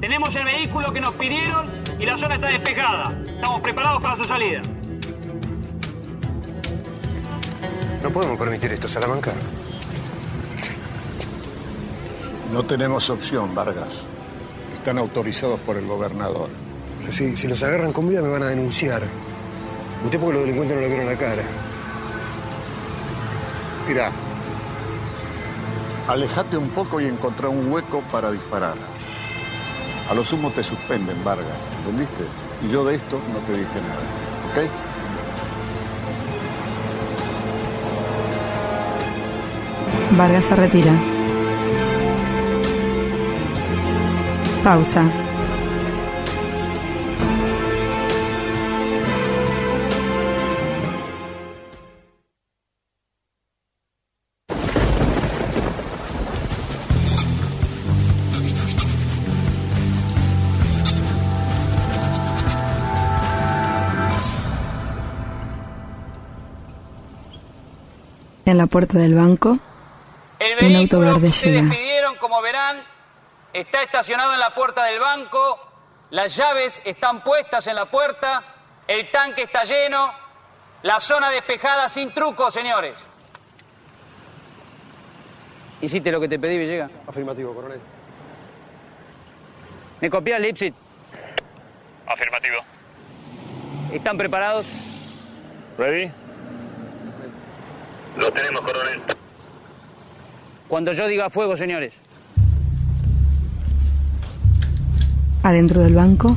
Tenemos 0.00 0.34
el 0.34 0.44
vehículo 0.44 0.92
que 0.92 1.00
nos 1.00 1.14
pidieron 1.14 1.66
y 1.98 2.04
la 2.04 2.16
zona 2.16 2.34
está 2.34 2.48
despejada. 2.48 3.16
Estamos 3.24 3.60
preparados 3.60 4.02
para 4.02 4.16
su 4.16 4.24
salida. 4.24 4.60
No 8.02 8.10
podemos 8.10 8.36
permitir 8.36 8.72
esto, 8.72 8.88
Salamanca. 8.88 9.32
No 12.52 12.64
tenemos 12.64 13.08
opción, 13.10 13.54
Vargas. 13.54 14.02
Están 14.74 14.98
autorizados 14.98 15.60
por 15.60 15.76
el 15.76 15.86
gobernador. 15.86 16.63
Si, 17.10 17.36
si 17.36 17.46
los 17.46 17.62
agarran 17.62 17.92
con 17.92 18.08
vida 18.08 18.22
me 18.22 18.28
van 18.28 18.42
a 18.42 18.46
denunciar. 18.46 19.02
Usted 20.04 20.18
porque 20.18 20.34
los 20.34 20.42
delincuentes 20.42 20.76
no 20.76 20.82
le 20.82 20.88
vieron 20.88 21.06
la 21.06 21.16
cara. 21.16 21.42
Mira, 23.86 24.10
alejate 26.08 26.56
un 26.56 26.70
poco 26.70 27.00
y 27.00 27.06
encontrá 27.06 27.48
un 27.48 27.70
hueco 27.70 28.02
para 28.10 28.30
disparar. 28.32 28.76
A 30.10 30.14
lo 30.14 30.24
sumo 30.24 30.50
te 30.50 30.62
suspenden, 30.62 31.22
Vargas, 31.24 31.46
¿entendiste? 31.78 32.24
Y 32.62 32.70
yo 32.70 32.84
de 32.84 32.96
esto 32.96 33.20
no 33.32 33.38
te 33.46 33.52
dije 33.52 33.80
nada, 33.80 34.02
¿ok? 34.50 34.70
Vargas 40.16 40.44
se 40.44 40.56
retira. 40.56 40.92
Pausa. 44.62 45.23
La 68.64 68.70
puerta 68.70 68.96
del 68.98 69.14
banco, 69.14 69.58
El 70.38 70.66
un 70.70 70.76
auto 70.76 71.00
vehículo 71.00 71.20
que 71.20 71.30
llega. 71.30 71.70
pidieron, 71.70 72.16
como 72.16 72.40
verán, 72.40 72.82
está 73.52 73.82
estacionado 73.82 74.32
en 74.32 74.40
la 74.40 74.54
puerta 74.54 74.84
del 74.84 74.98
banco. 75.00 75.58
Las 76.10 76.34
llaves 76.34 76.80
están 76.86 77.22
puestas 77.22 77.66
en 77.66 77.74
la 77.74 77.90
puerta. 77.90 78.42
El 78.88 79.10
tanque 79.10 79.42
está 79.42 79.64
lleno. 79.64 80.10
La 80.82 80.98
zona 80.98 81.28
despejada 81.30 81.90
sin 81.90 82.14
trucos, 82.14 82.54
señores. 82.54 82.94
¿Hiciste 85.82 86.10
lo 86.10 86.18
que 86.20 86.28
te 86.28 86.38
pedí, 86.38 86.56
Villegas? 86.56 86.90
Afirmativo, 87.06 87.54
coronel. 87.54 87.80
¿Me 90.00 90.08
copias, 90.08 90.40
Lipsit? 90.40 90.74
Afirmativo. 92.06 92.56
¿Están 93.92 94.16
preparados? 94.16 94.64
¿Ready? 95.76 96.10
Lo 98.16 98.32
tenemos, 98.32 98.62
coronel. 98.62 99.00
Cuando 100.68 100.92
yo 100.92 101.06
diga 101.08 101.30
fuego, 101.30 101.56
señores. 101.56 101.98
Adentro 105.42 105.82
del 105.82 105.94
banco, 105.94 106.36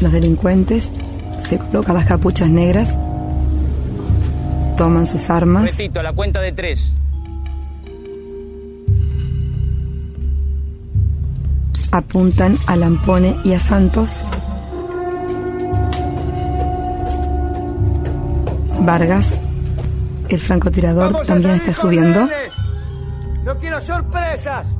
los 0.00 0.12
delincuentes 0.12 0.90
se 1.40 1.58
colocan 1.58 1.94
las 1.96 2.06
capuchas 2.06 2.48
negras, 2.48 2.96
toman 4.78 5.06
sus 5.06 5.28
armas, 5.28 5.76
Repito, 5.76 6.02
la 6.02 6.12
cuenta 6.12 6.40
de 6.40 6.52
tres. 6.52 6.94
apuntan 11.94 12.58
a 12.66 12.74
Lampone 12.74 13.36
y 13.44 13.52
a 13.52 13.60
Santos. 13.60 14.24
Vargas, 18.80 19.40
el 20.28 20.38
francotirador, 20.38 21.22
también 21.26 21.56
está 21.56 21.72
subiendo. 21.72 22.28
No 23.44 23.56
quiero 23.58 23.80
sorpresas. 23.80 24.76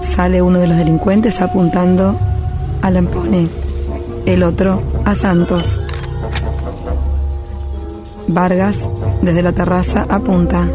Sale 0.00 0.40
uno 0.40 0.58
de 0.58 0.66
los 0.66 0.76
delincuentes 0.78 1.42
apuntando 1.42 2.18
a 2.80 2.90
Lampone, 2.90 3.48
el 4.24 4.42
otro 4.42 4.82
a 5.04 5.14
Santos. 5.14 5.78
Vargas, 8.26 8.88
desde 9.20 9.42
la 9.42 9.52
terraza, 9.52 10.06
apunta. 10.08 10.66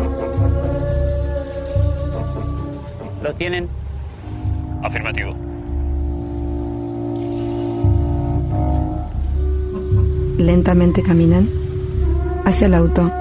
¿Los 3.23 3.35
tienen? 3.35 3.80
Afirmativo. 4.83 5.35
Lentamente 10.37 11.03
caminan 11.03 11.49
hacia 12.45 12.67
el 12.67 12.73
auto. 12.73 13.11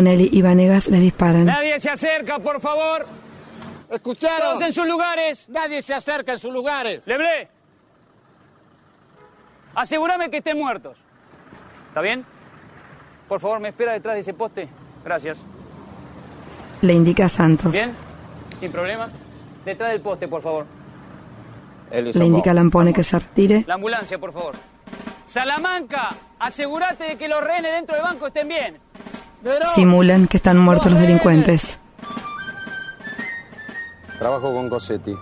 Bonelli 0.00 0.30
y 0.32 0.40
Vanegas 0.40 0.88
les 0.88 1.02
disparan. 1.02 1.44
Nadie 1.44 1.78
se 1.78 1.90
acerca, 1.90 2.38
por 2.38 2.58
favor. 2.58 3.04
¿Escucharon? 3.90 4.54
Todos 4.54 4.62
en 4.62 4.72
sus 4.72 4.86
lugares. 4.86 5.46
Nadie 5.50 5.82
se 5.82 5.92
acerca 5.92 6.32
en 6.32 6.38
sus 6.38 6.50
lugares. 6.50 7.06
Leblé. 7.06 7.48
Asegúrame 9.74 10.30
que 10.30 10.38
estén 10.38 10.56
muertos. 10.56 10.96
¿Está 11.88 12.00
bien? 12.00 12.24
Por 13.28 13.40
favor, 13.40 13.60
me 13.60 13.68
espera 13.68 13.92
detrás 13.92 14.14
de 14.14 14.20
ese 14.22 14.32
poste. 14.32 14.70
Gracias. 15.04 15.36
Le 16.80 16.94
indica 16.94 17.26
a 17.26 17.28
Santos. 17.28 17.72
¿Bien? 17.72 17.92
Sin 18.58 18.72
problema. 18.72 19.10
Detrás 19.66 19.90
del 19.90 20.00
poste, 20.00 20.28
por 20.28 20.40
favor. 20.40 20.64
Le 21.92 22.24
indica 22.24 22.52
a 22.52 22.54
Lampone 22.54 22.94
que 22.94 23.04
se 23.04 23.18
retire. 23.18 23.64
La 23.66 23.74
ambulancia, 23.74 24.18
por 24.18 24.32
favor. 24.32 24.54
Salamanca, 25.26 26.16
asegúrate 26.38 27.04
de 27.04 27.16
que 27.18 27.28
los 27.28 27.44
rehenes 27.44 27.72
dentro 27.72 27.96
del 27.96 28.02
banco 28.02 28.28
estén 28.28 28.48
bien. 28.48 28.89
Simulan 29.74 30.26
que 30.26 30.36
están 30.36 30.58
muertos 30.58 30.90
los 30.90 31.00
delincuentes. 31.00 31.78
Trabajo 34.18 34.52
con 34.52 34.68
Cosetti. 34.68 35.14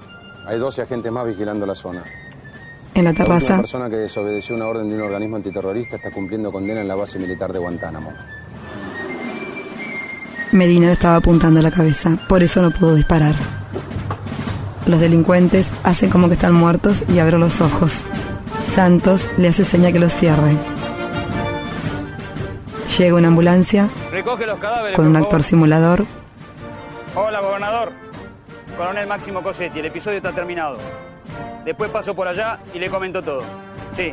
Hay 0.46 0.58
12 0.58 0.82
agentes 0.82 1.12
más 1.12 1.26
vigilando 1.26 1.66
la 1.66 1.74
zona. 1.74 2.02
En 2.94 3.04
la 3.04 3.12
La 3.12 3.16
terraza, 3.16 3.56
persona 3.58 3.88
que 3.88 3.96
desobedeció 3.96 4.56
una 4.56 4.66
orden 4.66 4.88
de 4.88 4.96
un 4.96 5.02
organismo 5.02 5.36
antiterrorista 5.36 5.96
está 5.96 6.10
cumpliendo 6.10 6.50
condena 6.50 6.80
en 6.80 6.88
la 6.88 6.96
base 6.96 7.18
militar 7.18 7.52
de 7.52 7.60
Guantánamo. 7.60 8.12
Medina 10.50 10.86
le 10.86 10.94
estaba 10.94 11.16
apuntando 11.16 11.60
a 11.60 11.62
la 11.62 11.70
cabeza, 11.70 12.18
por 12.28 12.42
eso 12.42 12.60
no 12.60 12.70
pudo 12.72 12.96
disparar. 12.96 13.36
Los 14.86 14.98
delincuentes 14.98 15.68
hacen 15.84 16.10
como 16.10 16.26
que 16.28 16.34
están 16.34 16.54
muertos 16.54 17.04
y 17.08 17.18
abren 17.18 17.40
los 17.40 17.60
ojos. 17.60 18.04
Santos 18.64 19.28
le 19.36 19.48
hace 19.48 19.62
seña 19.62 19.92
que 19.92 19.98
los 20.00 20.12
cierre. 20.12 20.56
Llega 22.98 23.14
una 23.14 23.28
ambulancia 23.28 23.88
Recoge 24.10 24.44
los 24.44 24.58
cadáveres. 24.58 24.96
con 24.96 25.06
un 25.06 25.14
actor 25.16 25.44
simulador. 25.44 26.04
Hola, 27.14 27.40
gobernador. 27.40 27.92
Coronel 28.76 29.06
Máximo 29.06 29.40
Cosetti, 29.40 29.78
el 29.78 29.86
episodio 29.86 30.16
está 30.16 30.32
terminado. 30.32 30.78
Después 31.64 31.90
paso 31.90 32.14
por 32.14 32.26
allá 32.26 32.58
y 32.74 32.80
le 32.80 32.90
comento 32.90 33.22
todo. 33.22 33.42
Sí. 33.96 34.12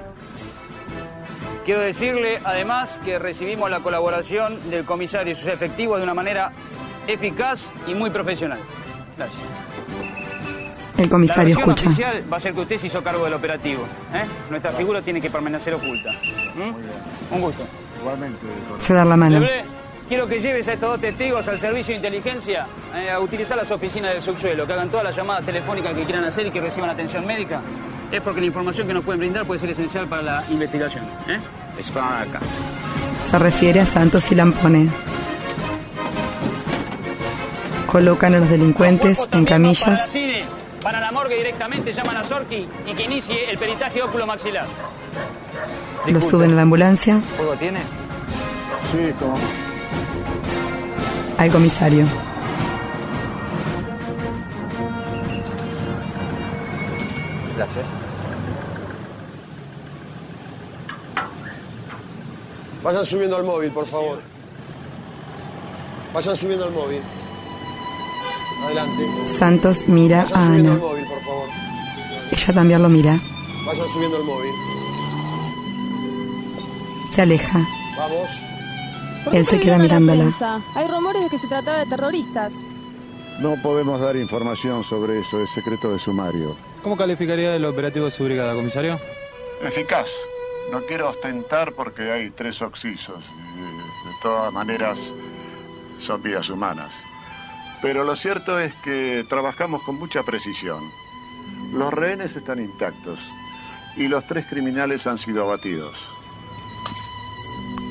Quiero 1.66 1.82
decirle, 1.82 2.40
además, 2.44 3.00
que 3.04 3.18
recibimos 3.18 3.72
la 3.72 3.80
colaboración 3.80 4.70
del 4.70 4.86
comisario 4.86 5.34
y 5.34 5.36
sus 5.36 5.48
efectivos 5.48 5.98
de 5.98 6.04
una 6.04 6.14
manera 6.14 6.52
eficaz 7.08 7.62
y 7.88 7.96
muy 7.96 8.12
profesional. 8.12 8.60
Gracias. 9.18 9.42
El 10.98 11.10
comisario 11.10 11.56
la 11.56 11.60
escucha. 11.62 11.88
oficial 11.88 12.24
va 12.32 12.38
a 12.38 12.40
ser 12.40 12.54
que 12.54 12.62
usted 12.62 12.78
se 12.78 12.88
hizo 12.88 13.04
cargo 13.04 13.24
del 13.24 13.34
operativo. 13.34 13.82
¿eh? 14.14 14.26
Nuestra 14.52 14.72
figura 14.74 15.02
tiene 15.02 15.20
que 15.20 15.32
permanecer 15.32 15.74
oculta. 15.74 16.12
¿Mm? 16.54 17.34
Un 17.36 17.42
gusto. 17.42 17.64
Igualmente. 18.06 18.46
Se 18.78 18.94
da 18.94 19.04
la 19.04 19.18
mano. 19.18 19.40
Lebré, 19.40 19.64
quiero 20.08 20.28
que 20.28 20.38
lleves 20.38 20.68
a 20.68 20.74
estos 20.74 20.92
dos 20.92 21.02
testigos 21.02 21.48
al 21.48 21.58
servicio 21.58 21.94
de 21.94 21.96
inteligencia 21.96 22.68
eh, 22.94 23.10
a 23.10 23.20
utilizar 23.20 23.58
las 23.58 23.72
oficinas 23.72 24.14
del 24.14 24.22
subsuelo, 24.22 24.68
que 24.68 24.74
hagan 24.74 24.90
todas 24.90 25.06
las 25.06 25.16
llamadas 25.16 25.44
telefónicas 25.44 25.96
que 25.96 26.04
quieran 26.04 26.24
hacer 26.24 26.46
y 26.46 26.52
que 26.52 26.62
reciban 26.62 26.92
atención 26.92 27.26
médica. 27.26 27.62
Es 28.12 28.22
porque 28.22 28.42
la 28.42 28.46
información 28.46 28.86
que 28.86 28.94
nos 28.94 29.04
pueden 29.04 29.22
brindar 29.22 29.46
puede 29.46 29.60
ser 29.60 29.72
esencial 29.72 30.06
para 30.06 30.22
la 30.22 30.44
investigación. 30.52 31.04
¿eh? 31.28 31.40
Esperan 31.80 32.30
acá. 32.30 32.42
Se 33.28 33.40
refiere 33.40 33.80
a 33.80 33.88
Santos 33.88 34.32
y 34.32 34.36
Lampone. 34.36 34.88
Colocan 37.88 38.36
a 38.36 38.38
los 38.38 38.50
delincuentes 38.50 39.20
en 39.32 39.46
camillas. 39.46 40.02
Para 40.02 40.12
cine, 40.12 40.44
van 40.84 40.96
a 40.96 41.00
la 41.00 41.12
morgue 41.12 41.38
directamente, 41.38 41.92
llaman 41.92 42.18
a 42.18 42.24
Sorki 42.24 42.68
y 42.86 42.94
que 42.94 43.04
inicie 43.04 43.50
el 43.50 43.58
peritaje 43.58 44.04
óculo 44.04 44.28
maxilar. 44.28 44.68
Los 46.08 46.26
suben 46.26 46.52
a 46.52 46.56
la 46.56 46.62
ambulancia 46.64 47.20
¿Fuego 47.38 47.54
tiene? 47.56 47.80
Sí, 48.92 49.14
como. 49.20 49.36
al 51.38 51.52
comisario. 51.52 52.06
Gracias. 57.56 57.86
Vayan 62.84 63.06
subiendo 63.06 63.38
al 63.38 63.44
móvil, 63.44 63.72
por 63.72 63.88
favor. 63.88 64.20
Vayan 66.14 66.36
subiendo 66.36 66.66
al 66.66 66.72
móvil. 66.72 67.02
Adelante. 68.66 69.04
Santos 69.38 69.88
mira 69.88 70.24
Vayan 70.24 70.38
a 70.38 70.46
subiendo 70.46 70.72
Ana. 70.72 70.74
al 70.74 70.80
móvil, 70.90 71.06
por 71.08 71.20
favor. 71.22 71.48
Ella 72.32 72.54
también 72.54 72.82
lo 72.84 72.90
mira. 72.90 73.20
Vayan 73.66 73.88
subiendo 73.90 74.18
al 74.18 74.24
móvil. 74.24 74.52
Se 77.16 77.22
aleja. 77.22 77.60
Vamos. 77.98 78.42
Él 79.32 79.46
se 79.46 79.60
queda 79.60 79.78
mirándola. 79.78 80.32
Hay 80.76 80.88
rumores 80.88 81.24
de 81.24 81.30
que 81.30 81.40
se 81.40 81.48
trataba 81.48 81.80
de 81.80 81.86
terroristas. 81.86 82.54
No 83.40 83.56
podemos 83.62 84.00
dar 84.02 84.16
información 84.18 84.84
sobre 84.84 85.20
eso, 85.20 85.42
es 85.42 85.50
secreto 85.52 85.92
de 85.92 86.00
sumario. 86.00 86.56
¿Cómo 86.84 86.96
calificaría 86.98 87.56
el 87.56 87.66
operativo 87.66 88.06
de 88.06 88.12
su 88.12 88.24
brigada, 88.26 88.54
comisario? 88.54 89.00
Eficaz. 89.62 90.10
No 90.72 90.82
quiero 90.86 91.10
ostentar 91.10 91.74
porque 91.74 92.12
hay 92.12 92.32
tres 92.32 92.62
oxisos. 92.62 93.24
y 93.56 93.62
De, 93.62 93.68
de 93.68 94.16
todas 94.22 94.52
maneras, 94.54 95.00
son 96.00 96.22
vidas 96.22 96.50
humanas. 96.50 96.94
Pero 97.82 98.04
lo 98.04 98.16
cierto 98.16 98.60
es 98.60 98.74
que 98.84 99.26
trabajamos 99.30 99.82
con 99.84 99.96
mucha 99.98 100.24
precisión. 100.24 100.84
Los 101.74 101.94
rehenes 101.94 102.36
están 102.36 102.60
intactos 102.60 103.20
y 103.96 104.08
los 104.08 104.26
tres 104.28 104.46
criminales 104.48 105.08
han 105.08 105.18
sido 105.18 105.44
abatidos. 105.44 105.96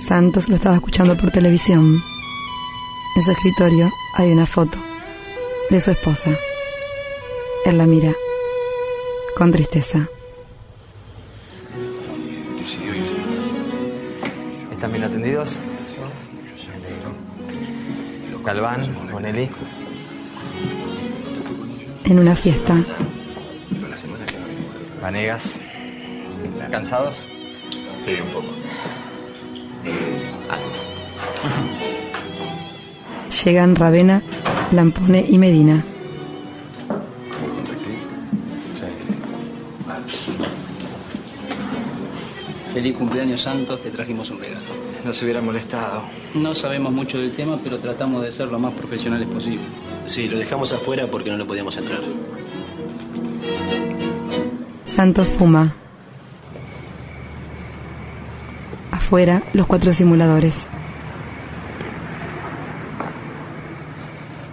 Santos 0.04 0.50
lo 0.50 0.56
estaba 0.56 0.76
escuchando 0.76 1.16
por 1.16 1.30
televisión. 1.30 2.02
En 3.16 3.22
su 3.22 3.30
escritorio 3.30 3.90
hay 4.14 4.30
una 4.32 4.44
foto 4.44 4.76
de 5.70 5.80
su 5.80 5.90
esposa. 5.90 6.30
Él 7.64 7.78
la 7.78 7.86
mira 7.86 8.12
con 9.34 9.50
tristeza. 9.50 10.06
¿Están 14.70 14.92
bien 14.92 15.04
atendidos? 15.04 15.56
Galván, 18.44 19.10
Bonelli. 19.10 19.48
En 22.04 22.18
una 22.18 22.36
fiesta, 22.36 22.76
Vanegas. 25.00 25.58
¿Cansados? 26.70 27.24
Sí, 28.04 28.16
un 28.20 28.32
poco. 28.32 28.48
Llegan 33.44 33.76
Ravena, 33.76 34.22
Lampone 34.72 35.24
y 35.28 35.38
Medina. 35.38 35.84
Feliz 42.72 42.96
cumpleaños 42.96 43.42
Santos, 43.42 43.80
te 43.80 43.90
trajimos 43.90 44.30
un 44.30 44.40
regalo. 44.40 44.60
No 45.04 45.12
se 45.12 45.24
hubiera 45.24 45.40
molestado. 45.40 46.02
No 46.34 46.54
sabemos 46.54 46.92
mucho 46.92 47.18
del 47.18 47.32
tema, 47.32 47.58
pero 47.62 47.78
tratamos 47.78 48.22
de 48.22 48.32
ser 48.32 48.48
lo 48.48 48.58
más 48.58 48.72
profesionales 48.72 49.28
posible. 49.28 49.64
Sí, 50.06 50.26
lo 50.26 50.38
dejamos 50.38 50.72
afuera 50.72 51.06
porque 51.06 51.30
no 51.30 51.36
lo 51.36 51.46
podíamos 51.46 51.76
entrar. 51.76 52.00
Santos 54.84 55.28
fuma. 55.28 55.83
Afuera, 59.14 59.44
los 59.52 59.68
cuatro 59.68 59.92
simuladores. 59.92 60.66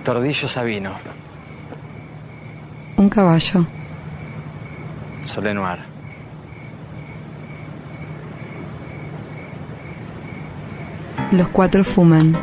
Tordillo 0.04 0.48
Sabino. 0.48 0.92
Un 2.96 3.10
caballo. 3.10 3.66
Solenoir. 5.26 5.80
Los 11.32 11.48
cuatro 11.48 11.84
fuman. 11.84 12.38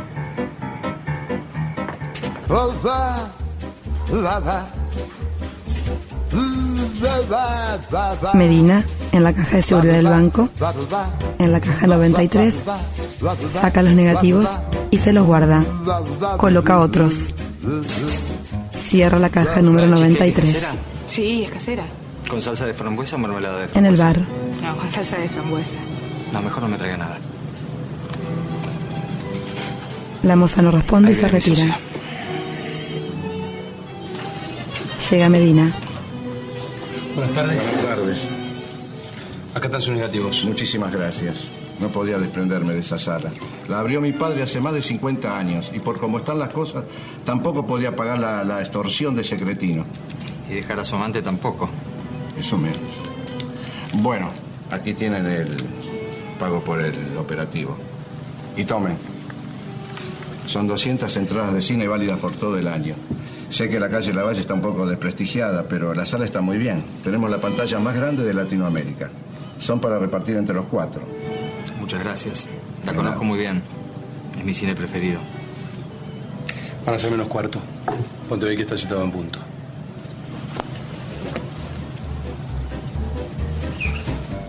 Medina, 8.33 8.83
en 9.11 9.23
la 9.23 9.33
caja 9.33 9.57
de 9.57 9.63
seguridad 9.63 9.93
del 9.93 10.07
banco, 10.07 10.49
en 11.39 11.51
la 11.51 11.59
caja 11.59 11.87
93, 11.87 12.55
saca 13.51 13.81
los 13.83 13.93
negativos 13.93 14.49
y 14.91 14.97
se 14.97 15.13
los 15.13 15.25
guarda. 15.25 15.63
Coloca 16.37 16.79
otros. 16.79 17.33
Cierra 18.71 19.19
la 19.19 19.29
caja 19.29 19.61
número 19.61 19.87
93. 19.87 20.57
Sí, 21.07 21.43
es 21.43 21.51
casera. 21.51 21.85
¿Con 22.29 22.41
salsa 22.41 22.65
de 22.65 22.73
frambuesa 22.73 23.15
o 23.15 23.19
mermelada 23.19 23.61
de 23.61 23.67
frambuesa? 23.67 23.79
En 23.79 23.85
el 23.85 23.95
bar, 23.97 24.27
No, 24.61 24.77
con 24.77 24.89
salsa 24.91 25.17
de 25.17 25.29
frambuesa. 25.29 25.75
No, 26.31 26.41
mejor 26.41 26.63
no 26.63 26.69
me 26.69 26.77
traiga 26.77 26.97
nada. 26.97 27.17
la 30.21 30.35
moza 30.35 30.61
no 30.61 30.69
responde 30.71 31.13
y 31.13 31.15
se 31.15 31.27
retira. 31.27 31.77
Llega 35.09 35.29
Medina. 35.29 35.73
Buenas 37.15 37.33
tardes. 37.33 37.63
Buenas 37.63 37.85
tardes. 37.95 38.27
Acá 39.59 39.67
están 39.67 39.81
sus 39.81 39.93
negativos. 39.93 40.45
Muchísimas 40.45 40.89
gracias. 40.93 41.49
No 41.81 41.89
podía 41.89 42.17
desprenderme 42.17 42.71
de 42.71 42.79
esa 42.79 42.97
sala. 42.97 43.29
La 43.67 43.81
abrió 43.81 43.99
mi 43.99 44.13
padre 44.13 44.41
hace 44.41 44.61
más 44.61 44.73
de 44.73 44.81
50 44.81 45.37
años 45.37 45.73
y 45.75 45.79
por 45.79 45.99
cómo 45.99 46.19
están 46.19 46.39
las 46.39 46.51
cosas, 46.51 46.85
tampoco 47.25 47.67
podía 47.67 47.93
pagar 47.93 48.19
la, 48.19 48.45
la 48.45 48.61
extorsión 48.61 49.15
de 49.15 49.21
ese 49.21 49.37
cretino. 49.37 49.85
Y 50.49 50.53
dejar 50.53 50.79
a 50.79 50.85
su 50.85 50.95
amante 50.95 51.21
tampoco. 51.21 51.69
Eso 52.37 52.57
menos. 52.57 52.79
Bueno, 53.95 54.29
aquí 54.71 54.93
tienen 54.93 55.25
el 55.25 55.57
pago 56.39 56.63
por 56.63 56.79
el 56.79 57.17
operativo. 57.17 57.77
Y 58.55 58.63
tomen. 58.63 58.95
Son 60.45 60.67
200 60.67 61.13
entradas 61.17 61.53
de 61.53 61.61
cine 61.61 61.85
válidas 61.85 62.17
por 62.19 62.31
todo 62.31 62.57
el 62.57 62.69
año. 62.69 62.95
Sé 63.49 63.69
que 63.69 63.81
la 63.81 63.89
calle 63.89 64.13
Lavalle 64.13 64.39
está 64.39 64.53
un 64.53 64.61
poco 64.61 64.87
desprestigiada, 64.87 65.67
pero 65.67 65.93
la 65.93 66.05
sala 66.05 66.23
está 66.23 66.39
muy 66.39 66.57
bien. 66.57 66.81
Tenemos 67.03 67.29
la 67.29 67.41
pantalla 67.41 67.77
más 67.79 67.97
grande 67.97 68.23
de 68.23 68.33
Latinoamérica. 68.33 69.11
Son 69.59 69.79
para 69.79 69.99
repartir 69.99 70.35
entre 70.37 70.55
los 70.55 70.65
cuatro. 70.65 71.01
Muchas 71.79 71.99
gracias. 71.99 72.47
La 72.85 72.93
conozco 72.93 73.23
muy 73.23 73.37
bien. 73.37 73.61
Es 74.37 74.43
mi 74.43 74.53
cine 74.53 74.73
preferido. 74.73 75.19
Van 76.85 76.95
a 76.95 76.97
ser 76.97 77.11
menos 77.11 77.27
cuarto. 77.27 77.59
Ponte 78.27 78.45
hoy 78.45 78.55
que 78.55 78.63
está 78.63 78.75
citado 78.77 79.03
en 79.03 79.11
punto. 79.11 79.39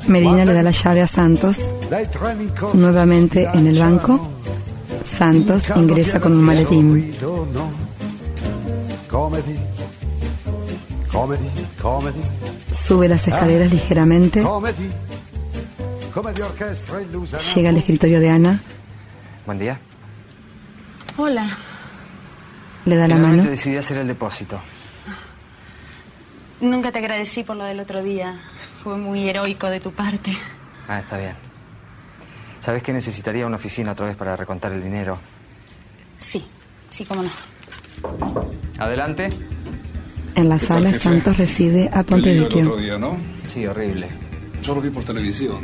Medina 0.07 0.45
le 0.45 0.53
da 0.53 0.63
la 0.63 0.71
llave 0.71 1.03
a 1.03 1.07
Santos. 1.07 1.69
Nuevamente 2.75 3.49
en 3.55 3.67
el 3.69 3.79
banco, 3.79 4.29
Santos 5.05 5.71
ingresa 5.77 6.21
con 6.21 6.33
un 6.33 6.43
maletín. 6.43 7.13
Sube 12.91 13.07
las 13.07 13.25
escaleras 13.29 13.73
ligeramente. 13.73 14.45
Llega 17.55 17.69
al 17.69 17.77
escritorio 17.77 18.19
de 18.19 18.31
Ana. 18.31 18.61
Buen 19.47 19.61
día. 19.61 19.79
Hola. 21.17 21.47
Le 22.87 22.97
da 22.97 23.07
la 23.07 23.15
mano. 23.15 23.45
decidí 23.45 23.77
hacer 23.77 23.99
el 23.99 24.09
depósito. 24.09 24.61
Nunca 26.61 26.91
te 26.91 26.99
agradecí 26.99 27.45
por 27.45 27.55
lo 27.55 27.63
del 27.63 27.79
otro 27.79 28.03
día. 28.03 28.41
Fue 28.83 28.99
muy 28.99 29.29
heroico 29.29 29.69
de 29.69 29.79
tu 29.79 29.93
parte. 29.93 30.37
Ah, 30.89 30.99
está 30.99 31.17
bien. 31.17 31.37
¿Sabes 32.59 32.83
que 32.83 32.93
necesitaría 32.93 33.47
una 33.47 33.55
oficina 33.55 33.93
otra 33.93 34.07
vez 34.07 34.17
para 34.17 34.35
recontar 34.35 34.73
el 34.73 34.83
dinero? 34.83 35.21
Sí, 36.19 36.45
sí, 36.89 37.05
cómo 37.05 37.23
no. 37.23 37.31
Adelante. 38.79 39.29
En 40.35 40.49
la 40.49 40.59
sala? 40.59 40.93
Santos 40.95 41.37
recibe 41.37 41.83
a 41.83 41.85
El 41.85 41.89
otro 42.01 42.05
Pontevecchio. 42.17 42.77
día, 42.77 42.99
¿no? 42.99 43.17
Sí, 43.49 43.67
horrible. 43.67 44.07
Yo 44.63 44.75
lo 44.75 44.81
vi 44.81 44.91
por 44.91 45.05
televisión. 45.05 45.59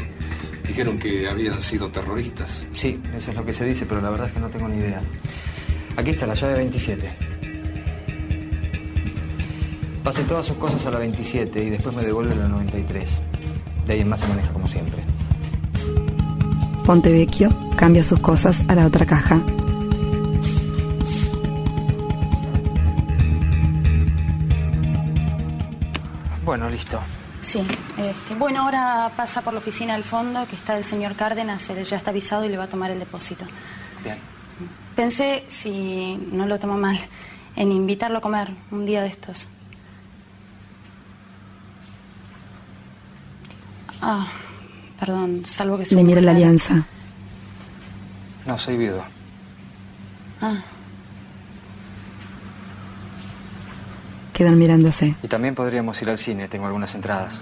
Dijeron 0.67 0.99
que 0.99 1.29
habían 1.29 1.61
sido 1.61 1.89
terroristas. 1.91 2.67
Sí, 2.73 3.01
eso 3.17 3.31
es 3.31 3.37
lo 3.37 3.45
que 3.45 3.53
se 3.53 3.65
dice, 3.65 3.87
pero 3.87 4.01
la 4.01 4.11
verdad 4.11 4.27
es 4.27 4.33
que 4.33 4.41
no 4.41 4.49
tengo 4.49 4.69
ni 4.69 4.79
idea. 4.79 5.01
Aquí 5.97 6.11
está 6.11 6.27
la 6.27 6.35
llave 6.35 6.55
27. 6.55 7.09
Pase 10.03 10.23
todas 10.25 10.47
sus 10.47 10.57
cosas 10.57 10.85
a 10.87 10.91
la 10.91 10.99
27 10.99 11.65
y 11.65 11.71
después 11.71 11.95
me 11.95 12.03
devuelve 12.03 12.35
la 12.37 12.49
93. 12.49 13.23
De 13.87 13.93
ahí 13.93 14.01
en 14.01 14.09
más 14.09 14.21
se 14.21 14.29
maneja 14.29 14.53
como 14.53 14.67
siempre. 14.69 15.03
Pontevecchio 16.85 17.51
cambia 17.77 18.05
sus 18.05 18.21
cosas 18.21 18.63
a 18.69 18.75
la 18.75 18.87
otra 18.87 19.07
caja. 19.07 19.43
Bueno, 26.47 26.71
listo. 26.71 27.01
Sí, 27.41 27.67
este, 27.99 28.37
bueno, 28.37 28.63
ahora 28.63 29.11
pasa 29.17 29.43
por 29.43 29.53
la 29.53 29.59
oficina 29.59 29.95
del 29.95 30.05
fondo, 30.05 30.47
que 30.47 30.55
está 30.55 30.79
el 30.79 30.85
señor 30.85 31.17
Cárdenas, 31.17 31.69
él 31.71 31.85
ya 31.85 31.97
está 31.97 32.11
avisado 32.11 32.45
y 32.45 32.49
le 32.49 32.57
va 32.57 32.65
a 32.65 32.69
tomar 32.69 32.93
el 32.93 33.01
depósito. 33.01 33.45
Bien. 34.05 34.17
Pensé, 34.95 35.45
si 35.49 36.17
no 36.31 36.47
lo 36.47 36.57
tomo 36.61 36.79
mal, 36.79 37.01
en 37.57 37.73
invitarlo 37.73 38.19
a 38.19 38.21
comer 38.21 38.51
un 38.71 38.87
día 38.87 39.03
de 39.03 39.09
estos. 39.09 39.49
Ah, 44.01 44.29
perdón, 45.01 45.45
salvo 45.45 45.79
que 45.79 45.97
Le 45.97 46.05
mira 46.05 46.21
la 46.21 46.31
alianza. 46.31 46.87
No, 48.47 48.57
soy 48.57 48.77
viudo. 48.77 49.05
Ah, 50.41 50.63
Quedan 54.37 54.59
mirándose. 54.59 55.15
Y 55.23 55.29
también 55.29 55.55
podríamos 55.55 56.03
ir 56.03 56.11
al 56.11 56.19
cine, 56.19 56.47
tengo 56.47 56.67
algunas 56.67 56.95
entradas. 56.95 57.41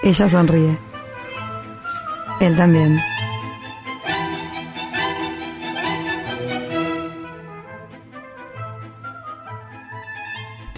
Ella 0.00 0.28
sonríe. 0.28 0.78
Él 2.40 2.54
también. 2.54 3.00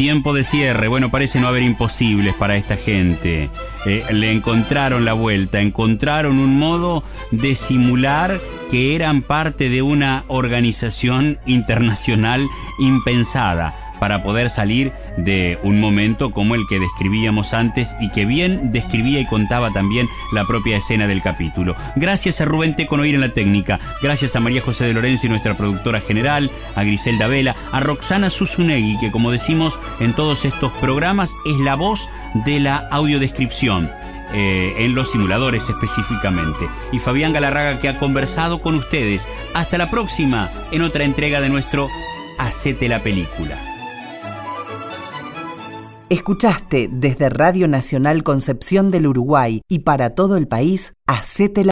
Tiempo 0.00 0.32
de 0.32 0.44
cierre. 0.44 0.88
Bueno, 0.88 1.10
parece 1.10 1.40
no 1.40 1.48
haber 1.48 1.62
imposibles 1.62 2.32
para 2.32 2.56
esta 2.56 2.78
gente. 2.78 3.50
Eh, 3.84 4.02
le 4.10 4.32
encontraron 4.32 5.04
la 5.04 5.12
vuelta, 5.12 5.60
encontraron 5.60 6.38
un 6.38 6.58
modo 6.58 7.04
de 7.32 7.54
simular 7.54 8.40
que 8.70 8.96
eran 8.96 9.20
parte 9.20 9.68
de 9.68 9.82
una 9.82 10.24
organización 10.26 11.38
internacional 11.44 12.48
impensada 12.78 13.89
para 14.00 14.22
poder 14.22 14.50
salir 14.50 14.92
de 15.16 15.58
un 15.62 15.78
momento 15.78 16.32
como 16.32 16.56
el 16.56 16.66
que 16.68 16.80
describíamos 16.80 17.54
antes 17.54 17.94
y 18.00 18.10
que 18.10 18.24
bien 18.24 18.72
describía 18.72 19.20
y 19.20 19.26
contaba 19.26 19.70
también 19.70 20.08
la 20.32 20.44
propia 20.46 20.78
escena 20.78 21.06
del 21.06 21.22
capítulo. 21.22 21.76
Gracias 21.94 22.40
a 22.40 22.46
Rubén 22.46 22.74
Teconoir 22.74 23.14
en 23.14 23.20
la 23.20 23.32
técnica, 23.32 23.78
gracias 24.02 24.34
a 24.34 24.40
María 24.40 24.62
José 24.62 24.84
de 24.86 24.94
Lorenzi, 24.94 25.28
nuestra 25.28 25.56
productora 25.56 26.00
general, 26.00 26.50
a 26.74 26.82
Griselda 26.82 27.28
Vela, 27.28 27.54
a 27.70 27.80
Roxana 27.80 28.30
Susunegui, 28.30 28.98
que 28.98 29.10
como 29.10 29.30
decimos 29.30 29.78
en 30.00 30.14
todos 30.14 30.44
estos 30.44 30.72
programas 30.72 31.36
es 31.44 31.58
la 31.58 31.76
voz 31.76 32.08
de 32.46 32.58
la 32.58 32.88
audiodescripción. 32.90 33.90
eh, 34.32 34.74
en 34.78 34.94
los 34.94 35.10
simuladores 35.10 35.68
específicamente. 35.68 36.68
Y 36.92 37.00
Fabián 37.00 37.32
Galarraga 37.32 37.80
que 37.80 37.88
ha 37.88 37.98
conversado 37.98 38.62
con 38.62 38.76
ustedes. 38.76 39.26
Hasta 39.54 39.76
la 39.76 39.90
próxima 39.90 40.52
en 40.70 40.82
otra 40.82 41.02
entrega 41.02 41.40
de 41.40 41.48
nuestro 41.48 41.88
Hacete 42.38 42.88
la 42.88 43.02
película. 43.02 43.69
Escuchaste 46.10 46.88
desde 46.90 47.28
Radio 47.28 47.68
Nacional 47.68 48.24
Concepción 48.24 48.90
del 48.90 49.06
Uruguay 49.06 49.62
y 49.68 49.78
para 49.78 50.10
todo 50.10 50.36
el 50.36 50.48
país, 50.48 50.94
Hacete 51.06 51.64
la 51.64 51.68